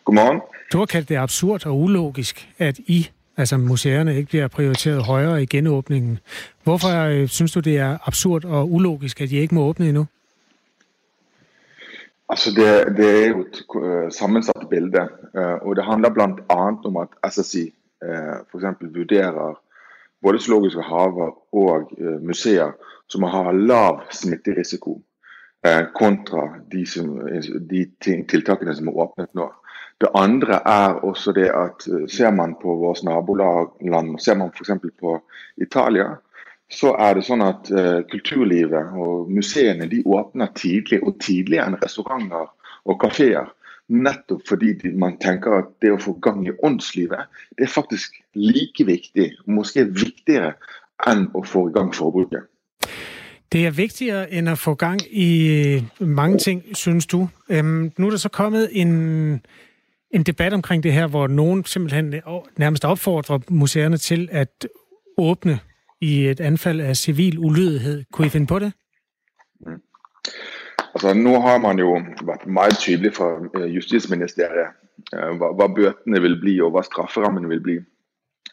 Godmorgen. 0.04 0.40
Du 0.72 0.78
har 0.78 0.86
kaldt 0.86 1.08
det 1.08 1.16
absurd 1.16 1.66
og 1.66 1.80
ulogisk, 1.80 2.48
at 2.58 2.78
I, 2.78 3.08
altså 3.36 3.56
museerne, 3.56 4.16
ikke 4.16 4.28
bliver 4.28 4.48
prioriteret 4.48 5.04
højere 5.04 5.42
i 5.42 5.46
genåbningen. 5.46 6.18
Hvorfor 6.64 6.88
øh, 6.88 7.28
synes 7.28 7.52
du, 7.52 7.60
det 7.60 7.78
er 7.78 7.98
absurd 8.06 8.44
og 8.44 8.72
ulogisk, 8.72 9.20
at 9.20 9.32
I 9.32 9.36
ikke 9.36 9.54
må 9.54 9.62
åbne 9.62 9.88
endnu? 9.88 10.06
Altså 12.28 12.50
det, 12.50 12.96
det 12.96 13.08
er 13.24 13.26
jo 13.28 13.40
et 13.44 13.58
uh, 13.76 13.84
eh, 13.84 14.10
sammensat 14.12 14.68
bilde, 14.70 15.08
eh, 15.34 15.40
uh, 15.40 15.68
og 15.68 15.76
det 15.76 15.84
handler 15.84 16.14
blandt 16.14 16.40
andet 16.50 16.86
om 16.86 16.96
at 16.96 17.32
SSI 17.32 17.66
uh, 17.68 18.08
eh, 18.08 18.38
for 18.50 18.58
eksempel 18.58 18.94
vurderer 18.96 19.58
både 20.22 20.38
zoologiske 20.38 20.82
haver 20.82 21.34
og 21.52 21.92
uh, 22.00 22.22
museer 22.22 22.72
som 23.08 23.22
har 23.22 23.52
lav 23.52 24.00
smitterisiko 24.10 25.02
kontra 25.96 26.42
de, 26.72 26.82
som, 26.86 27.06
de 27.70 27.86
tiltakene 28.28 28.74
som 28.76 28.88
er 28.88 28.98
åpnet 29.00 29.30
nå. 29.32 29.46
Det 30.00 30.10
andre 30.14 30.58
er 30.68 30.98
også 31.08 31.32
det 31.32 31.46
at 31.48 31.86
ser 32.12 32.30
man 32.30 32.52
på 32.62 32.74
vores 32.82 33.00
naboland, 33.04 34.18
ser 34.20 34.36
man 34.36 34.50
f.eks. 34.52 34.70
på 35.00 35.14
Italia, 35.56 36.10
så 36.74 36.94
er 36.98 37.14
det 37.16 37.24
sånn 37.26 37.44
at 37.44 37.70
uh, 37.70 38.00
kulturlivet 38.10 38.94
og 38.98 39.30
museene 39.32 39.86
de 39.90 40.02
åpner 40.06 40.50
tidlig, 40.58 41.00
og 41.02 41.20
tidligere 41.22 41.70
enn 41.70 41.78
restauranter 41.82 42.50
og 42.84 42.98
kafeer. 43.00 43.52
Nettopp 43.94 44.46
fordi 44.48 44.72
de, 44.80 44.94
man 44.96 45.18
tenker 45.20 45.58
at 45.58 45.68
det 45.84 45.92
å 45.92 46.00
få 46.00 46.16
gang 46.24 46.46
i 46.48 46.54
åndslivet, 46.64 47.28
det 47.58 47.66
er 47.66 47.72
faktisk 47.72 48.16
like 48.34 48.86
viktig, 48.88 49.30
måske 49.46 49.84
viktigere, 49.92 50.54
enn 51.06 51.26
å 51.34 51.42
få 51.44 51.68
i 51.68 51.74
gang 51.74 51.92
forbruket. 51.94 52.48
Det 53.52 53.66
er 53.66 53.70
vigtigere 53.70 54.32
end 54.32 54.48
at 54.48 54.58
få 54.58 54.74
gang 54.74 55.00
i 55.10 55.30
øh, 56.00 56.08
mange 56.08 56.38
ting, 56.38 56.62
synes 56.72 57.06
du. 57.06 57.28
Øhm, 57.48 57.92
nu 57.98 58.06
er 58.06 58.10
der 58.10 58.16
så 58.16 58.28
kommet 58.28 58.68
en, 58.72 58.90
en 60.10 60.22
debat 60.22 60.52
omkring 60.52 60.82
det 60.82 60.92
her, 60.92 61.06
hvor 61.06 61.26
nogen 61.26 61.64
simpelthen 61.64 62.14
øh, 62.14 62.20
nærmest 62.56 62.84
opfordrer 62.84 63.38
museerne 63.48 63.96
til 63.96 64.28
at 64.32 64.66
åbne 65.18 65.58
i 66.10 66.28
et 66.28 66.40
anfald 66.40 66.80
af 66.80 66.96
civil 66.96 67.38
ulydighed. 67.38 68.04
Kunne 68.12 68.26
I 68.26 68.30
finde 68.30 68.46
på 68.46 68.58
det? 68.58 68.72
Mm. 69.60 69.80
Altså, 70.94 71.14
nu 71.14 71.40
har 71.40 71.58
man 71.58 71.78
jo 71.78 71.90
været 72.28 72.46
meget 72.46 72.78
tydelig 72.78 73.14
fra 73.14 73.28
øh, 73.56 73.74
Justitsministeriet, 73.76 74.52
øh, 74.54 74.68
Justisministeriet, 75.10 75.38
hvad, 75.38 75.50
hvad 75.58 75.74
bøtene 75.76 76.20
vil 76.20 76.40
blive, 76.40 76.64
og 76.64 76.70
hvad 76.70 76.82
strafferammen 76.82 77.48
vil 77.48 77.60
blive. 77.60 77.84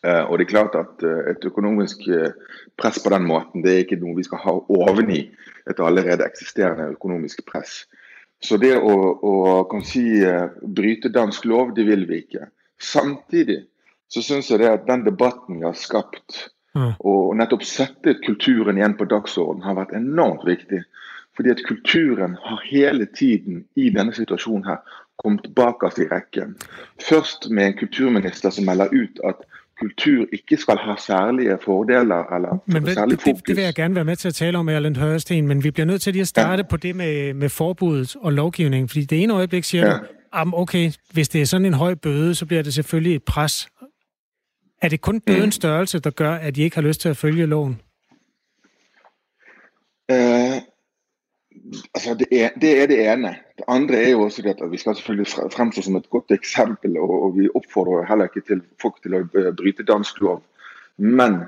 Uh, 0.08 0.24
og 0.30 0.40
det 0.40 0.46
er 0.46 0.50
klart 0.50 0.76
at 0.76 1.04
uh, 1.06 1.32
et 1.32 1.44
økonomisk 1.46 1.98
uh, 2.10 2.32
press 2.78 3.00
på 3.04 3.10
den 3.14 3.26
måten, 3.30 3.64
det 3.64 3.74
er 3.74 3.84
ikke 3.84 4.00
noe 4.02 4.16
vi 4.18 4.24
skal 4.26 4.42
ha 4.42 4.54
oveni 4.70 5.20
et 5.70 5.80
allerede 5.80 6.26
eksisterende 6.26 6.88
økonomisk 6.96 7.44
press. 7.46 7.84
Så 8.42 8.58
det 8.58 8.72
å, 8.80 8.96
å 9.22 9.34
kan 9.70 9.84
si, 9.86 10.02
bryte 10.66 11.12
dansk 11.14 11.46
lov, 11.46 11.76
det 11.78 11.86
vil 11.86 12.08
vi 12.10 12.24
ikke. 12.24 12.48
Samtidig 12.82 13.60
så 14.10 14.24
syns 14.26 14.50
jeg 14.50 14.64
det 14.64 14.72
at 14.72 14.88
den 14.88 15.06
debatten 15.06 15.60
vi 15.60 15.68
har 15.68 15.78
skapt, 15.78 16.48
mm. 16.76 16.94
og 17.00 17.36
nettopp 17.38 17.64
sette 17.68 18.16
kulturen 18.26 18.78
igjen 18.78 18.98
på 18.98 19.06
dagsordenen, 19.06 19.66
har 19.68 19.78
vært 19.80 19.96
enormt 19.98 20.48
viktig. 20.48 20.84
Fordi 21.36 21.50
at 21.50 21.62
kulturen 21.68 22.36
har 22.44 22.60
hele 22.68 23.08
tiden 23.18 23.64
i 23.76 23.90
denne 23.90 24.14
situasjonen 24.14 24.66
her 24.68 24.82
kommet 25.24 25.48
bakerst 25.56 26.00
i 26.00 26.10
rekken. 26.12 26.58
Først 27.10 27.50
med 27.50 27.68
en 27.68 27.78
kulturminister 27.80 28.50
som 28.50 28.66
melder 28.66 28.88
ut 28.92 29.22
at 29.24 29.36
kultur 29.82 30.26
ikke 30.34 30.58
skal 30.58 30.78
have 30.78 30.98
særlige 31.08 31.58
fordeler 31.66 32.36
eller 32.36 32.62
men 32.66 32.84
hvad, 32.84 32.94
særlig 32.94 33.20
fokus. 33.20 33.42
Det, 33.42 33.48
det 33.48 33.56
vil 33.56 33.64
jeg 33.64 33.74
gerne 33.76 33.96
være 33.96 34.06
med 34.06 34.16
til 34.16 34.28
at 34.28 34.34
tale 34.34 34.58
om, 34.58 34.70
Erlend 34.70 34.96
Hørsten, 34.96 35.48
men 35.48 35.64
vi 35.64 35.72
bliver 35.72 35.86
nødt 35.86 36.02
til 36.02 36.14
lige 36.14 36.22
at 36.22 36.28
starte 36.28 36.64
ja. 36.64 36.68
på 36.68 36.78
det 36.78 36.96
med, 36.96 37.34
med 37.34 37.50
forbuddet 37.50 38.16
og 38.22 38.34
lovgivningen, 38.34 38.90
fordi 38.90 39.06
det 39.06 39.24
ene 39.24 39.34
øjeblik 39.34 39.64
siger 39.64 39.88
ja. 39.88 39.98
du, 40.44 40.52
okay, 40.54 40.92
hvis 41.14 41.30
det 41.30 41.42
er 41.42 41.46
sådan 41.46 41.66
en 41.66 41.74
høj 41.74 41.94
bøde, 41.96 42.36
så 42.36 42.46
bliver 42.46 42.64
det 42.64 42.74
selvfølgelig 42.74 43.16
et 43.16 43.24
pres. 43.24 43.68
Er 44.82 44.90
det 44.90 45.02
kun 45.02 45.22
bødens 45.22 45.46
mm. 45.46 45.62
størrelse, 45.62 46.00
der 46.00 46.10
gør, 46.10 46.32
at 46.32 46.58
I 46.58 46.64
ikke 46.64 46.76
har 46.76 46.82
lyst 46.82 47.02
til 47.02 47.10
at 47.10 47.18
følge 47.18 47.46
loven? 47.46 47.82
Uh, 50.12 50.58
altså 51.94 52.14
det, 52.20 52.28
er, 52.32 52.50
det 52.62 52.82
er 52.82 52.88
det 52.88 53.14
ene. 53.14 53.36
Det 53.58 53.66
andre 53.68 53.96
er 53.96 54.10
jo 54.10 54.22
også 54.22 54.42
det 54.42 54.56
at 54.62 54.72
vi 54.72 54.78
skal 54.78 54.96
selvfølgelig 54.96 55.28
fremstå 55.56 55.82
som 55.82 55.96
et 55.96 56.10
godt 56.10 56.32
eksempel, 56.32 56.98
og, 56.98 57.24
og 57.24 57.38
vi 57.38 57.50
oppfordrer 57.56 58.06
heller 58.06 58.24
ikke 58.24 58.48
til 58.48 58.62
folk 58.82 59.02
til 59.04 59.16
å 59.16 59.22
eh, 59.22 59.52
bryte 59.56 59.84
dansk 59.84 60.22
lov. 60.22 60.42
Men 60.98 61.44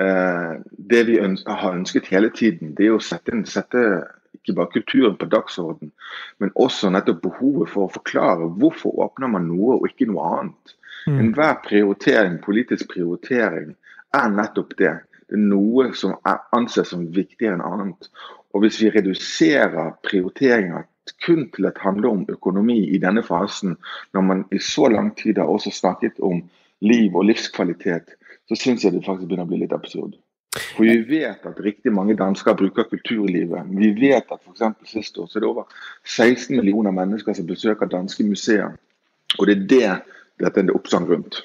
eh, 0.00 0.60
det 0.90 1.06
vi 1.06 1.18
ønsker, 1.18 1.52
har 1.52 1.72
ønsket 1.72 2.06
hele 2.12 2.30
tiden, 2.30 2.74
det 2.76 2.86
er 2.86 2.98
å 2.98 3.02
sette, 3.02 3.40
sette 3.48 3.84
ikke 4.34 4.56
bare 4.58 4.72
kulturen 4.76 5.16
på 5.16 5.30
dagsorden, 5.32 5.92
men 6.38 6.52
også 6.54 6.90
nettopp 6.92 7.22
behovet 7.24 7.70
for 7.72 7.86
å 7.86 7.94
forklare 7.94 8.50
hvorfor 8.60 8.98
åpner 9.06 9.30
man 9.32 9.48
noe 9.48 9.78
og 9.78 9.88
ikke 9.88 10.10
noe 10.10 10.26
annet. 10.38 10.74
Mm. 11.06 11.18
Enhver 11.20 11.58
prioritering, 11.64 12.38
politisk 12.44 12.88
prioritering 12.94 13.74
er 14.14 14.32
nettopp 14.32 14.76
det. 14.78 14.94
Det 15.28 15.38
er 15.38 15.46
noe 15.50 15.90
som 15.96 16.16
er 16.28 16.42
anses 16.56 16.92
som 16.92 17.06
viktigere 17.12 17.58
enn 17.58 17.64
annet. 17.66 18.10
Og 18.54 18.64
hvis 18.64 18.80
vi 18.82 18.92
reduserer 18.94 19.96
prioriteringer 20.06 20.86
kun 21.26 21.48
til 21.52 21.66
at 21.68 21.80
handle 21.84 22.08
om 22.08 22.26
økonomi 22.32 22.78
i 22.96 23.00
denne 23.00 23.22
fasen, 23.22 23.76
når 24.16 24.20
man 24.20 24.44
i 24.52 24.58
så 24.58 24.88
lang 24.88 25.12
tid 25.16 25.40
har 25.40 25.50
også 25.50 25.72
snakket 25.74 26.20
om 26.20 26.44
liv 26.80 27.16
og 27.16 27.26
livskvalitet, 27.28 28.14
så 28.48 28.56
syns 28.56 28.84
jeg 28.84 28.92
det 28.92 29.04
faktisk 29.04 29.28
begynner 29.28 29.48
å 29.48 29.52
bli 29.52 29.64
litt 29.64 29.76
absurd. 29.76 30.16
For 30.54 30.86
vi 30.86 31.00
vet 31.08 31.46
at 31.48 31.60
riktig 31.60 31.92
mange 31.92 32.14
dansker 32.16 32.54
bruker 32.54 32.86
kulturlivet. 32.86 33.70
Vi 33.74 33.90
vet 33.98 34.30
at 34.30 34.40
f.eks. 34.44 34.90
sist 34.90 35.18
år 35.18 35.26
så 35.26 35.38
er 35.38 35.44
det 35.44 35.50
over 35.50 35.70
16 36.06 36.54
millioner 36.54 36.94
mennesker 36.94 37.34
som 37.34 37.48
besøker 37.48 37.90
danske 37.90 38.26
museer. 38.26 38.76
Og 39.38 39.48
det 39.50 39.56
er 39.56 39.64
det 39.72 40.13
dette 40.40 40.60
er 40.60 40.74
oppsang 40.74 41.10
rundt. 41.10 41.44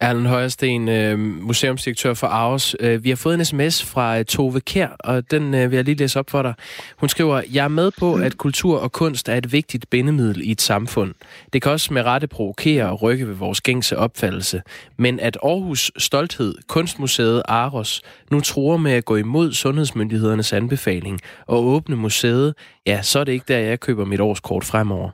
Erlen 0.00 0.26
Højersten, 0.26 0.88
øh, 0.88 1.18
museumsdirektør 1.18 2.14
for 2.14 2.26
Aarhus. 2.26 2.76
Øh, 2.80 3.04
vi 3.04 3.08
har 3.08 3.16
fået 3.16 3.34
en 3.34 3.44
sms 3.44 3.84
fra 3.84 4.18
øh, 4.18 4.24
Tove 4.24 4.60
Kær, 4.60 4.88
og 5.00 5.30
den 5.30 5.52
vil 5.52 5.72
jeg 5.72 5.84
lige 5.84 5.94
læse 5.94 6.18
op 6.18 6.30
for 6.30 6.42
dig. 6.42 6.54
Hun 6.96 7.08
skriver, 7.08 7.42
jeg 7.52 7.64
er 7.64 7.68
med 7.68 7.90
på, 7.98 8.14
at 8.14 8.36
kultur 8.36 8.78
og 8.78 8.92
kunst 8.92 9.28
er 9.28 9.36
et 9.36 9.52
vigtigt 9.52 9.90
bindemiddel 9.90 10.48
i 10.48 10.50
et 10.50 10.60
samfund. 10.60 11.14
Det 11.52 11.62
kan 11.62 11.72
også 11.72 11.94
med 11.94 12.02
rette 12.02 12.26
provokere 12.26 12.90
og 12.90 13.02
rykke 13.02 13.28
ved 13.28 13.34
vores 13.34 13.60
gængse 13.60 13.98
opfattelse. 13.98 14.62
Men 14.98 15.20
at 15.20 15.38
Aarhus 15.42 15.92
Stolthed, 15.96 16.54
Kunstmuseet 16.68 17.42
Aros, 17.48 18.02
nu 18.30 18.40
tror 18.40 18.76
med 18.76 18.92
at 18.92 19.04
gå 19.04 19.16
imod 19.16 19.52
sundhedsmyndighedernes 19.52 20.52
anbefaling 20.52 21.20
og 21.46 21.64
åbne 21.64 21.96
museet, 21.96 22.54
ja, 22.86 23.02
så 23.02 23.18
er 23.18 23.24
det 23.24 23.32
ikke 23.32 23.44
der, 23.48 23.58
jeg 23.58 23.80
køber 23.80 24.04
mit 24.04 24.20
årskort 24.20 24.64
fremover. 24.64 25.10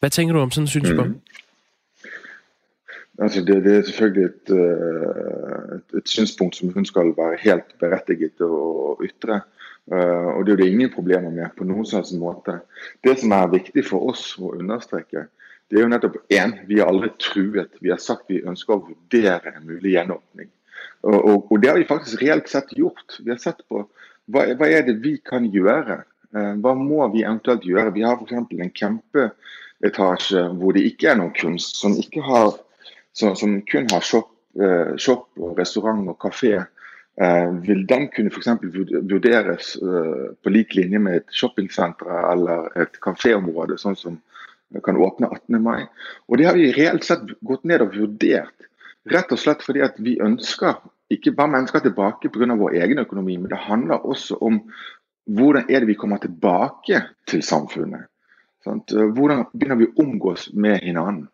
Hvad 0.00 0.10
tænker 0.10 0.34
du 0.34 0.40
om 0.40 0.50
sådan 0.50 0.64
en 0.64 0.68
synspunkt? 0.68 1.10
Mm. 1.10 1.20
Altså 3.20 3.42
det, 3.44 3.58
det, 3.64 3.72
er 3.76 3.82
selvfølgelig 3.82 4.24
et, 4.24 4.50
øh, 4.56 5.76
et, 5.76 5.96
et, 5.98 6.08
synspunkt 6.08 6.56
som 6.56 6.72
hun 6.72 6.86
skal 6.88 7.12
være 7.16 7.40
helt 7.42 7.74
berettiget 7.80 8.40
å 8.40 8.96
ytre. 9.04 9.42
Uh, 9.90 10.36
og 10.36 10.46
det 10.46 10.52
er 10.52 10.60
det 10.60 10.68
ingen 10.70 10.92
problemer 10.94 11.32
med 11.34 11.52
på 11.56 11.66
noen 11.66 11.86
slags 11.88 12.12
måte. 12.16 12.60
Det 13.04 13.16
som 13.18 13.32
er 13.34 13.50
viktig 13.50 13.82
for 13.88 14.12
oss 14.12 14.36
å 14.38 14.52
understreke, 14.54 15.24
det 15.68 15.78
er 15.78 15.84
jo 15.84 15.90
nettopp 15.90 16.16
én, 16.32 16.54
vi 16.68 16.78
har 16.78 16.88
aldri 16.92 17.10
truet. 17.18 17.74
Vi 17.82 17.90
har 17.92 18.00
sagt 18.00 18.30
vi 18.30 18.40
ønsker 18.46 18.76
å 18.76 18.84
vurdere 18.86 19.52
en 19.56 19.66
mulig 19.66 19.96
gjenåpning. 19.96 20.48
Og, 21.02 21.18
og, 21.18 21.50
og, 21.50 21.56
det 21.60 21.72
har 21.72 21.80
vi 21.80 21.88
faktisk 21.90 22.22
reelt 22.22 22.48
sett 22.48 22.72
gjort. 22.76 23.18
Vi 23.18 23.34
har 23.34 23.42
sett 23.42 23.60
på 23.68 23.82
hva, 24.30 24.46
hva 24.54 24.70
er 24.70 24.86
det 24.86 25.00
vi 25.02 25.16
kan 25.26 25.48
gjøre. 25.50 26.00
Uh, 26.30 26.54
hva 26.62 26.76
må 26.78 27.02
vi 27.12 27.26
eventuelt 27.26 27.66
gjøre? 27.68 27.92
Vi 27.98 28.06
har 28.06 28.16
f.eks. 28.16 28.38
en 28.38 28.74
kjempeetasje 28.80 30.48
hvor 30.60 30.76
det 30.76 30.86
ikke 30.88 31.12
er 31.12 31.20
noen 31.20 31.34
kunst, 31.36 31.82
som 31.82 31.98
ikke 31.98 32.24
har 32.24 32.54
som, 33.12 33.36
som 33.36 33.62
kun 33.62 33.88
har 33.90 34.00
shop, 34.00 34.30
uh, 34.60 34.96
shop, 34.96 35.28
og 35.38 35.58
restaurant 35.58 36.08
og 36.08 36.18
kafé, 36.22 36.54
uh, 36.58 36.66
øh, 37.20 37.56
vil 37.66 37.84
den 37.88 38.08
kunne 38.14 38.30
f.eks. 38.30 38.48
vurderes 39.10 39.76
uh, 39.82 40.30
på 40.42 40.50
lik 40.50 40.74
linje 40.74 40.98
med 40.98 41.20
et 41.20 41.34
shoppingsenter 41.34 42.30
eller 42.32 42.70
et 42.80 43.00
kaféområde, 43.02 43.78
sånn 43.78 43.98
som 43.98 44.20
kan 44.86 44.96
åpne 44.96 45.26
18. 45.26 45.62
mai. 45.62 45.84
Og 46.28 46.38
Det 46.38 46.46
har 46.46 46.54
vi 46.54 46.72
reelt 46.72 47.04
sett 47.04 47.26
gått 47.42 47.64
ned 47.64 47.82
og 47.82 47.96
vurdert. 47.96 48.54
Rett 49.10 49.32
og 49.32 49.40
slett 49.40 49.64
fordi 49.66 49.82
at 49.82 49.98
vi 49.98 50.20
ønsker 50.22 50.78
ikke 51.10 51.32
bare 51.34 51.50
mennesker 51.56 51.82
tilbake 51.82 52.30
pga. 52.30 52.54
vår 52.54 52.78
egen 52.78 52.98
økonomi, 52.98 53.36
men 53.36 53.50
det 53.50 53.58
handler 53.58 54.06
også 54.06 54.38
om 54.40 54.60
hvordan 55.26 55.66
er 55.68 55.80
det 55.80 55.88
vi 55.88 55.98
kommer 55.98 56.18
tilbake 56.18 57.02
til 57.26 57.42
samfunnet. 57.42 58.06
Sant? 58.64 58.92
Hvordan 58.92 59.46
begynner 59.52 59.80
vi 59.80 59.88
å 59.88 60.02
omgås 60.04 60.50
med 60.52 60.80
hverandre. 60.84 61.28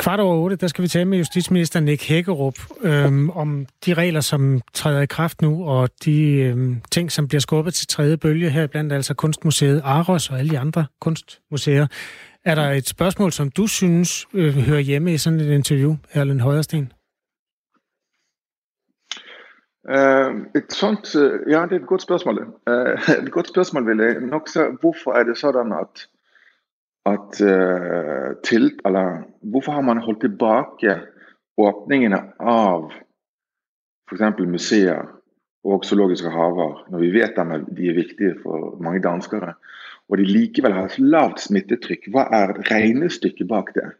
Kvart 0.00 0.20
over 0.20 0.36
otte, 0.36 0.56
der 0.56 0.66
skal 0.66 0.82
vi 0.82 0.88
tale 0.88 1.04
med 1.04 1.18
justitsminister 1.18 1.80
Nick 1.80 2.08
Hækkerup 2.08 2.54
øhm, 2.82 3.30
om 3.30 3.66
de 3.86 3.94
regler, 3.94 4.20
som 4.20 4.60
træder 4.74 5.00
i 5.00 5.06
kraft 5.06 5.42
nu, 5.42 5.64
og 5.68 5.88
de 6.04 6.32
øhm, 6.32 6.82
ting, 6.90 7.12
som 7.12 7.28
bliver 7.28 7.40
skubbet 7.40 7.74
til 7.74 7.86
tredje 7.86 8.16
bølge 8.16 8.50
her, 8.50 8.66
blandt 8.66 8.92
altså 8.92 9.14
Kunstmuseet 9.14 9.82
Aros 9.84 10.30
og 10.30 10.38
alle 10.38 10.50
de 10.50 10.58
andre 10.58 10.86
kunstmuseer. 11.00 11.86
Er 12.44 12.54
der 12.54 12.70
et 12.70 12.88
spørgsmål, 12.88 13.32
som 13.32 13.50
du 13.50 13.66
synes 13.66 14.26
øh, 14.34 14.54
hører 14.54 14.80
hjemme 14.80 15.14
i 15.14 15.18
sådan 15.18 15.40
et 15.40 15.52
interview, 15.52 15.96
Erlend 16.12 16.40
Højersten? 16.40 16.92
Uh, 19.84 20.30
et 20.56 20.72
sånt, 20.72 21.14
uh, 21.14 21.50
ja, 21.50 21.62
det 21.62 21.72
er 21.72 21.80
et 21.80 21.86
godt 21.86 22.02
spørgsmål. 22.02 22.38
Uh, 22.70 23.14
et 23.24 23.32
godt 23.32 23.48
spørgsmål 23.48 23.86
vil 23.86 23.98
jeg 24.06 24.20
nok 24.20 24.48
sige, 24.48 24.64
hvorfor 24.80 25.12
er 25.12 25.22
det 25.22 25.38
sådan, 25.38 25.72
at 25.72 26.08
at 27.06 27.40
uh, 27.40 28.36
til, 28.44 28.72
eller 28.86 29.22
hvorfor 29.42 29.72
har 29.72 29.80
man 29.80 30.02
holdt 30.02 30.20
tilbage 30.20 30.96
åbningene 31.58 32.20
av 32.40 32.90
f.eks. 34.10 34.44
museer 34.46 35.08
og 35.64 35.84
zoologiske 35.84 36.30
haver, 36.30 36.84
når 36.90 36.98
vi 36.98 37.10
vet 37.14 37.38
at 37.38 37.66
de 37.76 37.88
er 37.88 37.98
viktige 37.98 38.34
for 38.42 38.76
mange 38.82 39.02
danskere, 39.02 39.54
og 40.08 40.18
de 40.18 40.24
likevel 40.24 40.72
har 40.72 40.88
et 40.88 40.98
lavt 40.98 41.40
smittetrykk. 41.40 42.08
Hva 42.10 42.26
er 42.34 42.54
regnestykket 42.70 43.48
bak 43.48 43.74
det? 43.74 43.90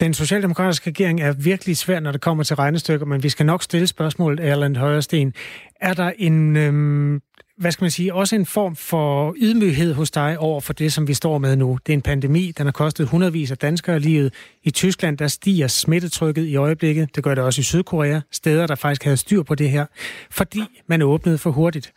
Den 0.00 0.14
socialdemokratiske 0.14 0.90
regering 0.90 1.20
er 1.20 1.32
virkelig 1.32 1.76
svær, 1.76 2.00
når 2.00 2.12
det 2.12 2.20
kommer 2.20 2.44
til 2.44 2.56
regnestykker, 2.56 3.06
men 3.06 3.22
vi 3.22 3.28
skal 3.28 3.46
nok 3.46 3.62
stille 3.62 3.86
spørgsmålet, 3.86 4.40
Erland 4.40 4.76
Højersten. 4.76 5.34
Er 5.80 5.94
der 5.94 6.12
en, 6.18 6.56
øhm, 6.56 7.20
hvad 7.58 7.72
skal 7.72 7.84
man 7.84 7.90
sige, 7.90 8.14
også 8.14 8.36
en 8.36 8.46
form 8.46 8.76
for 8.76 9.34
ydmyghed 9.38 9.94
hos 9.94 10.10
dig 10.10 10.38
over 10.38 10.60
for 10.60 10.72
det, 10.72 10.92
som 10.92 11.08
vi 11.08 11.14
står 11.14 11.38
med 11.38 11.56
nu? 11.56 11.78
Det 11.86 11.92
er 11.92 11.96
en 11.96 12.02
pandemi, 12.02 12.52
den 12.58 12.66
har 12.66 12.72
kostet 12.72 13.08
hundredvis 13.08 13.50
af 13.50 13.58
danskere 13.58 13.98
livet. 13.98 14.34
I 14.62 14.70
Tyskland, 14.70 15.18
der 15.18 15.28
stiger 15.28 15.66
smittetrykket 15.66 16.44
i 16.44 16.56
øjeblikket. 16.56 17.16
Det 17.16 17.24
gør 17.24 17.34
det 17.34 17.44
også 17.44 17.60
i 17.60 17.62
Sydkorea, 17.64 18.20
steder, 18.32 18.66
der 18.66 18.74
faktisk 18.74 19.04
havde 19.04 19.16
styr 19.16 19.42
på 19.42 19.54
det 19.54 19.70
her, 19.70 19.86
fordi 20.30 20.60
man 20.86 21.02
åbnede 21.02 21.38
for 21.38 21.50
hurtigt. 21.50 21.92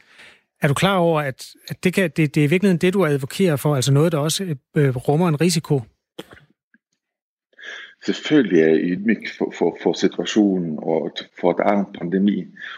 Er 0.62 0.68
du 0.68 0.74
klar 0.74 0.96
over, 0.96 1.22
at, 1.22 1.48
at 1.70 1.84
det, 1.84 1.94
kan, 1.94 2.10
det, 2.18 2.36
det 2.36 2.42
er 2.42 2.46
i 2.46 2.50
virkeligheden 2.50 2.78
det, 2.78 2.94
du 2.94 3.06
advokerer 3.06 3.56
for, 3.56 3.76
altså 3.76 3.92
noget, 3.92 4.12
der 4.12 4.18
også 4.18 4.56
øh, 4.76 4.96
rummer 4.96 5.28
en 5.28 5.42
risiko? 5.42 5.82
Selvfølgelig 8.06 8.60
er 8.62 8.70
jeg 8.70 8.92
ydmyk 8.94 9.26
for, 9.36 9.52
for, 9.52 9.78
for 9.82 9.98
situasjonen 9.98 10.78
og 10.80 11.20
for 11.36 11.52
at 11.52 11.60
det 11.60 11.66
er 11.68 11.80
en 11.82 11.90
pandemi. 11.98 12.38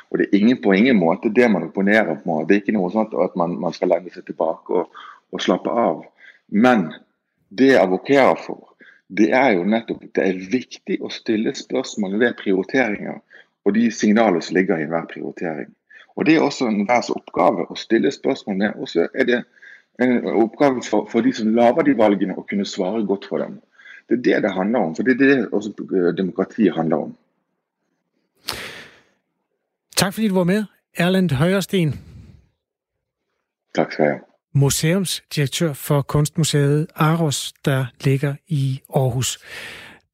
Og 0.10 0.18
det 0.18 0.26
er 0.28 0.40
ingen 0.40 0.62
på 0.64 0.74
ingen 0.74 0.98
måte 0.98 1.30
det 1.36 1.50
man 1.52 1.68
opponerer 1.68 2.18
på. 2.24 2.40
Det 2.50 2.56
er 2.56 2.64
ikke 2.64 2.78
noe 2.78 2.90
sånt 2.94 3.14
at 3.14 3.38
man, 3.38 3.54
man 3.62 3.76
skal 3.78 3.94
lenge 3.94 4.14
seg 4.16 4.26
tilbake 4.26 4.82
og, 4.82 5.04
og 5.30 5.44
slappe 5.46 5.70
av. 5.70 6.02
Men 6.50 6.90
det 7.54 7.74
jeg 7.74 7.84
advokerer 7.84 8.42
for, 8.42 8.74
det 9.14 9.30
er 9.36 9.54
jo 9.60 9.68
nettopp 9.68 10.08
det 10.16 10.26
er 10.26 10.42
viktig 10.52 10.98
å 11.04 11.12
stille 11.14 11.54
spørsmål 11.56 12.18
ved 12.22 12.38
prioriteringer 12.40 13.20
og 13.68 13.76
de 13.76 13.90
signaler 13.94 14.42
som 14.42 14.58
ligger 14.58 14.80
i 14.80 14.88
enhver 14.88 15.06
prioritering. 15.12 15.70
Og 16.16 16.26
Det 16.26 16.36
er 16.36 16.44
også 16.44 16.68
enhvers 16.68 17.10
oppgave 17.14 17.68
å 17.70 17.78
stille 17.78 18.12
spørsmål 18.12 18.58
med. 18.58 18.80
Og 18.82 18.90
så 18.90 19.08
er 19.14 19.28
det 19.28 19.44
en 20.02 20.18
oppgave 20.34 20.82
for, 20.84 21.06
for 21.12 21.22
de 21.22 21.32
som 21.34 21.54
lager 21.56 21.86
de 21.88 21.96
valgene, 21.98 22.36
å 22.36 22.46
kunne 22.48 22.66
svare 22.68 23.04
godt 23.08 23.28
for 23.30 23.44
dem. 23.44 23.60
Det 24.12 24.28
er 24.28 24.36
det 24.36 24.44
det 24.44 24.54
handler 24.54 24.80
om. 24.80 24.96
For 24.96 25.04
det 25.04 25.22
er 25.22 25.36
det 25.36 25.50
også 25.52 25.72
øh, 25.92 26.18
demokratiet 26.18 26.76
handler 26.76 26.98
om. 26.98 27.16
Tak 29.98 30.14
fordi 30.14 30.28
du 30.28 30.36
var 30.36 30.44
med, 30.44 30.64
Erland 30.98 31.32
Højersten. 31.32 32.00
Tak 33.76 33.92
skal 33.92 34.04
jeg. 34.04 34.20
Museumsdirektør 34.54 35.74
for 35.74 36.02
Kunstmuseet 36.02 36.88
Aros, 36.96 37.54
der 37.66 37.86
ligger 38.04 38.36
i 38.48 38.82
Aarhus. 38.96 39.40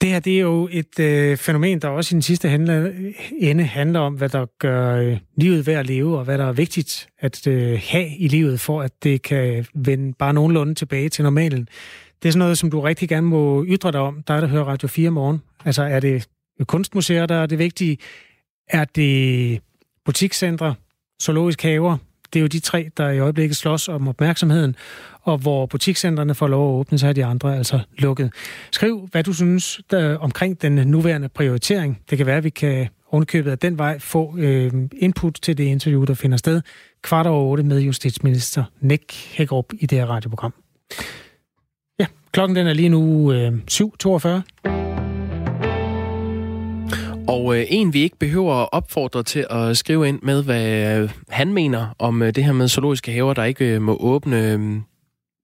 Det 0.01 0.09
her 0.09 0.19
det 0.19 0.37
er 0.37 0.41
jo 0.41 0.69
et 0.71 0.99
øh, 0.99 1.37
fænomen, 1.37 1.81
der 1.81 1.87
også 1.87 2.13
i 2.13 2.15
den 2.15 2.21
sidste 2.21 2.49
handler, 2.49 2.91
ende 3.37 3.63
handler 3.63 3.99
om, 3.99 4.13
hvad 4.13 4.29
der 4.29 4.45
gør 4.59 4.95
øh, 4.95 5.17
livet 5.35 5.67
værd 5.67 5.79
at 5.79 5.87
leve, 5.87 6.17
og 6.17 6.23
hvad 6.23 6.37
der 6.37 6.45
er 6.45 6.51
vigtigt 6.51 7.09
at 7.19 7.47
øh, 7.47 7.79
have 7.83 8.07
i 8.17 8.27
livet, 8.27 8.59
for 8.59 8.81
at 8.81 9.03
det 9.03 9.21
kan 9.21 9.65
vende 9.73 10.13
bare 10.13 10.33
nogenlunde 10.33 10.75
tilbage 10.75 11.09
til 11.09 11.23
normalen. 11.23 11.67
Det 12.22 12.28
er 12.28 12.32
sådan 12.32 12.39
noget, 12.39 12.57
som 12.57 12.72
du 12.72 12.82
rigtig 12.82 13.09
gerne 13.09 13.28
må 13.28 13.65
ytre 13.68 13.91
dig 13.91 13.99
om, 13.99 14.24
dig 14.28 14.41
der 14.41 14.47
hører 14.47 14.63
Radio 14.63 14.88
4 14.88 15.09
morgen. 15.09 15.41
Altså 15.65 15.84
er 15.84 15.99
det 15.99 16.28
kunstmuseer, 16.68 17.26
der 17.26 17.36
er 17.36 17.45
det 17.45 17.59
vigtige? 17.59 17.97
Er 18.70 18.86
det 18.86 19.61
butikscentre, 20.05 20.76
zoologiske 21.22 21.68
haver? 21.68 21.97
Det 22.34 22.39
er 22.39 22.41
jo 22.41 22.47
de 22.47 22.59
tre, 22.59 22.89
der 22.97 23.09
i 23.09 23.20
øjeblikket 23.20 23.57
slås 23.57 23.88
om 23.88 24.07
opmærksomheden, 24.07 24.76
og 25.22 25.38
hvor 25.38 25.65
butikscentrene 25.65 26.36
får 26.36 26.47
lov 26.47 26.70
at 26.70 26.80
åbne, 26.80 26.97
så 26.97 27.07
er 27.07 27.13
de 27.13 27.26
andre 27.26 27.57
altså 27.57 27.80
lukket. 27.97 28.34
Skriv, 28.72 29.07
hvad 29.11 29.24
du 29.24 29.34
synes 29.34 29.82
der, 29.91 30.18
omkring 30.18 30.61
den 30.61 30.74
nuværende 30.74 31.30
prioritering. 31.30 32.01
Det 32.09 32.18
kan 32.18 32.28
være, 32.28 32.38
at 32.38 32.43
vi 32.43 32.49
kan 32.49 32.88
ovenkøbet 33.11 33.51
af 33.51 33.59
den 33.59 33.78
vej 33.78 33.99
få 33.99 34.38
øh, 34.38 34.72
input 34.97 35.39
til 35.41 35.57
det 35.57 35.63
interview, 35.63 36.03
der 36.03 36.13
finder 36.13 36.38
sted 36.38 36.61
kvart 37.01 37.28
over 37.28 37.43
otte 37.43 37.63
med 37.63 37.80
justitsminister 37.80 38.63
Nick 38.82 39.13
Hækkerup 39.13 39.74
i 39.80 39.86
det 39.86 39.97
her 39.97 40.05
radioprogram. 40.05 40.53
Klokken 42.32 42.55
den 42.55 42.67
er 42.67 42.73
lige 42.73 42.89
nu 42.89 43.32
øh, 43.32 43.53
7.42. 43.71 44.67
Og 47.28 47.57
øh, 47.57 47.65
en, 47.69 47.93
vi 47.93 48.01
ikke 48.01 48.17
behøver 48.19 48.53
at 48.55 48.69
opfordre 48.71 49.23
til 49.23 49.45
at 49.49 49.78
skrive 49.78 50.07
ind 50.07 50.19
med, 50.23 50.43
hvad 50.43 50.97
øh, 50.97 51.09
han 51.30 51.53
mener 51.53 51.88
om 51.99 52.21
øh, 52.21 52.36
det 52.36 52.43
her 52.43 52.53
med 52.53 52.67
zoologiske 52.67 53.11
haver, 53.11 53.34
der 53.34 53.43
ikke 53.43 53.65
øh, 53.65 53.82
må 53.82 53.97
åbne, 53.99 54.38
øh, 54.38 54.59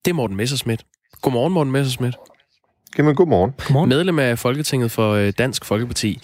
det 0.05 0.11
er 0.11 0.13
Morten 0.13 0.37
Messersmith. 0.37 0.83
Godmorgen, 1.21 1.53
Morten 1.53 1.73
Messersmith. 1.73 2.17
Jamen, 2.97 3.15
godmorgen. 3.15 3.51
godmorgen. 3.67 3.89
Medlem 3.89 4.19
af 4.19 4.39
Folketinget 4.39 4.91
for 4.91 5.13
øh, 5.13 5.33
Dansk 5.37 5.65
Folkeparti. 5.65 6.19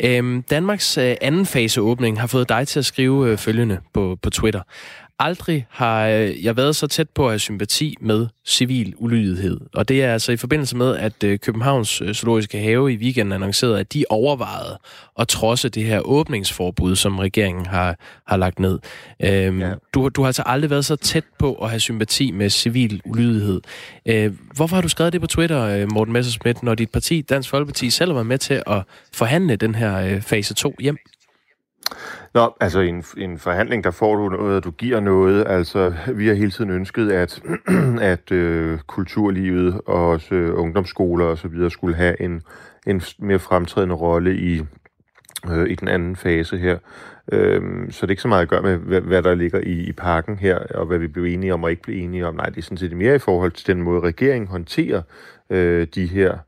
Øhm, 0.00 0.42
Danmarks 0.42 0.98
øh, 0.98 1.16
anden 1.20 1.46
faseåbning 1.46 2.20
har 2.20 2.26
fået 2.26 2.48
dig 2.48 2.68
til 2.68 2.78
at 2.78 2.84
skrive 2.84 3.30
øh, 3.30 3.38
følgende 3.38 3.78
på, 3.94 4.18
på 4.22 4.30
Twitter. 4.30 4.62
Aldrig 5.22 5.66
har 5.70 6.06
øh, 6.08 6.44
jeg 6.44 6.56
været 6.56 6.76
så 6.76 6.86
tæt 6.86 7.10
på 7.10 7.24
at 7.24 7.30
have 7.30 7.38
sympati 7.38 7.96
med 8.00 8.26
civil 8.46 8.94
ulydighed. 8.96 9.60
Og 9.74 9.88
det 9.88 10.04
er 10.04 10.12
altså 10.12 10.32
i 10.32 10.36
forbindelse 10.36 10.76
med, 10.76 10.96
at 10.96 11.24
øh, 11.24 11.38
Københavns 11.38 12.02
øh, 12.02 12.14
Zoologiske 12.14 12.58
Have 12.58 12.92
i 12.92 12.96
weekenden 12.96 13.32
annoncerede, 13.32 13.80
at 13.80 13.92
de 13.92 14.04
overvejede 14.10 14.78
at 15.18 15.28
trodse 15.28 15.68
det 15.68 15.84
her 15.84 16.00
åbningsforbud, 16.00 16.96
som 16.96 17.18
regeringen 17.18 17.66
har, 17.66 17.96
har 18.26 18.36
lagt 18.36 18.58
ned. 18.58 18.78
Øhm, 19.24 19.60
ja. 19.60 19.72
du, 19.94 20.08
du 20.08 20.22
har 20.22 20.26
altså 20.26 20.42
aldrig 20.46 20.70
været 20.70 20.84
så 20.84 20.96
tæt 20.96 21.24
på 21.38 21.54
at 21.54 21.70
have 21.70 21.80
sympati 21.80 22.30
med 22.30 22.50
civil 22.50 23.00
ulydighed. 23.04 23.60
Øh, 24.06 24.32
hvorfor 24.56 24.76
har 24.76 24.82
du 24.82 24.88
skrevet 24.88 25.12
det 25.12 25.20
på 25.20 25.26
Twitter, 25.26 25.86
Morten 25.86 26.12
Messersmith, 26.12 26.64
når 26.64 26.74
dit 26.74 26.90
parti, 26.90 27.20
Dansk 27.20 27.50
Folkeparti, 27.50 27.90
selv 27.90 28.14
var 28.14 28.22
med 28.22 28.38
til 28.38 28.62
at 28.66 28.82
forhandle 29.12 29.56
den 29.56 29.74
her 29.74 30.20
fase 30.20 30.54
2 30.54 30.74
hjem? 30.80 30.98
Nå, 32.34 32.56
altså 32.60 32.80
i 32.80 32.88
en, 32.88 33.04
en 33.16 33.38
forhandling, 33.38 33.84
der 33.84 33.90
får 33.90 34.16
du 34.16 34.28
noget, 34.28 34.64
du 34.64 34.70
giver 34.70 35.00
noget. 35.00 35.44
Altså, 35.48 35.94
vi 36.14 36.26
har 36.26 36.34
hele 36.34 36.50
tiden 36.50 36.70
ønsket, 36.70 37.12
at, 37.12 37.42
at 38.12 38.32
øh, 38.32 38.78
kulturlivet 38.78 39.80
og 39.86 40.08
også 40.08 40.34
øh, 40.34 40.58
ungdomsskoler 40.58 41.24
og 41.24 41.38
så 41.38 41.48
videre 41.48 41.70
skulle 41.70 41.96
have 41.96 42.22
en, 42.22 42.42
en 42.86 43.02
mere 43.18 43.38
fremtrædende 43.38 43.94
rolle 43.94 44.36
i, 44.36 44.62
øh, 45.50 45.70
i 45.70 45.74
den 45.74 45.88
anden 45.88 46.16
fase 46.16 46.58
her. 46.58 46.78
Øh, 47.32 47.62
så 47.90 48.06
det 48.06 48.08
er 48.08 48.10
ikke 48.10 48.22
så 48.22 48.28
meget 48.28 48.42
at 48.42 48.48
gøre 48.48 48.62
med, 48.62 48.76
hvad, 48.76 49.00
hvad 49.00 49.22
der 49.22 49.34
ligger 49.34 49.60
i, 49.60 49.72
i 49.72 49.92
pakken 49.92 50.38
her, 50.38 50.58
og 50.58 50.86
hvad 50.86 50.98
vi 50.98 51.06
bliver 51.06 51.34
enige 51.34 51.54
om 51.54 51.64
og 51.64 51.70
ikke 51.70 51.82
bliver 51.82 52.04
enige 52.04 52.26
om. 52.26 52.34
Nej, 52.34 52.46
det 52.46 52.58
er 52.58 52.62
sådan 52.62 52.78
set 52.78 52.96
mere 52.96 53.14
i 53.14 53.18
forhold 53.18 53.52
til 53.52 53.66
den 53.66 53.82
måde, 53.82 54.00
regeringen 54.00 54.48
håndterer 54.48 55.02
øh, 55.50 55.86
de 55.94 56.06
her 56.06 56.38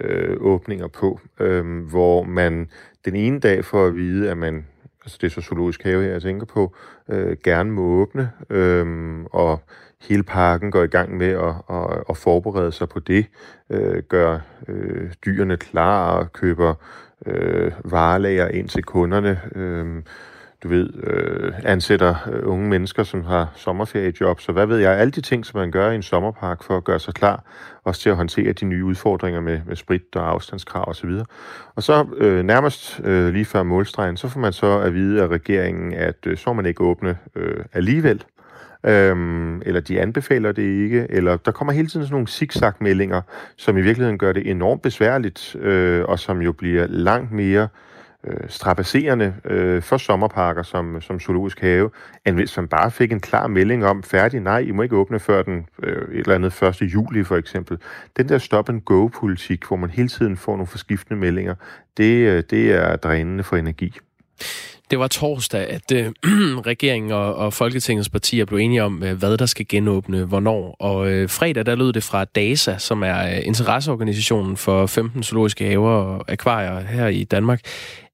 øh, 0.00 0.36
åbninger 0.40 0.86
på, 0.86 1.20
øh, 1.40 1.88
hvor 1.90 2.22
man 2.22 2.68
den 3.04 3.16
ene 3.16 3.40
dag 3.40 3.64
får 3.64 3.86
at 3.86 3.96
vide, 3.96 4.30
at 4.30 4.38
man 4.38 4.66
altså 5.06 5.18
det 5.20 5.26
er 5.26 5.30
så 5.30 5.40
zoologisk 5.40 5.82
have 5.82 6.02
her, 6.02 6.10
jeg 6.10 6.22
tænker 6.22 6.46
på, 6.46 6.74
øh, 7.08 7.36
gerne 7.44 7.70
må 7.70 7.82
åbne, 7.82 8.30
øh, 8.50 9.16
og 9.32 9.62
hele 10.08 10.22
parken 10.22 10.70
går 10.70 10.82
i 10.82 10.86
gang 10.86 11.16
med 11.16 11.26
at, 11.30 11.54
at, 11.70 12.02
at 12.08 12.16
forberede 12.16 12.72
sig 12.72 12.88
på 12.88 13.00
det, 13.00 13.26
øh, 13.70 14.02
gør 14.02 14.38
øh, 14.68 15.12
dyrene 15.26 15.56
klar 15.56 16.16
og 16.16 16.32
køber 16.32 16.74
øh, 17.26 17.72
varelager 17.84 18.48
ind 18.48 18.68
til 18.68 18.82
kunderne, 18.82 19.40
øh, 19.54 20.02
du 20.66 20.70
ved, 20.70 20.90
øh, 21.02 21.52
ansætter 21.64 22.14
øh, 22.32 22.40
unge 22.44 22.68
mennesker, 22.68 23.02
som 23.02 23.24
har 23.24 23.52
sommerferiejob, 23.56 24.40
så 24.40 24.52
hvad 24.52 24.66
ved 24.66 24.78
jeg, 24.78 24.98
alle 24.98 25.10
de 25.10 25.20
ting, 25.20 25.46
som 25.46 25.60
man 25.60 25.70
gør 25.70 25.90
i 25.90 25.94
en 25.94 26.02
sommerpark 26.02 26.62
for 26.62 26.76
at 26.76 26.84
gøre 26.84 26.98
sig 27.00 27.14
klar, 27.14 27.44
også 27.84 28.00
til 28.00 28.10
at 28.10 28.16
håndtere 28.16 28.52
de 28.52 28.64
nye 28.64 28.84
udfordringer 28.84 29.40
med, 29.40 29.60
med 29.66 29.76
sprit 29.76 30.16
og 30.16 30.30
afstandskrav 30.30 30.88
osv. 30.88 31.10
Og 31.74 31.82
så 31.82 32.06
øh, 32.16 32.44
nærmest 32.44 33.00
øh, 33.04 33.32
lige 33.32 33.44
før 33.44 33.62
målstregen, 33.62 34.16
så 34.16 34.28
får 34.28 34.40
man 34.40 34.52
så 34.52 34.78
at 34.78 34.94
vide 34.94 35.22
af 35.22 35.28
regeringen, 35.28 35.94
at 35.94 36.26
øh, 36.26 36.36
så 36.36 36.52
man 36.52 36.66
ikke 36.66 36.84
åbne 36.84 37.18
øh, 37.36 37.64
alligevel, 37.72 38.24
øhm, 38.86 39.62
eller 39.62 39.80
de 39.80 40.00
anbefaler 40.00 40.52
det 40.52 40.62
ikke, 40.62 41.06
eller 41.10 41.36
der 41.36 41.50
kommer 41.50 41.72
hele 41.72 41.88
tiden 41.88 42.06
sådan 42.06 42.14
nogle 42.14 42.28
zigzag-meldinger, 42.28 43.22
som 43.56 43.76
i 43.76 43.80
virkeligheden 43.80 44.18
gør 44.18 44.32
det 44.32 44.50
enormt 44.50 44.82
besværligt, 44.82 45.56
øh, 45.56 46.04
og 46.04 46.18
som 46.18 46.42
jo 46.42 46.52
bliver 46.52 46.86
langt 46.86 47.32
mere 47.32 47.62
øh, 47.62 47.68
Øh, 48.26 48.40
strapasserende 48.48 49.34
øh, 49.44 49.82
for 49.82 49.96
sommerparker 49.96 50.62
som, 50.62 51.00
som 51.00 51.20
zoologisk 51.20 51.60
have, 51.60 51.90
end 52.26 52.36
hvis 52.36 52.56
man 52.56 52.68
bare 52.68 52.90
fik 52.90 53.12
en 53.12 53.20
klar 53.20 53.46
melding 53.46 53.86
om, 53.86 54.02
færdig, 54.02 54.40
nej, 54.40 54.58
I 54.58 54.70
må 54.70 54.82
ikke 54.82 54.96
åbne 54.96 55.20
før 55.20 55.42
den 55.42 55.66
øh, 55.82 56.14
et 56.14 56.18
eller 56.18 56.34
andet 56.34 56.62
1. 56.62 56.82
juli 56.82 57.24
for 57.24 57.36
eksempel. 57.36 57.78
Den 58.16 58.28
der 58.28 58.38
stop-and-go-politik, 58.38 59.64
hvor 59.64 59.76
man 59.76 59.90
hele 59.90 60.08
tiden 60.08 60.36
får 60.36 60.52
nogle 60.52 60.66
forskiftende 60.66 61.20
meldinger, 61.20 61.54
det, 61.96 62.28
øh, 62.28 62.42
det 62.50 62.72
er 62.72 62.96
drænende 62.96 63.44
for 63.44 63.56
energi. 63.56 63.98
Det 64.90 64.98
var 64.98 65.08
torsdag, 65.08 65.70
at 65.70 65.92
øh, 65.92 66.06
regeringen 66.70 67.12
og, 67.12 67.34
og 67.34 67.52
Folketingets 67.52 68.08
partier 68.08 68.44
blev 68.44 68.58
enige 68.58 68.84
om, 68.84 69.02
øh, 69.02 69.18
hvad 69.18 69.36
der 69.36 69.46
skal 69.46 69.66
genåbne, 69.68 70.24
hvornår. 70.24 70.76
Og 70.80 71.10
øh, 71.10 71.28
fredag, 71.28 71.66
der 71.66 71.74
lød 71.74 71.92
det 71.92 72.02
fra 72.02 72.24
DASA, 72.24 72.78
som 72.78 73.02
er 73.02 73.26
øh, 73.26 73.46
interesseorganisationen 73.46 74.56
for 74.56 74.86
15 74.86 75.22
zoologiske 75.22 75.64
haver 75.64 75.90
og 75.90 76.24
akvarier 76.32 76.80
her 76.80 77.06
i 77.06 77.24
Danmark, 77.24 77.60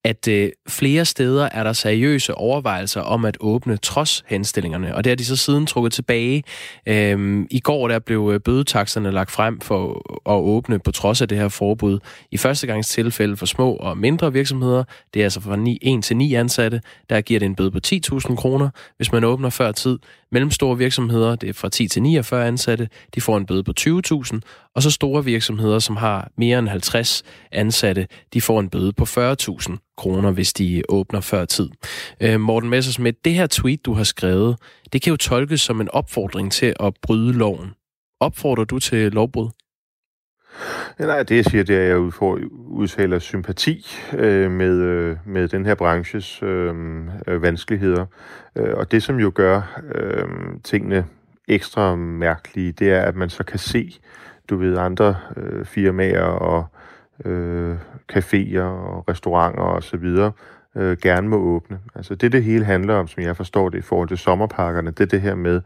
at 0.04 0.28
øh, 0.28 0.50
flere 0.68 1.04
steder 1.04 1.48
er 1.52 1.64
der 1.64 1.72
seriøse 1.72 2.34
overvejelser 2.34 3.00
om 3.00 3.24
at 3.24 3.36
åbne 3.40 3.76
trods 3.76 4.24
henstillingerne, 4.26 4.94
og 4.94 5.04
det 5.04 5.10
har 5.10 5.16
de 5.16 5.24
så 5.24 5.36
siden 5.36 5.66
trukket 5.66 5.92
tilbage. 5.92 6.44
Øhm, 6.86 7.46
I 7.50 7.60
går 7.60 7.88
der 7.88 7.98
blev 7.98 8.30
øh, 8.34 8.40
bødetakserne 8.40 9.10
lagt 9.10 9.30
frem 9.30 9.60
for 9.60 10.02
at 10.30 10.40
åbne 10.40 10.78
på 10.78 10.90
trods 10.90 11.22
af 11.22 11.28
det 11.28 11.38
her 11.38 11.48
forbud. 11.48 11.98
I 12.30 12.36
første 12.36 12.66
gangs 12.66 12.88
tilfælde 12.88 13.36
for 13.36 13.46
små 13.46 13.74
og 13.74 13.98
mindre 13.98 14.32
virksomheder, 14.32 14.84
det 15.14 15.20
er 15.20 15.26
altså 15.26 15.40
fra 15.40 15.56
9, 15.56 15.78
1 15.82 16.04
til 16.04 16.16
9 16.16 16.34
ansatte, 16.34 16.80
der 17.10 17.20
giver 17.20 17.40
det 17.40 17.46
en 17.46 17.54
bøde 17.54 17.70
på 17.70 17.78
10.000 17.86 18.34
kroner, 18.34 18.70
hvis 18.96 19.12
man 19.12 19.24
åbner 19.24 19.50
før 19.50 19.72
tid. 19.72 19.98
Mellemstore 20.32 20.78
virksomheder, 20.78 21.36
det 21.36 21.48
er 21.48 21.52
fra 21.52 21.68
10 21.68 21.88
til 21.88 22.02
49 22.02 22.46
ansatte, 22.46 22.88
de 23.14 23.20
får 23.20 23.36
en 23.36 23.46
bøde 23.46 23.64
på 23.64 23.72
20.000, 23.80 24.40
og 24.74 24.82
så 24.82 24.90
store 24.90 25.24
virksomheder, 25.24 25.78
som 25.78 25.96
har 25.96 26.30
mere 26.36 26.58
end 26.58 26.68
50 26.68 27.22
ansatte, 27.52 28.06
de 28.32 28.40
får 28.40 28.60
en 28.60 28.68
bøde 28.70 28.92
på 28.92 29.04
40.000 29.04 29.94
kroner, 29.96 30.30
hvis 30.30 30.52
de 30.52 30.82
åbner 30.88 31.20
før 31.20 31.44
tid. 31.44 31.68
Øh, 32.20 32.40
Morten 32.40 32.70
Messersmith, 32.70 33.16
det 33.24 33.34
her 33.34 33.46
tweet, 33.46 33.84
du 33.86 33.92
har 33.92 34.04
skrevet, 34.04 34.56
det 34.92 35.02
kan 35.02 35.10
jo 35.10 35.16
tolkes 35.16 35.60
som 35.60 35.80
en 35.80 35.88
opfordring 35.88 36.52
til 36.52 36.74
at 36.80 36.94
bryde 37.02 37.32
loven. 37.32 37.70
Opfordrer 38.20 38.64
du 38.64 38.78
til 38.78 39.12
lovbrud? 39.12 39.48
Nej, 40.98 41.22
det 41.22 41.36
jeg 41.36 41.44
siger, 41.44 41.64
det 41.64 41.76
er, 41.76 41.82
at 41.82 41.88
jeg 41.88 41.98
udtaler 42.68 43.18
sympati 43.18 43.86
øh, 44.18 44.50
med, 44.50 44.80
øh, 44.80 45.16
med 45.26 45.48
den 45.48 45.66
her 45.66 45.74
branches 45.74 46.42
øh, 46.42 46.74
øh, 47.26 47.42
vanskeligheder. 47.42 48.06
Øh, 48.56 48.74
og 48.74 48.92
det, 48.92 49.02
som 49.02 49.20
jo 49.20 49.32
gør 49.34 49.80
øh, 49.94 50.24
tingene 50.64 51.06
ekstra 51.48 51.96
mærkelige, 51.96 52.72
det 52.72 52.92
er, 52.92 53.00
at 53.00 53.16
man 53.16 53.30
så 53.30 53.44
kan 53.44 53.58
se, 53.58 54.00
du 54.50 54.56
ved, 54.56 54.78
andre 54.78 55.16
øh, 55.36 55.64
firmaer 55.64 56.22
og 56.22 56.66
øh, 57.24 57.76
caféer 58.12 58.60
og 58.60 59.08
restauranter 59.08 59.62
og 59.62 59.82
så 59.82 59.96
videre 59.96 60.32
øh, 60.76 60.96
gerne 61.02 61.28
må 61.28 61.36
åbne. 61.36 61.78
Altså 61.94 62.14
det, 62.14 62.32
det 62.32 62.44
hele 62.44 62.64
handler 62.64 62.94
om, 62.94 63.08
som 63.08 63.22
jeg 63.22 63.36
forstår 63.36 63.68
det 63.68 63.78
i 63.78 63.82
forhold 63.82 64.08
til 64.08 64.18
sommerparkerne, 64.18 64.90
det 64.90 65.00
er 65.00 65.06
det 65.06 65.20
her 65.20 65.34
med, 65.34 65.60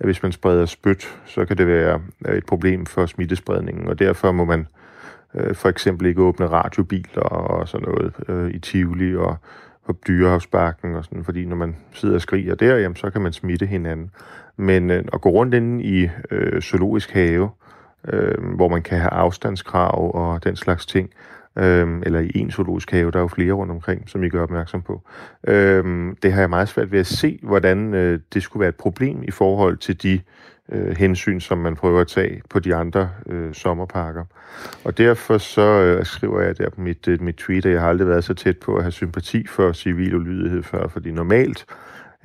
at 0.00 0.06
hvis 0.06 0.22
man 0.22 0.32
spreder 0.32 0.66
spyt, 0.66 1.18
så 1.26 1.44
kan 1.44 1.58
det 1.58 1.66
være 1.66 2.00
øh, 2.26 2.36
et 2.36 2.46
problem 2.46 2.86
for 2.86 3.06
smittespredningen, 3.06 3.88
og 3.88 3.98
derfor 3.98 4.32
må 4.32 4.44
man 4.44 4.66
øh, 5.34 5.54
for 5.54 5.68
eksempel 5.68 6.06
ikke 6.06 6.22
åbne 6.22 6.46
radiobiler 6.46 7.22
og 7.22 7.68
sådan 7.68 7.88
noget 7.88 8.12
øh, 8.28 8.50
i 8.50 8.58
Tivoli 8.58 9.16
og 9.16 9.36
på 9.86 9.96
Dyrehavsbakken 10.08 10.94
og 10.94 11.04
sådan, 11.04 11.24
fordi 11.24 11.44
når 11.44 11.56
man 11.56 11.76
sidder 11.92 12.14
og 12.14 12.20
skriger 12.20 12.54
der, 12.54 12.76
jamen, 12.76 12.96
så 12.96 13.10
kan 13.10 13.20
man 13.20 13.32
smitte 13.32 13.66
hinanden. 13.66 14.10
Men 14.56 14.90
øh, 14.90 15.04
at 15.12 15.20
gå 15.20 15.28
rundt 15.28 15.54
inde 15.54 15.84
i 15.84 16.08
øh, 16.30 16.62
zoologisk 16.62 17.10
have, 17.10 17.50
øh, 18.08 18.54
hvor 18.54 18.68
man 18.68 18.82
kan 18.82 18.98
have 18.98 19.12
afstandskrav 19.12 20.14
og 20.14 20.44
den 20.44 20.56
slags 20.56 20.86
ting, 20.86 21.10
øh, 21.56 22.02
eller 22.02 22.20
i 22.20 22.30
en 22.34 22.50
zoologisk 22.50 22.90
have, 22.90 23.10
der 23.10 23.18
er 23.18 23.22
jo 23.22 23.28
flere 23.28 23.52
rundt 23.52 23.72
omkring, 23.72 24.08
som 24.08 24.24
I 24.24 24.28
gør 24.28 24.42
opmærksom 24.42 24.82
på. 24.82 25.02
Øh, 25.48 26.14
det 26.22 26.32
har 26.32 26.40
jeg 26.40 26.50
meget 26.50 26.68
svært 26.68 26.92
ved 26.92 27.00
at 27.00 27.06
se, 27.06 27.38
hvordan 27.42 27.94
øh, 27.94 28.20
det 28.34 28.42
skulle 28.42 28.60
være 28.60 28.68
et 28.68 28.76
problem 28.76 29.22
i 29.22 29.30
forhold 29.30 29.76
til 29.76 30.02
de 30.02 30.20
øh, 30.72 30.96
hensyn, 30.96 31.40
som 31.40 31.58
man 31.58 31.76
prøver 31.76 32.00
at 32.00 32.08
tage 32.08 32.42
på 32.50 32.58
de 32.58 32.74
andre 32.74 33.10
øh, 33.26 33.54
sommerparker. 33.54 34.24
Og 34.84 34.98
derfor 34.98 35.38
så 35.38 35.62
øh, 35.62 36.04
skriver 36.04 36.40
jeg 36.40 36.58
der 36.58 36.70
på 36.70 36.80
mit, 36.80 37.08
øh, 37.08 37.22
mit 37.22 37.36
tweet, 37.36 37.66
at 37.66 37.72
jeg 37.72 37.80
har 37.80 37.88
aldrig 37.88 38.08
været 38.08 38.24
så 38.24 38.34
tæt 38.34 38.58
på 38.58 38.76
at 38.76 38.82
have 38.82 38.92
sympati 38.92 39.46
for 39.46 39.72
civil 39.72 40.14
ulydighed 40.14 40.62
før, 40.62 40.88
fordi 40.88 41.10
normalt 41.10 41.66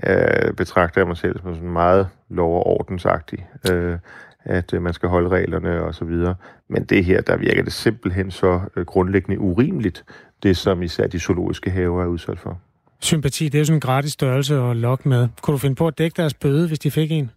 øh, 0.07 0.53
betragter 0.53 1.01
jeg 1.01 1.07
mig 1.07 1.17
selv 1.17 1.39
som 1.39 1.55
sådan 1.55 1.69
meget 1.69 2.07
lov- 2.30 2.55
og 2.55 2.67
ordensagtig. 2.67 3.47
Øh, 3.71 3.97
at 4.45 4.73
øh, 4.73 4.81
man 4.81 4.93
skal 4.93 5.09
holde 5.09 5.29
reglerne 5.29 5.81
og 5.83 5.95
så 5.95 6.05
videre. 6.05 6.35
Men 6.67 6.83
det 6.83 7.05
her, 7.05 7.21
der 7.21 7.37
virker 7.37 7.63
det 7.63 7.73
simpelthen 7.73 8.31
så 8.31 8.59
øh, 8.75 8.85
grundlæggende 8.85 9.39
urimeligt, 9.39 10.05
det 10.43 10.57
som 10.57 10.81
især 10.81 11.07
de 11.07 11.19
zoologiske 11.19 11.69
haver 11.69 12.03
er 12.03 12.07
udsat 12.07 12.39
for. 12.39 12.59
Sympati, 12.99 13.45
det 13.45 13.55
er 13.55 13.59
jo 13.59 13.65
sådan 13.65 13.77
en 13.77 13.81
gratis 13.81 14.13
størrelse 14.13 14.55
at 14.55 14.75
lokke 14.75 15.09
med. 15.09 15.27
Kunne 15.41 15.53
du 15.53 15.57
finde 15.57 15.75
på 15.75 15.87
at 15.87 15.97
dække 15.97 16.17
deres 16.17 16.33
bøde, 16.33 16.67
hvis 16.67 16.79
de 16.79 16.91
fik 16.91 17.11
en? 17.11 17.31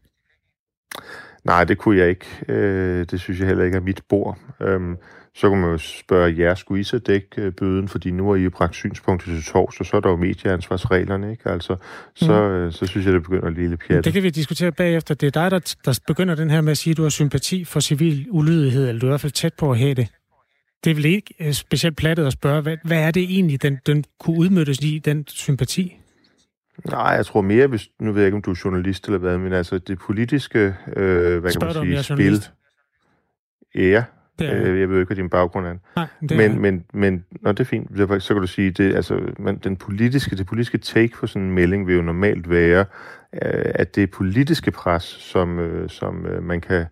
Nej, 1.44 1.64
det 1.64 1.78
kunne 1.78 1.98
jeg 1.98 2.08
ikke. 2.08 2.26
Øh, 2.48 3.06
det 3.10 3.20
synes 3.20 3.40
jeg 3.40 3.48
heller 3.48 3.64
ikke 3.64 3.76
er 3.76 3.80
mit 3.80 4.02
bord. 4.08 4.38
Øhm, 4.60 4.96
så 5.38 5.48
kunne 5.48 5.60
man 5.60 5.70
jo 5.70 5.78
spørge 5.78 6.38
jer, 6.38 6.54
skulle 6.54 6.80
I 6.80 6.84
så 6.84 6.98
dække 6.98 7.42
øh, 7.42 7.52
bøden, 7.52 7.88
fordi 7.88 8.10
nu 8.10 8.30
er 8.30 8.36
I 8.36 8.40
jo 8.40 8.50
bragt 8.50 8.74
synspunktet 8.74 9.34
til 9.34 9.52
tors, 9.52 9.80
og 9.80 9.86
så 9.86 9.96
er 9.96 10.00
der 10.00 10.10
jo 10.10 10.16
medieansvarsreglerne, 10.16 11.30
ikke? 11.30 11.50
Altså, 11.50 11.76
så, 12.14 12.48
mm. 12.48 12.54
øh, 12.54 12.72
så 12.72 12.86
synes 12.86 13.06
jeg, 13.06 13.14
det 13.14 13.22
begynder 13.22 13.46
at 13.46 13.52
lille 13.52 13.76
pjat. 13.76 14.04
Det 14.04 14.12
kan 14.12 14.22
vi 14.22 14.30
diskutere 14.30 14.72
bagefter. 14.72 15.14
Det 15.14 15.26
er 15.26 15.30
dig, 15.30 15.50
der, 15.50 15.74
der 15.84 16.00
begynder 16.06 16.34
den 16.34 16.50
her 16.50 16.60
med 16.60 16.70
at 16.70 16.78
sige, 16.78 16.90
at 16.90 16.96
du 16.96 17.02
har 17.02 17.08
sympati 17.08 17.64
for 17.64 17.80
civil 17.80 18.26
ulydighed, 18.30 18.88
eller 18.88 19.00
du 19.00 19.06
er 19.06 19.10
i 19.10 19.12
hvert 19.12 19.20
fald 19.20 19.32
tæt 19.32 19.54
på 19.54 19.70
at 19.70 19.78
have 19.78 19.94
det. 19.94 20.08
Det 20.84 20.90
er 20.90 20.94
vel 20.94 21.04
ikke 21.04 21.34
øh, 21.40 21.52
specielt 21.52 21.96
plattet 21.96 22.26
at 22.26 22.32
spørge, 22.32 22.62
hvad, 22.62 22.76
hvad 22.84 23.02
er 23.02 23.10
det 23.10 23.22
egentlig, 23.22 23.62
den, 23.62 23.78
den 23.86 24.04
kunne 24.20 24.38
udmøttes 24.38 24.78
i, 24.78 24.98
den 24.98 25.24
sympati? 25.28 25.96
Nej, 26.90 27.00
jeg 27.00 27.26
tror 27.26 27.40
mere, 27.40 27.66
hvis, 27.66 27.88
nu 28.00 28.12
ved 28.12 28.22
jeg 28.22 28.26
ikke, 28.26 28.36
om 28.36 28.42
du 28.42 28.50
er 28.50 28.60
journalist 28.64 29.06
eller 29.06 29.18
hvad, 29.18 29.38
men 29.38 29.52
altså 29.52 29.78
det 29.78 29.98
politiske, 29.98 30.74
øh, 30.96 31.38
hvad 31.38 31.50
Spørg 31.50 31.72
kan 31.72 31.88
man 31.88 32.04
sige, 32.04 32.16
spil. 32.16 32.44
Ja, 33.74 34.04
det 34.38 34.48
er. 34.48 34.72
Øh, 34.72 34.80
jeg 34.80 34.88
ved 34.88 34.98
ikke, 34.98 35.06
hvad 35.06 35.16
din 35.16 35.30
baggrund 35.30 35.66
er. 35.66 35.74
Nej, 35.96 36.06
det 36.20 36.36
men, 36.36 36.50
er. 36.50 36.58
men, 36.58 36.84
men 36.94 37.24
når 37.40 37.52
det 37.52 37.60
er 37.60 37.64
fint. 37.64 38.22
Så 38.22 38.34
kan 38.34 38.40
du 38.40 38.46
sige, 38.46 38.70
det, 38.70 38.94
altså, 38.96 39.20
man, 39.38 39.58
den 39.64 39.76
politiske, 39.76 40.36
det 40.36 40.46
politiske 40.46 40.78
take 40.78 41.12
på 41.14 41.26
sådan 41.26 41.42
en 41.42 41.54
melding 41.54 41.86
vil 41.86 41.96
jo 41.96 42.02
normalt 42.02 42.50
være, 42.50 42.84
øh, 43.32 43.72
at 43.74 43.94
det 43.94 44.02
er 44.02 44.06
politiske 44.06 44.70
pres, 44.70 45.02
som, 45.02 45.58
øh, 45.58 45.88
som 45.90 46.26
øh, 46.26 46.42
man, 46.42 46.60
kan, 46.60 46.84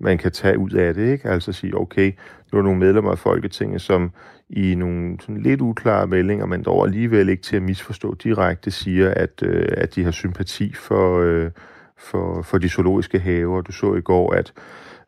man 0.00 0.18
kan 0.18 0.32
tage 0.32 0.58
ud 0.58 0.70
af 0.70 0.94
det. 0.94 1.12
Ikke? 1.12 1.28
Altså 1.28 1.52
sige, 1.52 1.76
okay, 1.76 2.12
nu 2.52 2.58
er 2.58 2.62
nogle 2.62 2.78
medlemmer 2.78 3.10
af 3.10 3.18
Folketinget, 3.18 3.80
som 3.80 4.12
i 4.50 4.74
nogle 4.74 5.16
sådan 5.20 5.42
lidt 5.42 5.60
uklare 5.60 6.06
meldinger, 6.06 6.46
men 6.46 6.62
dog 6.62 6.86
alligevel 6.86 7.28
ikke 7.28 7.42
til 7.42 7.56
at 7.56 7.62
misforstå 7.62 8.14
direkte, 8.14 8.70
siger, 8.70 9.14
at, 9.14 9.42
øh, 9.42 9.68
at 9.76 9.94
de 9.94 10.04
har 10.04 10.10
sympati 10.10 10.74
for, 10.74 11.20
øh, 11.20 11.50
for, 11.96 12.42
for 12.42 12.58
de 12.58 12.68
zoologiske 12.68 13.18
haver. 13.18 13.60
Du 13.60 13.72
så 13.72 13.94
i 13.94 14.00
går, 14.00 14.32
at 14.34 14.52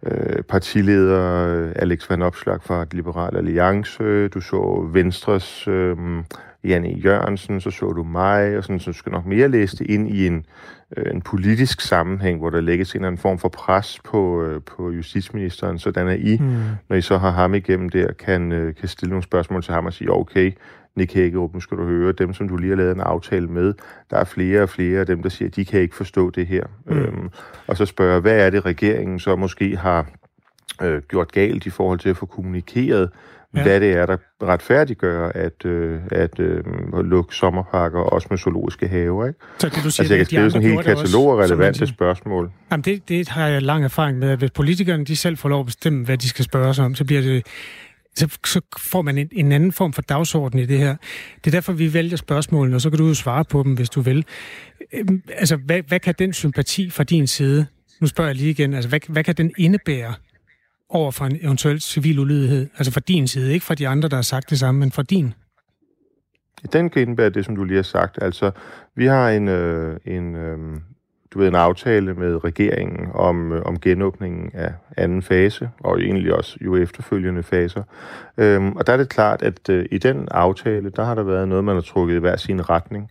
øh, 0.03 0.43
partileder 0.43 1.49
øh, 1.49 1.73
Alex 1.77 2.11
Van 2.11 2.23
Opslag 2.23 2.63
fra 2.63 2.87
Liberal 2.93 3.37
Alliance, 3.37 4.29
du 4.29 4.41
så 4.41 4.89
Venstres 4.93 5.69
øh, 5.69 5.97
Janne 6.65 6.89
Jørgensen, 6.89 7.61
så 7.61 7.71
så 7.71 7.93
du 7.93 8.03
mig, 8.03 8.57
og 8.57 8.65
sådan, 8.65 8.81
så 8.81 8.91
du 8.91 8.97
skal 8.97 9.13
nok 9.13 9.27
mere 9.27 9.49
læse 9.49 9.77
det 9.77 9.87
ind 9.91 10.09
i 10.09 10.27
en, 10.27 10.47
øh, 10.97 11.15
en 11.15 11.23
politisk 11.23 11.81
sammenhæng, 11.81 12.39
hvor 12.39 12.51
der 12.51 12.61
lægges 12.61 12.93
en 12.93 12.97
eller 12.97 13.07
anden 13.07 13.21
form 13.21 13.39
for 13.39 13.49
pres 13.49 14.01
på, 14.05 14.43
øh, 14.43 14.61
på 14.63 14.91
justitsministeren, 14.91 15.79
sådan 15.79 16.09
at 16.09 16.21
I, 16.21 16.39
mm. 16.41 16.63
når 16.89 16.97
I 16.97 17.01
så 17.01 17.19
har 17.19 17.31
ham 17.31 17.55
igennem 17.55 17.89
der, 17.89 18.13
kan, 18.13 18.53
øh, 18.53 18.75
kan 18.75 18.89
stille 18.89 19.11
nogle 19.11 19.23
spørgsmål 19.23 19.63
til 19.63 19.75
ham 19.75 19.87
og 19.87 19.93
sige, 19.93 20.13
okay, 20.13 20.53
Nick 20.97 21.15
Hækkerup, 21.15 21.55
nu 21.55 21.61
skal 21.61 21.77
du 21.77 21.87
høre, 21.87 22.13
dem 22.13 22.33
som 22.35 22.49
du 22.49 22.57
lige 22.57 22.71
har 22.71 22.77
lavet 22.77 22.95
en 22.95 23.01
aftale 23.01 23.47
med, 23.47 23.75
der 24.11 24.17
er 24.17 24.25
flere 24.25 24.63
og 24.63 24.69
flere 24.69 25.01
af 25.01 25.07
dem, 25.07 25.23
der 25.23 25.29
siger, 25.29 25.49
at 25.49 25.57
de 25.57 25.65
kan 25.65 25.81
ikke 25.81 25.97
forstå 25.97 26.31
det 26.31 26.47
her. 26.47 26.65
Mm. 26.87 26.99
Øhm, 26.99 27.31
og 27.67 27.77
så 27.77 27.87
spørger, 27.87 28.21
hvad 28.21 28.47
er 28.47 28.51
det 28.51 28.67
regeringen 28.67 29.19
så 29.19 29.37
måske 29.37 29.77
har 29.77 30.07
øh, 30.83 31.03
gjort 31.03 31.33
galt 31.33 31.67
i 31.67 31.71
forhold 31.71 31.99
til 31.99 32.09
at 32.09 32.17
få 32.17 32.27
kommunikeret, 32.27 33.11
ja. 33.55 33.63
hvad 33.63 33.81
det 33.81 33.93
er, 33.93 34.07
der 34.07 34.17
retfærdiggør 34.43 35.29
at, 35.29 35.65
øh, 35.65 36.01
at 36.11 36.41
øh, 36.41 36.65
lukke 37.05 37.35
sommerparker, 37.35 38.01
også 38.01 38.27
med 38.31 38.39
zoologiske 38.39 38.89
haver. 38.89 39.27
Ikke? 39.27 39.39
Så 39.59 39.69
det, 39.69 39.85
du 39.85 39.91
siger, 39.91 40.03
altså, 40.03 40.15
jeg 40.15 40.19
kan 40.19 40.27
skrive 40.27 40.51
sådan 40.51 40.67
en 40.67 40.75
hel 40.75 40.85
katalog 40.85 41.33
af 41.33 41.45
relevante 41.45 41.87
spørgsmål. 41.87 42.51
Jamen, 42.71 42.85
det, 42.85 43.09
det 43.09 43.29
har 43.29 43.49
jeg 43.49 43.63
lang 43.63 43.85
erfaring 43.85 44.19
med, 44.19 44.31
at 44.31 44.39
hvis 44.39 44.51
politikerne 44.51 45.05
de 45.05 45.17
selv 45.17 45.37
får 45.37 45.49
lov 45.49 45.61
at 45.61 45.67
bestemme, 45.67 46.05
hvad 46.05 46.19
de 46.19 46.29
skal 46.29 46.45
spørge 46.45 46.75
sig 46.75 46.85
om, 46.85 46.95
så 46.95 47.05
bliver 47.05 47.23
det 47.23 47.47
så, 48.17 48.39
så 48.47 48.61
får 48.79 49.03
man 49.03 49.19
en, 49.19 49.29
en 49.33 49.53
anden 49.53 49.73
form 49.73 49.93
for 49.93 50.03
dagsorden 50.03 50.59
i 50.59 50.67
det 50.67 50.79
her. 50.79 50.97
Det 51.45 51.47
er 51.47 51.51
derfor, 51.51 51.73
vi 51.73 51.95
vælger 51.95 52.17
spørgsmålene, 52.17 52.77
og 52.77 52.81
så 52.81 52.91
kan 52.91 52.99
du 52.99 53.07
jo 53.07 53.15
svare 53.15 53.45
på 53.45 53.63
dem, 53.63 53.75
hvis 53.75 53.91
du 53.91 54.01
vil. 54.01 54.25
Øhm, 54.93 55.23
altså, 55.29 55.57
hvad, 55.57 55.83
hvad 55.89 56.01
kan 56.01 56.15
den 56.19 56.33
sympati 56.33 56.91
fra 56.91 57.05
din 57.05 57.27
side, 57.27 57.67
nu 58.01 58.07
spørger 58.07 58.29
jeg 58.29 58.37
lige 58.37 58.51
igen, 58.51 58.75
altså, 58.75 58.89
hvad, 58.89 59.01
hvad 59.09 59.25
kan 59.25 59.35
den 59.35 59.53
indebære 59.59 60.15
over 60.89 61.11
for 61.11 61.25
en 61.25 61.39
eventuel 61.43 61.81
civil 61.81 62.19
ulydighed? 62.19 62.69
Altså 62.79 62.93
fra 62.93 63.01
din 63.01 63.29
side, 63.29 63.53
ikke 63.53 63.67
fra 63.67 63.75
de 63.75 63.89
andre, 63.89 64.09
der 64.09 64.17
har 64.17 64.23
sagt 64.23 64.51
det 64.51 64.59
samme, 64.59 64.79
men 64.79 64.93
fra 64.93 65.03
din? 65.03 65.35
Den 66.73 66.91
kan 66.91 67.03
indebære 67.03 67.31
det, 67.31 67.45
som 67.45 67.57
du 67.57 67.65
lige 67.65 67.77
har 67.77 67.83
sagt. 67.83 68.19
Altså, 68.23 68.51
vi 68.97 69.07
har 69.07 69.31
en, 69.31 69.49
øh, 69.49 70.01
en, 70.05 70.35
øh, 70.35 70.81
du 71.35 71.39
ved, 71.39 71.49
en 71.49 71.55
aftale 71.55 72.15
med 72.15 72.45
regeringen 72.45 73.09
om, 73.15 73.53
øh, 73.53 73.63
om 73.65 73.81
genåbningen 73.81 74.51
af 74.55 74.73
anden 74.97 75.23
fase, 75.23 75.71
og 75.81 76.01
egentlig 76.01 76.35
også 76.35 76.59
jo 76.61 76.77
efterfølgende 76.77 77.43
faser. 77.43 77.83
Øhm, 78.39 78.73
og 78.77 78.87
der 78.87 78.93
er 78.93 78.97
det 78.97 79.09
klart, 79.09 79.43
at 79.43 79.69
øh, 79.69 79.87
i 79.91 79.99
den 79.99 80.29
aftale, 80.31 80.91
der 80.91 81.05
har 81.05 81.15
der 81.15 81.23
været 81.23 81.49
noget, 81.49 81.65
man 81.65 81.75
har 81.75 81.83
trukket 81.83 82.15
i 82.15 82.19
hver 82.19 82.37
sin 82.37 82.71
retning. 82.71 83.11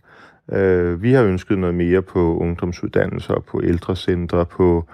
Øh, 0.52 1.02
vi 1.02 1.12
har 1.12 1.24
ønsket 1.24 1.58
noget 1.58 1.74
mere 1.74 2.02
på 2.02 2.38
ungdomsuddannelser, 2.38 3.40
på 3.40 3.62
ældrecentre, 3.64 4.46
på, 4.46 4.84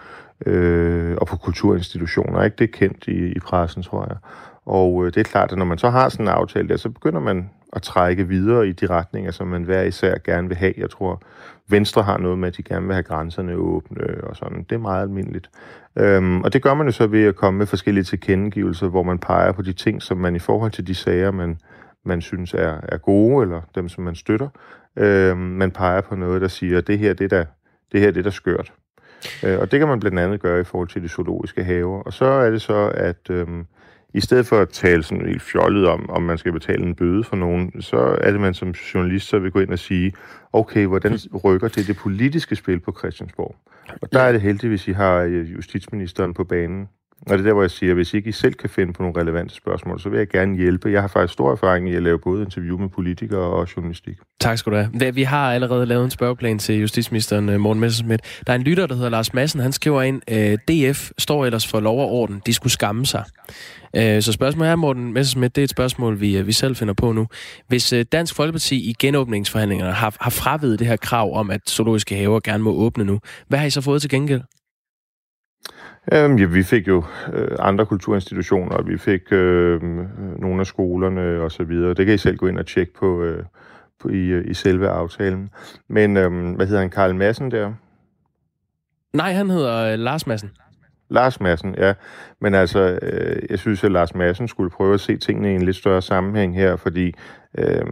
øh, 0.46 1.16
og 1.20 1.26
på 1.26 1.36
kulturinstitutioner. 1.36 2.42
Ikke? 2.42 2.56
Det 2.56 2.64
er 2.64 2.78
kendt 2.78 3.08
i, 3.08 3.26
i 3.26 3.38
pressen, 3.38 3.82
tror 3.82 4.06
jeg. 4.08 4.16
Og 4.66 5.06
øh, 5.06 5.14
det 5.14 5.20
er 5.20 5.24
klart, 5.24 5.52
at 5.52 5.58
når 5.58 5.64
man 5.64 5.78
så 5.78 5.90
har 5.90 6.08
sådan 6.08 6.26
en 6.26 6.32
aftale 6.32 6.68
der, 6.68 6.76
så 6.76 6.90
begynder 6.90 7.20
man 7.20 7.50
at 7.72 7.82
trække 7.82 8.28
videre 8.28 8.68
i 8.68 8.72
de 8.72 8.86
retninger, 8.86 9.30
som 9.30 9.46
man 9.46 9.62
hver 9.62 9.82
især 9.82 10.14
gerne 10.24 10.48
vil 10.48 10.56
have. 10.56 10.74
Jeg 10.76 10.90
tror, 10.90 11.22
Venstre 11.68 12.02
har 12.02 12.18
noget 12.18 12.38
med, 12.38 12.48
at 12.48 12.56
de 12.56 12.62
gerne 12.62 12.86
vil 12.86 12.94
have 12.94 13.02
grænserne 13.02 13.54
åbne 13.54 14.24
og 14.24 14.36
sådan. 14.36 14.62
Det 14.62 14.72
er 14.72 14.78
meget 14.78 15.02
almindeligt. 15.02 15.50
Øhm, 15.96 16.42
og 16.42 16.52
det 16.52 16.62
gør 16.62 16.74
man 16.74 16.86
jo 16.86 16.92
så 16.92 17.06
ved 17.06 17.24
at 17.24 17.36
komme 17.36 17.58
med 17.58 17.66
forskellige 17.66 18.04
tilkendegivelser, 18.04 18.88
hvor 18.88 19.02
man 19.02 19.18
peger 19.18 19.52
på 19.52 19.62
de 19.62 19.72
ting, 19.72 20.02
som 20.02 20.16
man 20.16 20.36
i 20.36 20.38
forhold 20.38 20.72
til 20.72 20.86
de 20.86 20.94
sager, 20.94 21.30
man, 21.30 21.58
man 22.04 22.20
synes 22.20 22.54
er, 22.54 22.80
er 22.82 22.96
gode, 22.96 23.42
eller 23.42 23.60
dem, 23.74 23.88
som 23.88 24.04
man 24.04 24.14
støtter. 24.14 24.48
øhm, 24.96 25.38
man 25.38 25.70
peger 25.70 26.00
på 26.00 26.16
noget, 26.16 26.42
der 26.42 26.48
siger, 26.48 26.80
det 26.80 26.98
her, 26.98 27.14
det 27.14 27.30
der, 27.30 27.44
det 27.92 28.00
her, 28.00 28.10
det 28.10 28.24
der 28.24 28.30
skørt. 28.30 28.72
Øh, 29.44 29.58
og 29.58 29.70
det 29.70 29.78
kan 29.78 29.88
man 29.88 30.00
blandt 30.00 30.18
andet 30.18 30.40
gøre 30.40 30.60
i 30.60 30.64
forhold 30.64 30.88
til 30.88 31.02
de 31.02 31.08
zoologiske 31.08 31.64
haver. 31.64 32.02
Og 32.02 32.12
så 32.12 32.24
er 32.24 32.50
det 32.50 32.62
så, 32.62 32.92
at 32.94 33.30
Øhm, 33.30 33.66
i 34.16 34.20
stedet 34.20 34.46
for 34.46 34.60
at 34.60 34.68
tale 34.68 35.02
sådan 35.02 35.26
helt 35.26 35.42
fjollet 35.42 35.88
om, 35.88 36.10
om 36.10 36.22
man 36.22 36.38
skal 36.38 36.52
betale 36.52 36.82
en 36.82 36.94
bøde 36.94 37.24
for 37.24 37.36
nogen, 37.36 37.82
så 37.82 37.96
er 38.20 38.30
det, 38.30 38.40
man 38.40 38.54
som 38.54 38.70
journalist 38.70 39.28
så 39.28 39.38
vil 39.38 39.50
gå 39.50 39.60
ind 39.60 39.70
og 39.70 39.78
sige, 39.78 40.12
okay, 40.52 40.86
hvordan 40.86 41.18
rykker 41.44 41.68
det 41.68 41.86
det 41.86 41.96
politiske 41.96 42.56
spil 42.56 42.80
på 42.80 42.96
Christiansborg? 42.98 43.56
Og 44.02 44.12
der 44.12 44.20
er 44.20 44.32
det 44.32 44.40
heldigvis, 44.40 44.88
I 44.88 44.92
har 44.92 45.16
øh, 45.16 45.52
justitsministeren 45.52 46.34
på 46.34 46.44
banen. 46.44 46.88
Og 47.20 47.32
det 47.32 47.38
er 47.38 47.42
der, 47.42 47.52
hvor 47.52 47.62
jeg 47.62 47.70
siger, 47.70 47.90
at 47.90 47.96
hvis 47.96 48.14
ikke 48.14 48.28
I 48.28 48.32
selv 48.32 48.54
kan 48.54 48.70
finde 48.70 48.92
på 48.92 49.02
nogle 49.02 49.20
relevante 49.20 49.54
spørgsmål, 49.54 50.00
så 50.00 50.08
vil 50.08 50.18
jeg 50.18 50.28
gerne 50.28 50.56
hjælpe. 50.56 50.90
Jeg 50.90 51.00
har 51.00 51.08
faktisk 51.08 51.32
stor 51.32 51.52
erfaring 51.52 51.90
i 51.90 51.94
at 51.94 52.02
lave 52.02 52.18
både 52.18 52.42
interview 52.42 52.78
med 52.78 52.88
politikere 52.88 53.40
og 53.40 53.68
journalistik. 53.76 54.16
Tak 54.40 54.58
skal 54.58 54.72
du 54.72 54.76
have. 54.76 55.14
Vi 55.14 55.22
har 55.22 55.52
allerede 55.52 55.86
lavet 55.86 56.04
en 56.04 56.10
spørgeplan 56.10 56.58
til 56.58 56.80
justitsministeren 56.80 57.48
øh, 57.48 57.60
Morten 57.60 57.80
Messerschmidt. 57.80 58.40
Der 58.46 58.52
er 58.52 58.56
en 58.56 58.62
lytter, 58.62 58.86
der 58.86 58.94
hedder 58.94 59.08
Lars 59.08 59.34
Madsen. 59.34 59.60
Han 59.60 59.72
skriver 59.72 60.02
ind, 60.02 60.22
øh, 60.30 60.58
DF 60.68 61.10
står 61.18 61.46
ellers 61.46 61.66
for 61.66 61.80
lov 61.80 62.00
og 62.00 62.10
orden. 62.10 62.42
De 62.46 62.52
skulle 62.52 62.72
skamme 62.72 63.06
sig. 63.06 63.24
Øh, 63.96 64.22
så 64.22 64.32
spørgsmålet 64.32 64.70
er, 64.70 64.76
Morten 64.76 65.12
Messerschmidt, 65.12 65.56
det 65.56 65.62
er 65.62 65.64
et 65.64 65.70
spørgsmål, 65.70 66.20
vi, 66.20 66.42
vi 66.42 66.52
selv 66.52 66.76
finder 66.76 66.94
på 66.94 67.12
nu. 67.12 67.26
Hvis 67.68 67.94
Dansk 68.12 68.34
Folkeparti 68.34 68.90
i 68.90 68.94
genåbningsforhandlingerne 68.98 69.92
har, 69.92 70.16
har 70.20 70.30
fravidet 70.30 70.78
det 70.78 70.86
her 70.86 70.96
krav 70.96 71.36
om, 71.38 71.50
at 71.50 71.60
zoologiske 71.68 72.16
haver 72.16 72.40
gerne 72.40 72.64
må 72.64 72.70
åbne 72.70 73.04
nu, 73.04 73.20
hvad 73.48 73.58
har 73.58 73.66
I 73.66 73.70
så 73.70 73.80
fået 73.80 74.00
til 74.00 74.10
gengæld? 74.10 74.40
Øhm, 76.12 76.38
ja, 76.38 76.46
vi 76.46 76.62
fik 76.62 76.88
jo 76.88 77.04
øh, 77.32 77.56
andre 77.58 77.86
kulturinstitutioner, 77.86 78.76
og 78.76 78.88
vi 78.88 78.98
fik 78.98 79.32
øh, 79.32 79.82
nogle 80.40 80.60
af 80.60 80.66
skolerne 80.66 81.40
og 81.40 81.52
så 81.52 81.64
videre. 81.64 81.94
Det 81.94 82.06
kan 82.06 82.14
I 82.14 82.18
selv 82.18 82.36
gå 82.36 82.46
ind 82.46 82.58
og 82.58 82.66
tjekke 82.66 82.94
på, 82.94 83.22
øh, 83.22 83.44
på 84.00 84.08
i, 84.08 84.26
øh, 84.26 84.50
i 84.50 84.54
selve 84.54 84.88
aftalen. 84.88 85.50
Men 85.88 86.16
øh, 86.16 86.56
hvad 86.56 86.66
hedder 86.66 86.80
han? 86.80 86.90
Karl 86.90 87.14
Madsen 87.14 87.50
der? 87.50 87.72
Nej, 89.12 89.32
han 89.32 89.50
hedder 89.50 89.92
øh, 89.92 89.98
Lars 89.98 90.26
Madsen. 90.26 90.50
Lars 91.08 91.40
Madsen, 91.40 91.74
ja. 91.78 91.94
Men 92.40 92.54
altså, 92.54 92.98
øh, 93.02 93.42
jeg 93.50 93.58
synes, 93.58 93.84
at 93.84 93.92
Lars 93.92 94.14
Madsen 94.14 94.48
skulle 94.48 94.70
prøve 94.70 94.94
at 94.94 95.00
se 95.00 95.16
tingene 95.16 95.52
i 95.52 95.54
en 95.54 95.62
lidt 95.62 95.76
større 95.76 96.02
sammenhæng 96.02 96.56
her, 96.56 96.76
fordi 96.76 97.14
øh, 97.58 97.84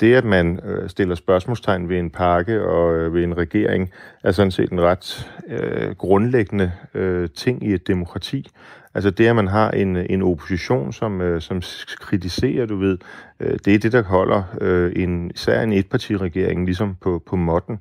det, 0.00 0.14
at 0.14 0.24
man 0.24 0.60
øh, 0.64 0.88
stiller 0.88 1.14
spørgsmålstegn 1.14 1.88
ved 1.88 1.98
en 1.98 2.10
pakke 2.10 2.62
og 2.62 2.94
øh, 2.94 3.14
ved 3.14 3.24
en 3.24 3.36
regering, 3.36 3.90
er 4.24 4.32
sådan 4.32 4.50
set 4.50 4.70
en 4.70 4.80
ret 4.80 5.32
øh, 5.48 5.90
grundlæggende 5.90 6.72
øh, 6.94 7.28
ting 7.34 7.62
i 7.62 7.74
et 7.74 7.86
demokrati. 7.86 8.50
Altså 8.94 9.10
det, 9.10 9.26
at 9.26 9.36
man 9.36 9.48
har 9.48 9.70
en, 9.70 9.96
en 9.96 10.22
opposition, 10.22 10.92
som, 10.92 11.20
øh, 11.20 11.40
som 11.40 11.62
kritiserer, 12.00 12.66
du 12.66 12.76
ved, 12.76 12.98
øh, 13.40 13.58
det 13.64 13.74
er 13.74 13.78
det, 13.78 13.92
der 13.92 14.02
holder 14.02 14.42
øh, 14.60 14.92
en, 14.96 15.30
især 15.34 15.62
en 15.62 15.72
etpartiregering 15.72 16.64
ligesom 16.64 16.96
på, 17.00 17.22
på 17.26 17.36
måtten. 17.36 17.78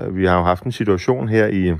Øh, 0.00 0.16
vi 0.16 0.26
har 0.26 0.38
jo 0.38 0.44
haft 0.44 0.64
en 0.64 0.72
situation 0.72 1.28
her 1.28 1.46
i 1.46 1.74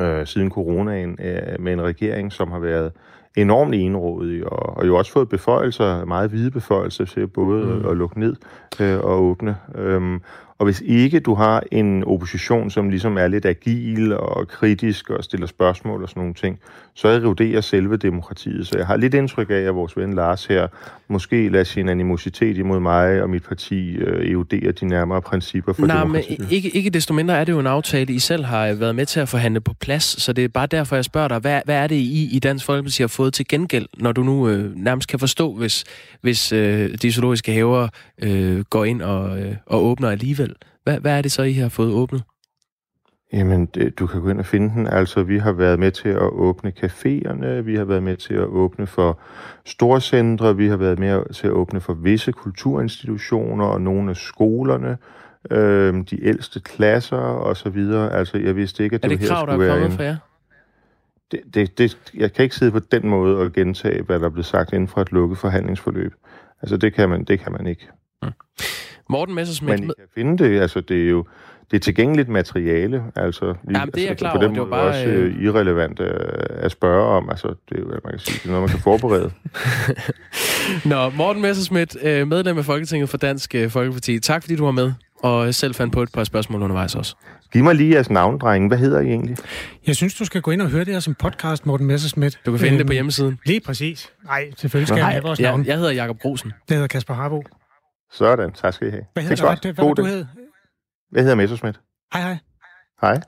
øh, 0.00 0.26
siden 0.26 0.50
coronaen 0.50 1.18
øh, 1.22 1.60
med 1.60 1.72
en 1.72 1.82
regering, 1.82 2.32
som 2.32 2.50
har 2.50 2.58
været 2.58 2.92
enormt 3.36 3.74
enrådig, 3.74 4.52
og, 4.52 4.76
og 4.76 4.86
jo 4.86 4.96
også 4.96 5.12
fået 5.12 5.28
beføjelser, 5.28 6.04
meget 6.04 6.30
hvide 6.30 6.50
beføjelser 6.50 7.04
til 7.04 7.26
både 7.26 7.64
mm. 7.64 7.88
at 7.88 7.96
lukke 7.96 8.20
ned 8.20 8.36
øh, 8.80 8.98
og 8.98 9.22
åbne. 9.22 9.56
Øhm, 9.74 10.20
og 10.62 10.66
hvis 10.66 10.82
ikke 10.86 11.20
du 11.20 11.34
har 11.34 11.62
en 11.72 12.04
opposition, 12.04 12.70
som 12.70 12.88
ligesom 12.88 13.18
er 13.18 13.28
lidt 13.28 13.46
agil 13.46 14.12
og 14.12 14.48
kritisk 14.48 15.10
og 15.10 15.24
stiller 15.24 15.46
spørgsmål 15.46 16.02
og 16.02 16.08
sådan 16.08 16.20
nogle 16.20 16.34
ting, 16.34 16.58
så 16.94 17.08
eroderer 17.08 17.60
selve 17.60 17.96
demokratiet. 17.96 18.66
Så 18.66 18.78
jeg 18.78 18.86
har 18.86 18.96
lidt 18.96 19.14
indtryk 19.14 19.50
af, 19.50 19.54
at 19.54 19.74
vores 19.74 19.96
ven 19.96 20.12
Lars 20.12 20.46
her 20.46 20.68
måske 21.08 21.48
lader 21.48 21.64
sin 21.64 21.88
animositet 21.88 22.58
imod 22.58 22.80
mig 22.80 23.22
og 23.22 23.30
mit 23.30 23.42
parti 23.42 23.90
øh, 23.90 24.30
erodere 24.30 24.72
de 24.72 24.86
nærmere 24.86 25.22
principper 25.22 25.72
for 25.72 25.86
Nej, 25.86 26.00
demokratiet. 26.00 26.38
men 26.38 26.48
ikke, 26.50 26.76
ikke 26.76 26.90
desto 26.90 27.14
mindre 27.14 27.38
er 27.38 27.44
det 27.44 27.52
jo 27.52 27.58
en 27.58 27.66
aftale, 27.66 28.14
I 28.14 28.18
selv 28.18 28.44
har 28.44 28.72
været 28.72 28.94
med 28.94 29.06
til 29.06 29.20
at 29.20 29.28
forhandle 29.28 29.60
på 29.60 29.74
plads, 29.80 30.22
så 30.22 30.32
det 30.32 30.44
er 30.44 30.48
bare 30.48 30.66
derfor, 30.66 30.96
jeg 30.96 31.04
spørger 31.04 31.28
dig, 31.28 31.38
hvad, 31.38 31.60
hvad 31.64 31.76
er 31.76 31.86
det, 31.86 31.96
I 31.96 32.28
i 32.32 32.38
Dansk 32.38 32.64
Folkeparti 32.64 33.02
har 33.02 33.08
fået 33.08 33.34
til 33.34 33.48
gengæld, 33.48 33.86
når 33.96 34.12
du 34.12 34.22
nu 34.22 34.48
øh, 34.48 34.76
nærmest 34.76 35.08
kan 35.08 35.18
forstå, 35.18 35.54
hvis, 35.54 35.84
hvis 36.20 36.52
øh, 36.52 36.94
de 37.02 37.12
zoologiske 37.12 37.52
haver 37.52 37.88
øh, 38.22 38.60
går 38.60 38.84
ind 38.84 39.02
og, 39.02 39.40
øh, 39.40 39.54
og 39.66 39.84
åbner 39.84 40.10
alligevel? 40.10 40.51
Hvad, 40.84 41.00
hvad 41.00 41.18
er 41.18 41.22
det 41.22 41.32
så, 41.32 41.42
I 41.42 41.52
har 41.52 41.68
fået 41.68 41.92
åbnet? 41.92 42.22
Jamen, 43.32 43.66
det, 43.66 43.98
du 43.98 44.06
kan 44.06 44.20
gå 44.20 44.28
ind 44.28 44.38
og 44.38 44.46
finde 44.46 44.74
den. 44.74 44.86
Altså, 44.86 45.22
vi 45.22 45.38
har 45.38 45.52
været 45.52 45.78
med 45.78 45.90
til 45.90 46.08
at 46.08 46.22
åbne 46.22 46.72
caféerne, 46.84 47.46
vi 47.46 47.76
har 47.76 47.84
været 47.84 48.02
med 48.02 48.16
til 48.16 48.34
at 48.34 48.44
åbne 48.44 48.86
for 48.86 49.20
storcentre, 49.64 50.56
vi 50.56 50.68
har 50.68 50.76
været 50.76 50.98
med 50.98 51.34
til 51.34 51.46
at 51.46 51.52
åbne 51.52 51.80
for 51.80 51.94
visse 51.94 52.32
kulturinstitutioner 52.32 53.64
og 53.64 53.80
nogle 53.80 54.10
af 54.10 54.16
skolerne, 54.16 54.98
øh, 55.50 55.94
de 56.10 56.24
ældste 56.24 56.60
klasser 56.60 57.16
og 57.16 57.56
så 57.56 57.70
videre. 57.70 58.12
Altså, 58.12 58.38
jeg 58.38 58.56
vidste 58.56 58.84
ikke, 58.84 58.94
at 58.94 59.02
det, 59.02 59.10
det, 59.10 59.20
det 59.20 59.28
her 59.28 59.34
krav, 59.34 59.46
skulle 59.46 59.68
der 59.68 59.74
er 59.74 59.80
kommet 59.80 59.96
fra 59.96 60.04
jer? 60.04 60.16
Det, 61.32 61.40
det, 61.54 61.78
det, 61.78 62.12
jeg 62.14 62.32
kan 62.32 62.42
ikke 62.42 62.56
sidde 62.56 62.72
på 62.72 62.78
den 62.78 63.08
måde 63.08 63.38
og 63.38 63.52
gentage, 63.52 64.02
hvad 64.02 64.20
der 64.20 64.28
blev 64.28 64.44
sagt 64.44 64.72
inden 64.72 64.88
for 64.88 65.00
et 65.00 65.12
lukket 65.12 65.38
forhandlingsforløb. 65.38 66.14
Altså, 66.62 66.76
det 66.76 66.94
kan 66.94 67.08
man, 67.08 67.24
det 67.24 67.40
kan 67.40 67.52
man 67.52 67.66
ikke. 67.66 67.88
Mm. 68.22 68.28
Morten 69.12 69.34
Messersmith... 69.34 69.80
Men 69.80 69.90
I 69.90 69.92
kan 69.98 70.08
finde 70.14 70.44
det, 70.44 70.60
altså 70.60 70.80
det 70.80 71.04
er 71.04 71.08
jo 71.08 71.24
det 71.72 71.78
er 71.78 71.80
tilgængeligt 71.80 72.28
materiale, 72.28 73.02
altså 73.16 73.44
lige, 73.44 73.78
Jamen, 73.78 73.92
det 73.94 74.04
er 74.04 74.08
altså, 74.08 74.22
klar 74.22 74.36
på 74.36 74.42
den 74.42 74.56
måde 74.56 74.70
bare, 74.70 74.80
også 74.80 75.04
øh, 75.04 75.42
irrelevant 75.42 76.00
øh, 76.00 76.08
at 76.48 76.70
spørge 76.70 77.04
om, 77.04 77.30
altså 77.30 77.48
det 77.68 77.78
er 77.78 77.84
man 77.84 78.00
kan 78.10 78.18
sige, 78.18 78.38
det 78.38 78.44
er 78.44 78.48
noget, 78.48 78.62
man 78.62 78.68
kan 78.68 78.78
forberede. 78.78 79.30
Nå, 80.90 81.10
Morten 81.10 81.42
Messersmith, 81.42 81.96
øh, 82.02 82.28
medlem 82.28 82.58
af 82.58 82.64
Folketinget 82.64 83.08
for 83.08 83.16
Dansk 83.16 83.54
øh, 83.54 83.70
Folkeparti, 83.70 84.18
tak 84.18 84.42
fordi 84.42 84.56
du 84.56 84.64
var 84.64 84.70
med, 84.70 84.92
og 85.22 85.54
selv 85.54 85.74
fandt 85.74 85.92
på 85.92 86.02
et 86.02 86.12
par 86.12 86.24
spørgsmål 86.24 86.62
undervejs 86.62 86.94
også. 86.94 87.16
Giv 87.52 87.64
mig 87.64 87.74
lige 87.74 87.94
jeres 87.94 88.10
navn, 88.10 88.38
drenge. 88.38 88.68
Hvad 88.68 88.78
hedder 88.78 89.00
I 89.00 89.06
egentlig? 89.06 89.36
Jeg 89.86 89.96
synes, 89.96 90.14
du 90.14 90.24
skal 90.24 90.40
gå 90.40 90.50
ind 90.50 90.62
og 90.62 90.68
høre 90.68 90.84
det 90.84 90.92
her 90.92 91.00
som 91.00 91.14
podcast, 91.14 91.66
Morten 91.66 91.86
Messersmith. 91.86 92.36
Du 92.46 92.50
kan 92.50 92.60
finde 92.60 92.72
øhm, 92.72 92.78
det 92.78 92.86
på 92.86 92.92
hjemmesiden. 92.92 93.38
Lige 93.46 93.60
præcis. 93.60 94.12
Nej, 94.24 94.50
selvfølgelig 94.56 94.88
skal 94.88 94.96
Nå, 94.96 95.06
jeg 95.06 95.06
have 95.06 95.22
vores 95.22 95.40
ja, 95.40 95.44
navn. 95.44 95.66
Jeg 95.66 95.76
hedder 95.76 95.92
Jakob 95.92 96.18
Grosen. 96.18 96.52
Det 96.68 96.74
hedder 96.74 96.86
Kasper 96.86 97.14
Harbo. 97.14 97.42
Sådan, 98.12 98.52
tak 98.52 98.74
skal 98.74 98.88
I 98.88 98.90
have. 98.90 99.04
Hvad 99.12 99.22
hedder 99.22 99.54
du? 99.54 99.72
Hvad, 99.72 99.84
hvad 99.84 99.94
du 99.94 100.04
hed? 100.04 100.26
Jeg 101.12 101.22
hedder 101.22 101.34
Messersmith. 101.34 101.78
Hej, 102.12 102.22
hej. 102.22 102.38
Hej. 103.00 103.20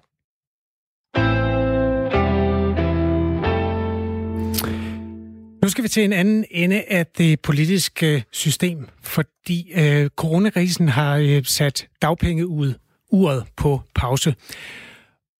Nu 5.62 5.68
skal 5.68 5.84
vi 5.84 5.88
til 5.88 6.04
en 6.04 6.12
anden 6.12 6.44
ende 6.50 6.82
af 6.88 7.06
det 7.06 7.40
politiske 7.40 8.24
system, 8.30 8.88
fordi 9.02 9.72
øh, 9.74 10.10
coronakrisen 10.16 10.88
har 10.88 11.16
øh, 11.16 11.44
sat 11.44 11.88
dagpenge 12.02 12.46
ud 12.46 12.74
uret 13.10 13.44
på 13.56 13.80
pause. 13.94 14.34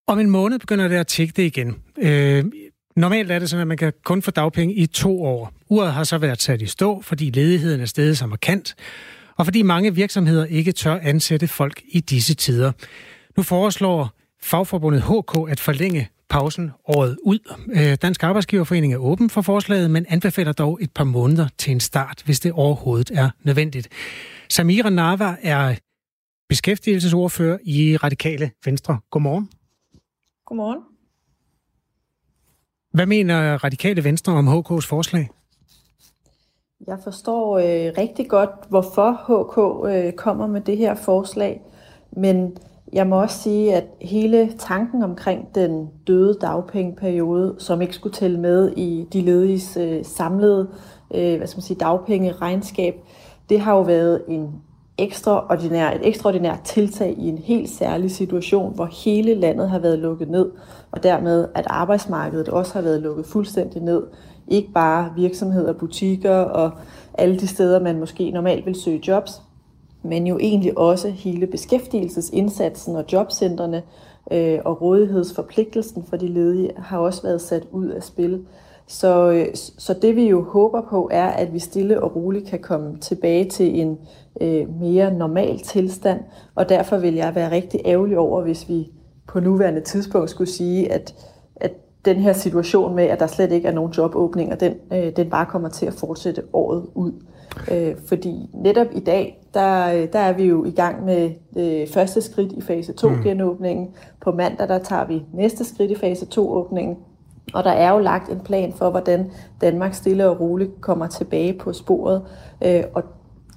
Om 0.07 0.18
en 0.18 0.30
måned 0.30 0.59
begynder 0.59 0.88
det 0.88 0.97
at 0.97 1.07
tikke 1.07 1.32
det 1.36 1.42
igen. 1.42 1.82
Øh, 1.99 2.45
normalt 2.97 3.30
er 3.30 3.38
det 3.38 3.51
sådan, 3.51 3.61
at 3.61 3.68
man 3.68 3.76
kan 3.76 3.92
kun 4.05 4.22
få 4.22 4.30
dagpenge 4.30 4.74
i 4.74 4.86
to 4.86 5.22
år. 5.24 5.53
Uret 5.68 5.92
har 5.92 6.05
så 6.05 6.18
været 6.18 6.42
sat 6.42 6.62
i 6.62 6.66
stå, 6.66 7.03
fordi 7.03 7.30
ledigheden 7.30 7.80
er 7.80 7.86
steget 7.86 8.18
så 8.18 8.26
markant, 8.26 8.74
og 9.37 9.47
fordi 9.47 9.62
mange 9.62 9.95
virksomheder 9.95 10.45
ikke 10.45 10.72
tør 10.72 10.99
ansætte 11.03 11.49
folk 11.49 11.82
i 11.89 12.01
disse 12.01 12.35
tider. 12.35 12.72
Nu 13.37 13.43
foreslår 13.43 14.11
fagforbundet 14.43 15.03
HK 15.03 15.51
at 15.51 15.61
forlænge 15.61 16.09
pausen 16.28 16.70
året 16.85 17.16
ud. 17.22 17.39
Dansk 18.03 18.22
Arbejdsgiverforening 18.22 18.93
er 18.93 18.99
åben 18.99 19.30
for 19.30 19.43
forslaget, 19.43 19.91
men 19.91 20.07
anbefaler 20.09 20.53
dog 20.53 20.78
et 20.82 20.93
par 20.93 21.05
måneder 21.05 21.49
til 21.59 21.70
en 21.70 21.80
start, 21.80 22.22
hvis 22.24 22.41
det 22.41 22.53
overhovedet 22.53 23.11
er 23.14 23.30
nødvendigt. 23.43 23.89
Samira 24.49 24.91
Nava 24.91 25.37
er 25.43 25.74
beskæftigelsesordfører 26.49 27.59
i 27.64 27.97
Radikale 27.97 28.51
Venstre. 28.64 28.99
Godmorgen. 29.11 29.51
Godmorgen. 30.47 30.82
Hvad 32.93 33.07
mener 33.07 33.64
Radikale 33.64 34.05
Venstre 34.05 34.32
om 34.32 34.49
HK's 34.49 34.87
forslag? 34.87 35.28
Jeg 36.87 36.99
forstår 37.05 37.59
øh, 37.59 37.93
rigtig 37.99 38.28
godt, 38.28 38.51
hvorfor 38.68 39.11
HK 39.11 39.89
øh, 39.95 40.12
kommer 40.12 40.47
med 40.47 40.61
det 40.61 40.76
her 40.76 40.95
forslag, 40.95 41.62
men 42.11 42.57
jeg 42.93 43.07
må 43.07 43.20
også 43.20 43.39
sige, 43.39 43.74
at 43.74 43.85
hele 44.01 44.53
tanken 44.59 45.03
omkring 45.03 45.55
den 45.55 45.91
døde 46.07 46.39
dagpengeperiode, 46.41 47.55
som 47.59 47.82
ikke 47.82 47.95
skulle 47.95 48.14
tælle 48.14 48.41
med 48.41 48.72
i 48.76 49.07
de 49.12 49.20
lediges 49.20 49.76
øh, 49.76 50.05
samlede 50.05 50.68
øh, 51.14 51.37
hvad 51.37 51.47
skal 51.47 51.57
man 51.57 51.62
sige, 51.62 51.78
dagpengeregnskab, 51.78 52.95
det 53.49 53.61
har 53.61 53.74
jo 53.74 53.82
været 53.82 54.22
en 54.28 54.62
ekstraordinær, 54.99 55.91
et 55.91 56.01
ekstraordinært 56.09 56.61
tiltag 56.64 57.14
i 57.18 57.28
en 57.28 57.39
helt 57.39 57.70
særlig 57.70 58.11
situation, 58.11 58.74
hvor 58.74 58.89
hele 59.05 59.35
landet 59.35 59.70
har 59.70 59.78
været 59.78 59.99
lukket 59.99 60.30
ned, 60.30 60.51
og 60.91 61.03
dermed 61.03 61.49
at 61.55 61.64
arbejdsmarkedet 61.66 62.49
også 62.49 62.74
har 62.74 62.82
været 62.82 63.03
lukket 63.03 63.26
fuldstændig 63.26 63.82
ned. 63.82 64.03
Ikke 64.49 64.72
bare 64.72 65.12
virksomheder, 65.16 65.72
butikker 65.72 66.36
og 66.36 66.70
alle 67.14 67.38
de 67.38 67.47
steder, 67.47 67.80
man 67.80 67.99
måske 67.99 68.30
normalt 68.30 68.66
vil 68.66 68.74
søge 68.74 69.03
jobs, 69.09 69.42
men 70.03 70.26
jo 70.26 70.38
egentlig 70.38 70.78
også 70.78 71.09
hele 71.09 71.47
beskæftigelsesindsatsen 71.47 72.97
og 72.97 73.05
jobcentrene 73.12 73.82
øh, 74.30 74.59
og 74.64 74.82
rådighedsforpligtelsen 74.82 76.05
for 76.05 76.16
de 76.16 76.28
ledige 76.28 76.70
har 76.76 76.99
også 76.99 77.22
været 77.22 77.40
sat 77.40 77.66
ud 77.72 77.86
af 77.86 78.03
spil. 78.03 78.45
Så, 78.86 79.30
øh, 79.30 79.47
så 79.78 79.95
det 80.03 80.16
vi 80.16 80.28
jo 80.28 80.42
håber 80.42 80.80
på 80.90 81.09
er, 81.12 81.28
at 81.28 81.53
vi 81.53 81.59
stille 81.59 82.03
og 82.03 82.16
roligt 82.16 82.47
kan 82.47 82.59
komme 82.59 82.99
tilbage 82.99 83.45
til 83.45 83.80
en 83.80 83.99
øh, 84.40 84.80
mere 84.80 85.14
normal 85.14 85.59
tilstand, 85.59 86.20
og 86.55 86.68
derfor 86.68 86.99
vil 86.99 87.14
jeg 87.14 87.34
være 87.34 87.51
rigtig 87.51 87.80
ærgerlig 87.84 88.18
over, 88.18 88.42
hvis 88.42 88.68
vi 88.68 88.90
på 89.26 89.40
nuværende 89.40 89.80
tidspunkt 89.80 90.30
skulle 90.30 90.51
sige, 90.51 90.92
at, 90.92 91.01
at 91.01 91.14
den 92.05 92.16
her 92.16 92.32
situation 92.32 92.94
med, 92.94 93.05
at 93.05 93.20
der 93.20 93.26
slet 93.26 93.52
ikke 93.52 93.68
er 93.68 93.72
nogen 93.72 93.92
jobåbninger, 93.92 94.57
den, 94.57 94.74
øh, 94.92 95.16
den 95.16 95.30
bare 95.30 95.46
kommer 95.46 95.68
til 95.68 95.86
at 95.86 95.92
fortsætte 95.92 96.42
året 96.52 96.86
ud. 96.94 97.12
Øh, 97.72 97.94
fordi 98.07 98.50
netop 98.55 98.86
i 98.92 99.00
dag, 99.00 99.48
der, 99.55 100.07
der 100.07 100.18
er 100.18 100.32
vi 100.32 100.44
jo 100.44 100.64
i 100.64 100.70
gang 100.70 101.05
med 101.05 101.30
øh, 101.57 101.88
første 101.88 102.20
skridt 102.20 102.52
i 102.52 102.61
fase 102.61 102.92
2 102.92 103.09
mm. 103.09 103.22
genåbningen. 103.22 103.88
På 104.20 104.32
mandag, 104.32 104.68
der 104.68 104.78
tager 104.78 105.07
vi 105.07 105.22
næste 105.32 105.64
skridt 105.64 105.90
i 105.90 105.94
fase 105.94 106.26
2 106.26 106.52
åbningen. 106.52 106.96
Og 107.55 107.64
der 107.64 107.70
er 107.70 107.92
jo 107.92 107.98
lagt 107.98 108.30
en 108.30 108.40
plan 108.40 108.72
for, 108.72 108.90
hvordan 108.90 109.30
Danmark 109.61 109.94
stille 109.94 110.28
og 110.28 110.40
roligt 110.40 110.80
kommer 110.80 111.07
tilbage 111.07 111.52
på 111.52 111.72
sporet. 111.72 112.22
Øh, 112.64 112.82
og 112.94 113.02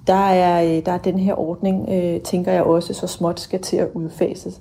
der 0.06 0.14
er, 0.14 0.64
øh, 0.64 0.86
der 0.86 0.92
er 0.92 0.98
den 0.98 1.18
her 1.18 1.40
ordning, 1.40 1.88
øh, 1.90 2.20
tænker 2.20 2.52
jeg 2.52 2.62
også, 2.62 2.94
så 2.94 3.06
småt 3.06 3.40
skal 3.40 3.60
til 3.60 3.76
at 3.76 3.88
udfases. 3.94 4.60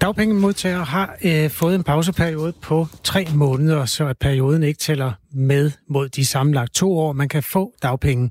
Dagpengemodtagere 0.00 0.84
har 0.84 1.16
øh, 1.24 1.50
fået 1.50 1.74
en 1.74 1.82
pauseperiode 1.82 2.52
på 2.62 2.86
tre 3.04 3.26
måneder, 3.34 3.84
så 3.84 4.06
at 4.06 4.18
perioden 4.18 4.62
ikke 4.62 4.78
tæller 4.78 5.12
med 5.32 5.70
mod 5.88 6.08
de 6.08 6.26
sammenlagt 6.26 6.74
to 6.74 6.98
år, 6.98 7.12
man 7.12 7.28
kan 7.28 7.42
få 7.42 7.72
dagpenge. 7.82 8.30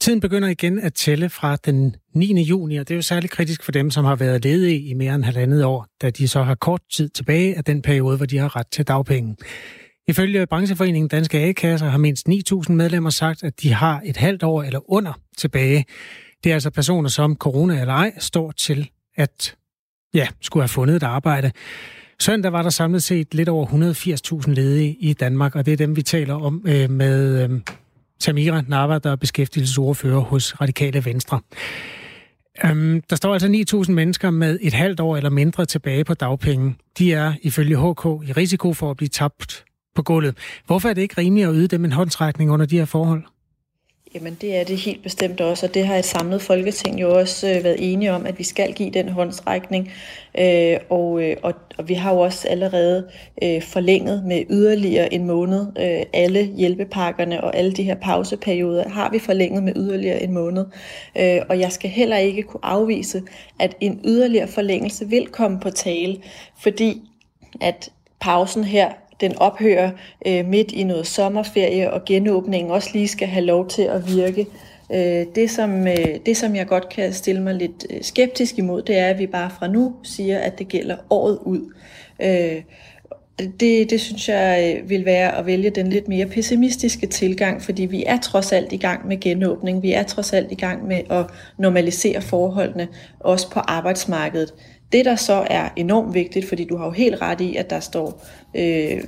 Tiden 0.00 0.20
begynder 0.20 0.48
igen 0.48 0.78
at 0.78 0.94
tælle 0.94 1.28
fra 1.28 1.56
den 1.56 1.96
9. 2.14 2.42
juni, 2.42 2.76
og 2.76 2.88
det 2.88 2.94
er 2.94 2.96
jo 2.96 3.02
særligt 3.02 3.32
kritisk 3.32 3.64
for 3.64 3.72
dem, 3.72 3.90
som 3.90 4.04
har 4.04 4.16
været 4.16 4.44
ledige 4.44 4.80
i 4.80 4.94
mere 4.94 5.14
end 5.14 5.24
halvandet 5.24 5.64
år, 5.64 5.86
da 6.02 6.10
de 6.10 6.28
så 6.28 6.42
har 6.42 6.54
kort 6.54 6.80
tid 6.96 7.08
tilbage 7.08 7.56
af 7.56 7.64
den 7.64 7.82
periode, 7.82 8.16
hvor 8.16 8.26
de 8.26 8.38
har 8.38 8.56
ret 8.56 8.66
til 8.66 8.88
dagpenge. 8.88 9.36
Ifølge 10.08 10.46
brancheforeningen 10.46 11.08
Danske 11.08 11.38
A-kasser 11.38 11.88
har 11.88 11.98
mindst 11.98 12.28
9.000 12.28 12.72
medlemmer 12.72 13.10
sagt, 13.10 13.44
at 13.44 13.62
de 13.62 13.72
har 13.72 14.02
et 14.04 14.16
halvt 14.16 14.42
år 14.42 14.62
eller 14.62 14.92
under 14.92 15.12
tilbage. 15.38 15.84
Det 16.44 16.50
er 16.50 16.54
altså 16.54 16.70
personer, 16.70 17.08
som 17.08 17.36
corona 17.36 17.80
eller 17.80 17.94
ej 17.94 18.12
står 18.18 18.50
til 18.50 18.90
at 19.16 19.54
ja, 20.14 20.28
skulle 20.40 20.62
have 20.62 20.68
fundet 20.68 20.96
et 20.96 21.02
arbejde. 21.02 21.52
Søndag 22.20 22.52
var 22.52 22.62
der 22.62 22.70
samlet 22.70 23.02
set 23.02 23.34
lidt 23.34 23.48
over 23.48 23.66
180.000 24.46 24.52
ledige 24.52 24.96
i 25.00 25.12
Danmark, 25.12 25.56
og 25.56 25.66
det 25.66 25.72
er 25.72 25.76
dem, 25.76 25.96
vi 25.96 26.02
taler 26.02 26.34
om 26.34 26.62
øh, 26.66 26.90
med 26.90 27.44
øh, 27.50 27.60
Tamira 28.20 28.62
Nava, 28.68 28.98
der 28.98 29.12
er 29.12 29.16
beskæftigelsesordfører 29.16 30.20
hos 30.20 30.60
Radikale 30.60 31.04
Venstre. 31.04 31.40
Øhm, 32.64 33.02
der 33.10 33.16
står 33.16 33.32
altså 33.32 33.84
9.000 33.86 33.92
mennesker 33.92 34.30
med 34.30 34.58
et 34.62 34.72
halvt 34.72 35.00
år 35.00 35.16
eller 35.16 35.30
mindre 35.30 35.66
tilbage 35.66 36.04
på 36.04 36.14
dagpenge. 36.14 36.74
De 36.98 37.12
er 37.12 37.34
ifølge 37.42 37.76
HK 37.76 38.28
i 38.28 38.32
risiko 38.32 38.72
for 38.72 38.90
at 38.90 38.96
blive 38.96 39.08
tabt 39.08 39.64
på 39.94 40.02
gulvet. 40.02 40.36
Hvorfor 40.66 40.88
er 40.88 40.94
det 40.94 41.02
ikke 41.02 41.18
rimeligt 41.18 41.48
at 41.48 41.54
yde 41.56 41.68
dem 41.68 41.84
en 41.84 41.92
håndtrækning 41.92 42.50
under 42.50 42.66
de 42.66 42.78
her 42.78 42.84
forhold? 42.84 43.22
Jamen 44.14 44.36
det 44.40 44.56
er 44.56 44.64
det 44.64 44.76
helt 44.76 45.02
bestemt 45.02 45.40
også, 45.40 45.66
og 45.66 45.74
det 45.74 45.86
har 45.86 45.96
et 45.96 46.04
samlet 46.04 46.42
folketing 46.42 47.00
jo 47.00 47.18
også 47.18 47.48
øh, 47.48 47.64
været 47.64 47.92
enige 47.92 48.12
om, 48.12 48.26
at 48.26 48.38
vi 48.38 48.44
skal 48.44 48.72
give 48.72 48.90
den 48.90 49.08
håndstrækning. 49.08 49.92
Øh, 50.38 50.76
og, 50.90 51.22
øh, 51.22 51.36
og, 51.42 51.54
og 51.78 51.88
vi 51.88 51.94
har 51.94 52.12
jo 52.14 52.20
også 52.20 52.48
allerede 52.48 53.08
øh, 53.42 53.62
forlænget 53.62 54.24
med 54.24 54.42
yderligere 54.50 55.14
en 55.14 55.26
måned. 55.26 55.66
Øh, 55.78 56.06
alle 56.12 56.44
hjælpepakkerne 56.44 57.44
og 57.44 57.56
alle 57.56 57.72
de 57.72 57.82
her 57.82 57.94
pauseperioder 57.94 58.88
har 58.88 59.10
vi 59.10 59.18
forlænget 59.18 59.62
med 59.62 59.72
yderligere 59.76 60.22
en 60.22 60.32
måned. 60.32 60.66
Øh, 61.18 61.40
og 61.48 61.60
jeg 61.60 61.72
skal 61.72 61.90
heller 61.90 62.16
ikke 62.16 62.42
kunne 62.42 62.64
afvise, 62.64 63.22
at 63.60 63.76
en 63.80 64.00
yderligere 64.04 64.48
forlængelse 64.48 65.08
vil 65.08 65.26
komme 65.26 65.60
på 65.60 65.70
tale, 65.70 66.16
fordi 66.58 67.02
at 67.60 67.90
pausen 68.20 68.64
her 68.64 68.92
den 69.22 69.38
ophører 69.38 69.90
øh, 70.26 70.46
midt 70.46 70.72
i 70.72 70.84
noget 70.84 71.06
sommerferie, 71.06 71.92
og 71.92 72.04
genåbningen 72.04 72.72
også 72.72 72.90
lige 72.92 73.08
skal 73.08 73.28
have 73.28 73.44
lov 73.44 73.68
til 73.68 73.82
at 73.82 74.14
virke. 74.16 74.46
Øh, 74.94 75.26
det, 75.34 75.50
som, 75.50 75.86
øh, 75.86 76.18
det, 76.26 76.36
som 76.36 76.56
jeg 76.56 76.66
godt 76.66 76.88
kan 76.88 77.12
stille 77.12 77.42
mig 77.42 77.54
lidt 77.54 77.86
øh, 77.90 78.02
skeptisk 78.02 78.58
imod, 78.58 78.82
det 78.82 78.98
er, 78.98 79.06
at 79.06 79.18
vi 79.18 79.26
bare 79.26 79.50
fra 79.58 79.68
nu 79.68 79.94
siger, 80.02 80.38
at 80.38 80.58
det 80.58 80.68
gælder 80.68 80.96
året 81.10 81.38
ud. 81.44 81.72
Øh, 82.22 82.62
det, 83.60 83.90
det 83.90 84.00
synes 84.00 84.28
jeg 84.28 84.76
øh, 84.82 84.90
vil 84.90 85.04
være 85.04 85.38
at 85.38 85.46
vælge 85.46 85.70
den 85.70 85.88
lidt 85.88 86.08
mere 86.08 86.26
pessimistiske 86.26 87.06
tilgang, 87.06 87.62
fordi 87.62 87.82
vi 87.82 88.04
er 88.06 88.16
trods 88.16 88.52
alt 88.52 88.72
i 88.72 88.76
gang 88.76 89.08
med 89.08 89.20
genåbning. 89.20 89.82
Vi 89.82 89.92
er 89.92 90.02
trods 90.02 90.32
alt 90.32 90.52
i 90.52 90.54
gang 90.54 90.86
med 90.86 91.00
at 91.10 91.26
normalisere 91.58 92.22
forholdene, 92.22 92.88
også 93.20 93.50
på 93.50 93.60
arbejdsmarkedet. 93.60 94.54
Det, 94.92 95.04
der 95.04 95.16
så 95.16 95.46
er 95.50 95.68
enormt 95.76 96.14
vigtigt, 96.14 96.48
fordi 96.48 96.64
du 96.64 96.76
har 96.76 96.84
jo 96.84 96.90
helt 96.90 97.22
ret 97.22 97.40
i, 97.40 97.56
at 97.56 97.70
der 97.70 97.80
står, 97.80 98.24
øh, 98.56 99.04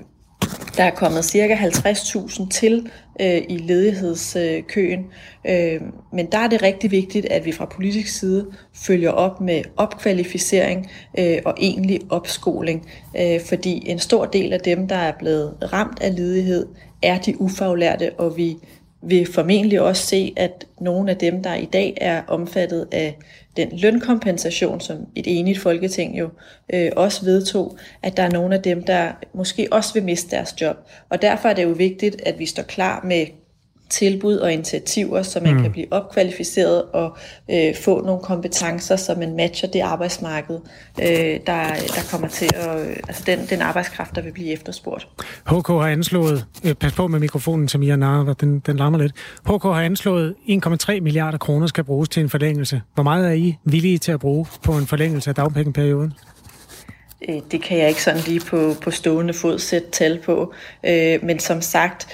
der 0.76 0.84
er 0.84 0.90
kommet 0.90 1.24
cirka 1.24 1.54
50.000 1.54 2.48
til 2.48 2.90
øh, 3.20 3.42
i 3.48 3.56
ledighedskøen. 3.56 5.06
Øh, 5.46 5.80
men 6.12 6.26
der 6.32 6.38
er 6.38 6.48
det 6.48 6.62
rigtig 6.62 6.90
vigtigt, 6.90 7.26
at 7.26 7.44
vi 7.44 7.52
fra 7.52 7.64
politisk 7.64 8.18
side 8.18 8.46
følger 8.74 9.10
op 9.10 9.40
med 9.40 9.62
opkvalificering 9.76 10.90
øh, 11.18 11.38
og 11.44 11.54
egentlig 11.58 12.00
opskoling. 12.10 12.88
Øh, 13.20 13.40
fordi 13.40 13.82
en 13.90 13.98
stor 13.98 14.24
del 14.24 14.52
af 14.52 14.60
dem, 14.60 14.88
der 14.88 14.96
er 14.96 15.12
blevet 15.18 15.72
ramt 15.72 16.02
af 16.02 16.16
ledighed, 16.16 16.66
er 17.02 17.18
de 17.18 17.40
ufaglærte, 17.40 18.12
og 18.18 18.36
vi 18.36 18.56
vil 19.02 19.32
formentlig 19.32 19.80
også 19.80 20.06
se, 20.06 20.32
at 20.36 20.66
nogle 20.80 21.10
af 21.10 21.16
dem, 21.16 21.42
der 21.42 21.54
i 21.54 21.64
dag 21.64 21.94
er 22.00 22.22
omfattet 22.28 22.88
af 22.92 23.18
den 23.56 23.68
lønkompensation, 23.72 24.80
som 24.80 24.96
et 25.14 25.24
enigt 25.26 25.58
folketing 25.58 26.18
jo 26.18 26.28
øh, 26.74 26.90
også 26.96 27.24
vedtog, 27.24 27.78
at 28.02 28.16
der 28.16 28.22
er 28.22 28.30
nogle 28.30 28.54
af 28.54 28.62
dem, 28.62 28.82
der 28.82 29.12
måske 29.34 29.68
også 29.70 29.94
vil 29.94 30.04
miste 30.04 30.30
deres 30.30 30.60
job. 30.60 30.76
Og 31.08 31.22
derfor 31.22 31.48
er 31.48 31.54
det 31.54 31.64
jo 31.64 31.68
vigtigt, 31.68 32.22
at 32.26 32.38
vi 32.38 32.46
står 32.46 32.62
klar 32.62 33.04
med 33.04 33.26
tilbud 33.90 34.36
og 34.36 34.52
initiativer, 34.52 35.22
så 35.22 35.40
man 35.40 35.54
mm. 35.54 35.62
kan 35.62 35.72
blive 35.72 35.86
opkvalificeret 35.90 36.82
og 36.82 37.16
øh, 37.50 37.74
få 37.84 38.04
nogle 38.06 38.22
kompetencer, 38.22 38.96
så 38.96 39.14
man 39.14 39.36
matcher 39.36 39.68
det 39.68 39.80
arbejdsmarked, 39.80 40.58
øh, 41.02 41.06
der, 41.06 41.64
der 41.94 42.08
kommer 42.10 42.28
til 42.28 42.50
at, 42.54 42.80
øh, 42.80 42.96
altså 43.08 43.22
den, 43.26 43.38
den 43.50 43.62
arbejdskraft, 43.62 44.14
der 44.14 44.22
vil 44.22 44.32
blive 44.32 44.52
efterspurgt. 44.52 45.08
HK 45.46 45.68
har 45.68 45.88
anslået, 45.88 46.44
øh, 46.64 46.74
pas 46.74 46.92
på 46.92 47.08
med 47.08 47.20
mikrofonen, 47.20 47.82
I 47.82 47.96
Nara, 47.96 48.34
den, 48.40 48.58
den 48.58 48.76
larmer 48.76 48.98
lidt. 48.98 49.12
HK 49.46 49.62
har 49.62 49.82
anslået 49.82 50.34
1,3 50.48 51.00
milliarder 51.00 51.38
kroner 51.38 51.66
skal 51.66 51.84
bruges 51.84 52.08
til 52.08 52.22
en 52.22 52.28
forlængelse. 52.28 52.82
Hvor 52.94 53.02
meget 53.02 53.28
er 53.28 53.32
I 53.32 53.56
villige 53.64 53.98
til 53.98 54.12
at 54.12 54.20
bruge 54.20 54.46
på 54.62 54.72
en 54.72 54.86
forlængelse 54.86 55.30
af 55.30 55.34
dagpengeperioden? 55.34 56.12
Øh, 57.28 57.40
det 57.50 57.62
kan 57.62 57.78
jeg 57.78 57.88
ikke 57.88 58.02
sådan 58.02 58.20
lige 58.26 58.40
på, 58.40 58.74
på 58.82 58.90
stående 58.90 59.34
fod 59.34 59.58
sætte 59.58 59.90
tal 59.90 60.18
på. 60.18 60.54
Øh, 60.86 61.24
men 61.24 61.38
som 61.38 61.60
sagt, 61.60 62.08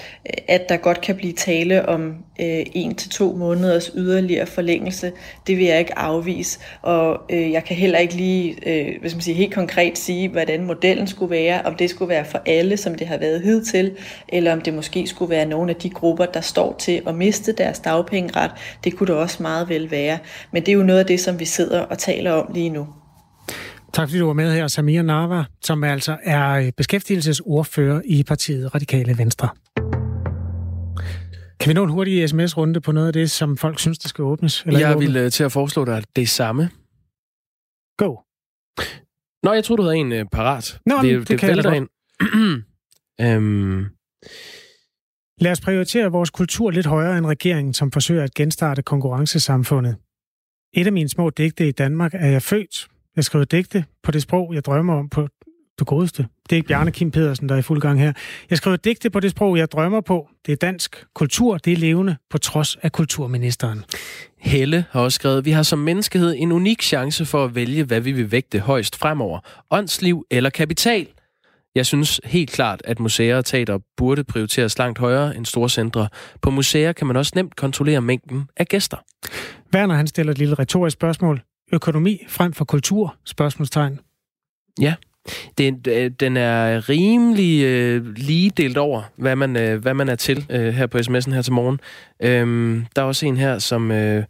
at 0.47 0.69
der 0.69 0.77
godt 0.77 1.01
kan 1.01 1.15
blive 1.15 1.33
tale 1.33 1.89
om 1.89 2.15
øh, 2.41 2.65
en 2.73 2.95
til 2.95 3.09
to 3.09 3.33
måneders 3.33 3.91
yderligere 3.95 4.45
forlængelse, 4.45 5.11
det 5.47 5.57
vil 5.57 5.65
jeg 5.65 5.79
ikke 5.79 5.97
afvise. 5.97 6.59
Og 6.81 7.21
jeg 7.29 7.63
kan 7.63 7.75
heller 7.75 7.99
ikke 7.99 8.13
lige 8.13 8.55
hvis 9.01 9.13
man 9.13 9.21
siger, 9.21 9.35
helt 9.35 9.53
konkret 9.53 9.97
sige, 9.97 10.29
hvordan 10.29 10.63
modellen 10.63 11.07
skulle 11.07 11.31
være, 11.31 11.61
om 11.61 11.75
det 11.75 11.89
skulle 11.89 12.09
være 12.09 12.25
for 12.25 12.41
alle, 12.45 12.77
som 12.77 12.95
det 12.95 13.07
har 13.07 13.17
været 13.17 13.41
hidtil, 13.41 13.91
eller 14.29 14.53
om 14.53 14.61
det 14.61 14.73
måske 14.73 15.07
skulle 15.07 15.29
være 15.29 15.45
nogle 15.45 15.69
af 15.69 15.75
de 15.75 15.89
grupper, 15.89 16.25
der 16.25 16.41
står 16.41 16.75
til 16.79 17.01
at 17.07 17.15
miste 17.15 17.51
deres 17.51 17.79
dagpengeret. 17.79 18.51
Det 18.83 18.95
kunne 18.95 19.07
det 19.07 19.15
også 19.15 19.43
meget 19.43 19.69
vel 19.69 19.91
være. 19.91 20.17
Men 20.51 20.65
det 20.65 20.71
er 20.71 20.75
jo 20.75 20.83
noget 20.83 20.99
af 20.99 21.05
det, 21.05 21.19
som 21.19 21.39
vi 21.39 21.45
sidder 21.45 21.79
og 21.79 21.97
taler 21.97 22.31
om 22.31 22.51
lige 22.53 22.69
nu. 22.69 22.87
Tak 23.93 24.07
fordi 24.07 24.19
du 24.19 24.25
var 24.25 24.33
med 24.33 24.53
her, 24.53 24.67
Samir 24.67 25.01
Nava, 25.01 25.43
som 25.61 25.83
altså 25.83 26.17
er 26.23 26.71
beskæftigelsesordfører 26.77 28.01
i 28.05 28.23
partiet 28.23 28.75
Radikale 28.75 29.17
Venstre. 29.17 29.49
Kan 31.59 31.69
vi 31.69 31.73
nå 31.73 31.83
en 31.83 31.89
hurtig 31.89 32.29
sms-runde 32.29 32.81
på 32.81 32.91
noget 32.91 33.07
af 33.07 33.13
det, 33.13 33.31
som 33.31 33.57
folk 33.57 33.79
synes, 33.79 33.99
der 33.99 34.09
skal 34.09 34.23
åbnes? 34.23 34.63
Eller 34.65 34.79
jeg 34.79 34.99
vil 34.99 35.25
uh, 35.25 35.31
til 35.31 35.43
at 35.43 35.51
foreslå 35.51 35.85
dig 35.85 36.03
det 36.15 36.29
samme. 36.29 36.69
Go. 37.97 38.15
Nå, 39.43 39.53
jeg 39.53 39.63
tror 39.63 39.75
du 39.75 39.83
havde 39.83 39.95
en 39.95 40.11
uh, 40.11 40.27
parat. 40.31 40.79
Nå, 40.85 40.95
det, 41.01 41.19
det, 41.19 41.27
det 41.27 41.39
kan 41.39 41.57
jeg 41.57 41.75
ind. 41.75 41.87
um... 43.37 43.85
Lad 45.43 45.51
os 45.51 45.61
prioritere 45.61 46.11
vores 46.11 46.29
kultur 46.29 46.71
lidt 46.71 46.85
højere 46.85 47.17
end 47.17 47.25
regeringen, 47.25 47.73
som 47.73 47.91
forsøger 47.91 48.23
at 48.23 48.33
genstarte 48.33 48.81
konkurrencesamfundet. 48.81 49.95
Et 50.73 50.87
af 50.87 50.93
mine 50.93 51.09
små 51.09 51.29
digte 51.29 51.67
i 51.67 51.71
Danmark 51.71 52.13
er 52.13 52.27
jeg 52.27 52.41
født, 52.41 52.87
jeg 53.15 53.23
skriver 53.23 53.45
digte 53.45 53.85
på 54.03 54.11
det 54.11 54.21
sprog, 54.21 54.53
jeg 54.53 54.65
drømmer 54.65 54.93
om 54.93 55.09
på 55.09 55.27
det 55.79 55.87
godeste. 55.87 56.27
Det 56.43 56.51
er 56.51 56.55
ikke 56.55 56.67
Bjarne 56.67 56.91
Kim 56.91 57.11
Pedersen, 57.11 57.49
der 57.49 57.55
er 57.55 57.59
i 57.59 57.61
fuld 57.61 57.81
gang 57.81 57.99
her. 57.99 58.13
Jeg 58.49 58.57
skriver 58.57 58.77
digte 58.77 59.09
på 59.09 59.19
det 59.19 59.31
sprog, 59.31 59.57
jeg 59.57 59.71
drømmer 59.71 60.01
på. 60.01 60.29
Det 60.45 60.51
er 60.51 60.55
dansk 60.55 61.05
kultur, 61.15 61.57
det 61.57 61.73
er 61.73 61.77
levende, 61.77 62.15
på 62.29 62.37
trods 62.37 62.75
af 62.75 62.91
kulturministeren. 62.91 63.83
Helle 64.39 64.85
har 64.91 65.01
også 65.01 65.15
skrevet, 65.15 65.45
vi 65.45 65.51
har 65.51 65.63
som 65.63 65.79
menneskehed 65.79 66.35
en 66.37 66.51
unik 66.51 66.81
chance 66.81 67.25
for 67.25 67.43
at 67.45 67.55
vælge, 67.55 67.83
hvad 67.83 68.01
vi 68.01 68.11
vil 68.11 68.31
vægte 68.31 68.59
højst 68.59 68.95
fremover. 68.95 69.39
Åndsliv 69.71 70.25
eller 70.31 70.49
kapital. 70.49 71.07
Jeg 71.75 71.85
synes 71.85 72.21
helt 72.25 72.51
klart, 72.51 72.81
at 72.85 72.99
museer 72.99 73.37
og 73.37 73.45
teater 73.45 73.79
burde 73.97 74.23
prioriteres 74.23 74.77
langt 74.77 74.99
højere 74.99 75.37
end 75.37 75.45
store 75.45 75.69
centre. 75.69 76.07
På 76.41 76.49
museer 76.49 76.91
kan 76.91 77.07
man 77.07 77.15
også 77.15 77.31
nemt 77.35 77.55
kontrollere 77.55 78.01
mængden 78.01 78.43
af 78.57 78.67
gæster. 78.67 78.97
Werner 79.75 79.95
han 79.95 80.07
stiller 80.07 80.31
et 80.31 80.37
lille 80.37 80.55
retorisk 80.55 80.93
spørgsmål 80.93 81.41
økonomi 81.73 82.25
frem 82.27 82.53
for 82.53 82.65
kultur? 82.65 83.15
Spørgsmålstegn. 83.25 83.99
Ja. 84.79 84.95
Den, 85.57 85.83
øh, 85.87 86.11
den 86.19 86.37
er 86.37 86.89
rimelig 86.89 87.63
øh, 87.63 88.05
lige 88.15 88.49
delt 88.49 88.77
over, 88.77 89.03
hvad 89.15 89.35
man, 89.35 89.55
øh, 89.55 89.81
hvad 89.81 89.93
man 89.93 90.09
er 90.09 90.15
til 90.15 90.45
øh, 90.49 90.73
her 90.73 90.87
på 90.87 90.97
sms'en 90.97 91.33
her 91.33 91.41
til 91.41 91.53
morgen. 91.53 91.79
Øhm, 92.23 92.85
der 92.95 93.01
er 93.01 93.05
også 93.05 93.25
en 93.25 93.37
her, 93.37 93.59
som 93.59 93.91
øh, 93.91 94.23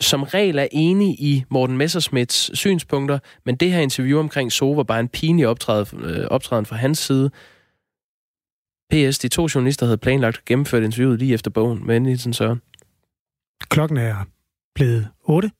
som 0.00 0.22
regel 0.22 0.58
er 0.58 0.68
enig 0.72 1.20
i 1.20 1.44
Morten 1.48 1.76
Messersmiths 1.76 2.58
synspunkter, 2.58 3.18
men 3.44 3.56
det 3.56 3.72
her 3.72 3.80
interview 3.80 4.18
omkring 4.18 4.52
So 4.52 4.72
var 4.72 4.82
bare 4.82 5.00
en 5.00 5.08
pinlig 5.08 5.46
optræden, 5.46 6.04
øh, 6.04 6.26
optræden 6.30 6.66
fra 6.66 6.76
hans 6.76 6.98
side. 6.98 7.30
PS, 8.92 9.18
de 9.18 9.28
to 9.28 9.48
journalister 9.54 9.86
havde 9.86 9.98
planlagt 9.98 10.38
at 10.38 10.44
gennemføre 10.44 10.84
interviewet 10.84 11.18
lige 11.18 11.34
efter 11.34 11.50
bogen 11.50 11.86
med 11.86 12.00
Nielsen 12.00 12.32
Søren. 12.32 12.60
Klokken 13.68 13.96
er 13.96 14.24
blevet 14.74 15.08
8. 15.24 15.50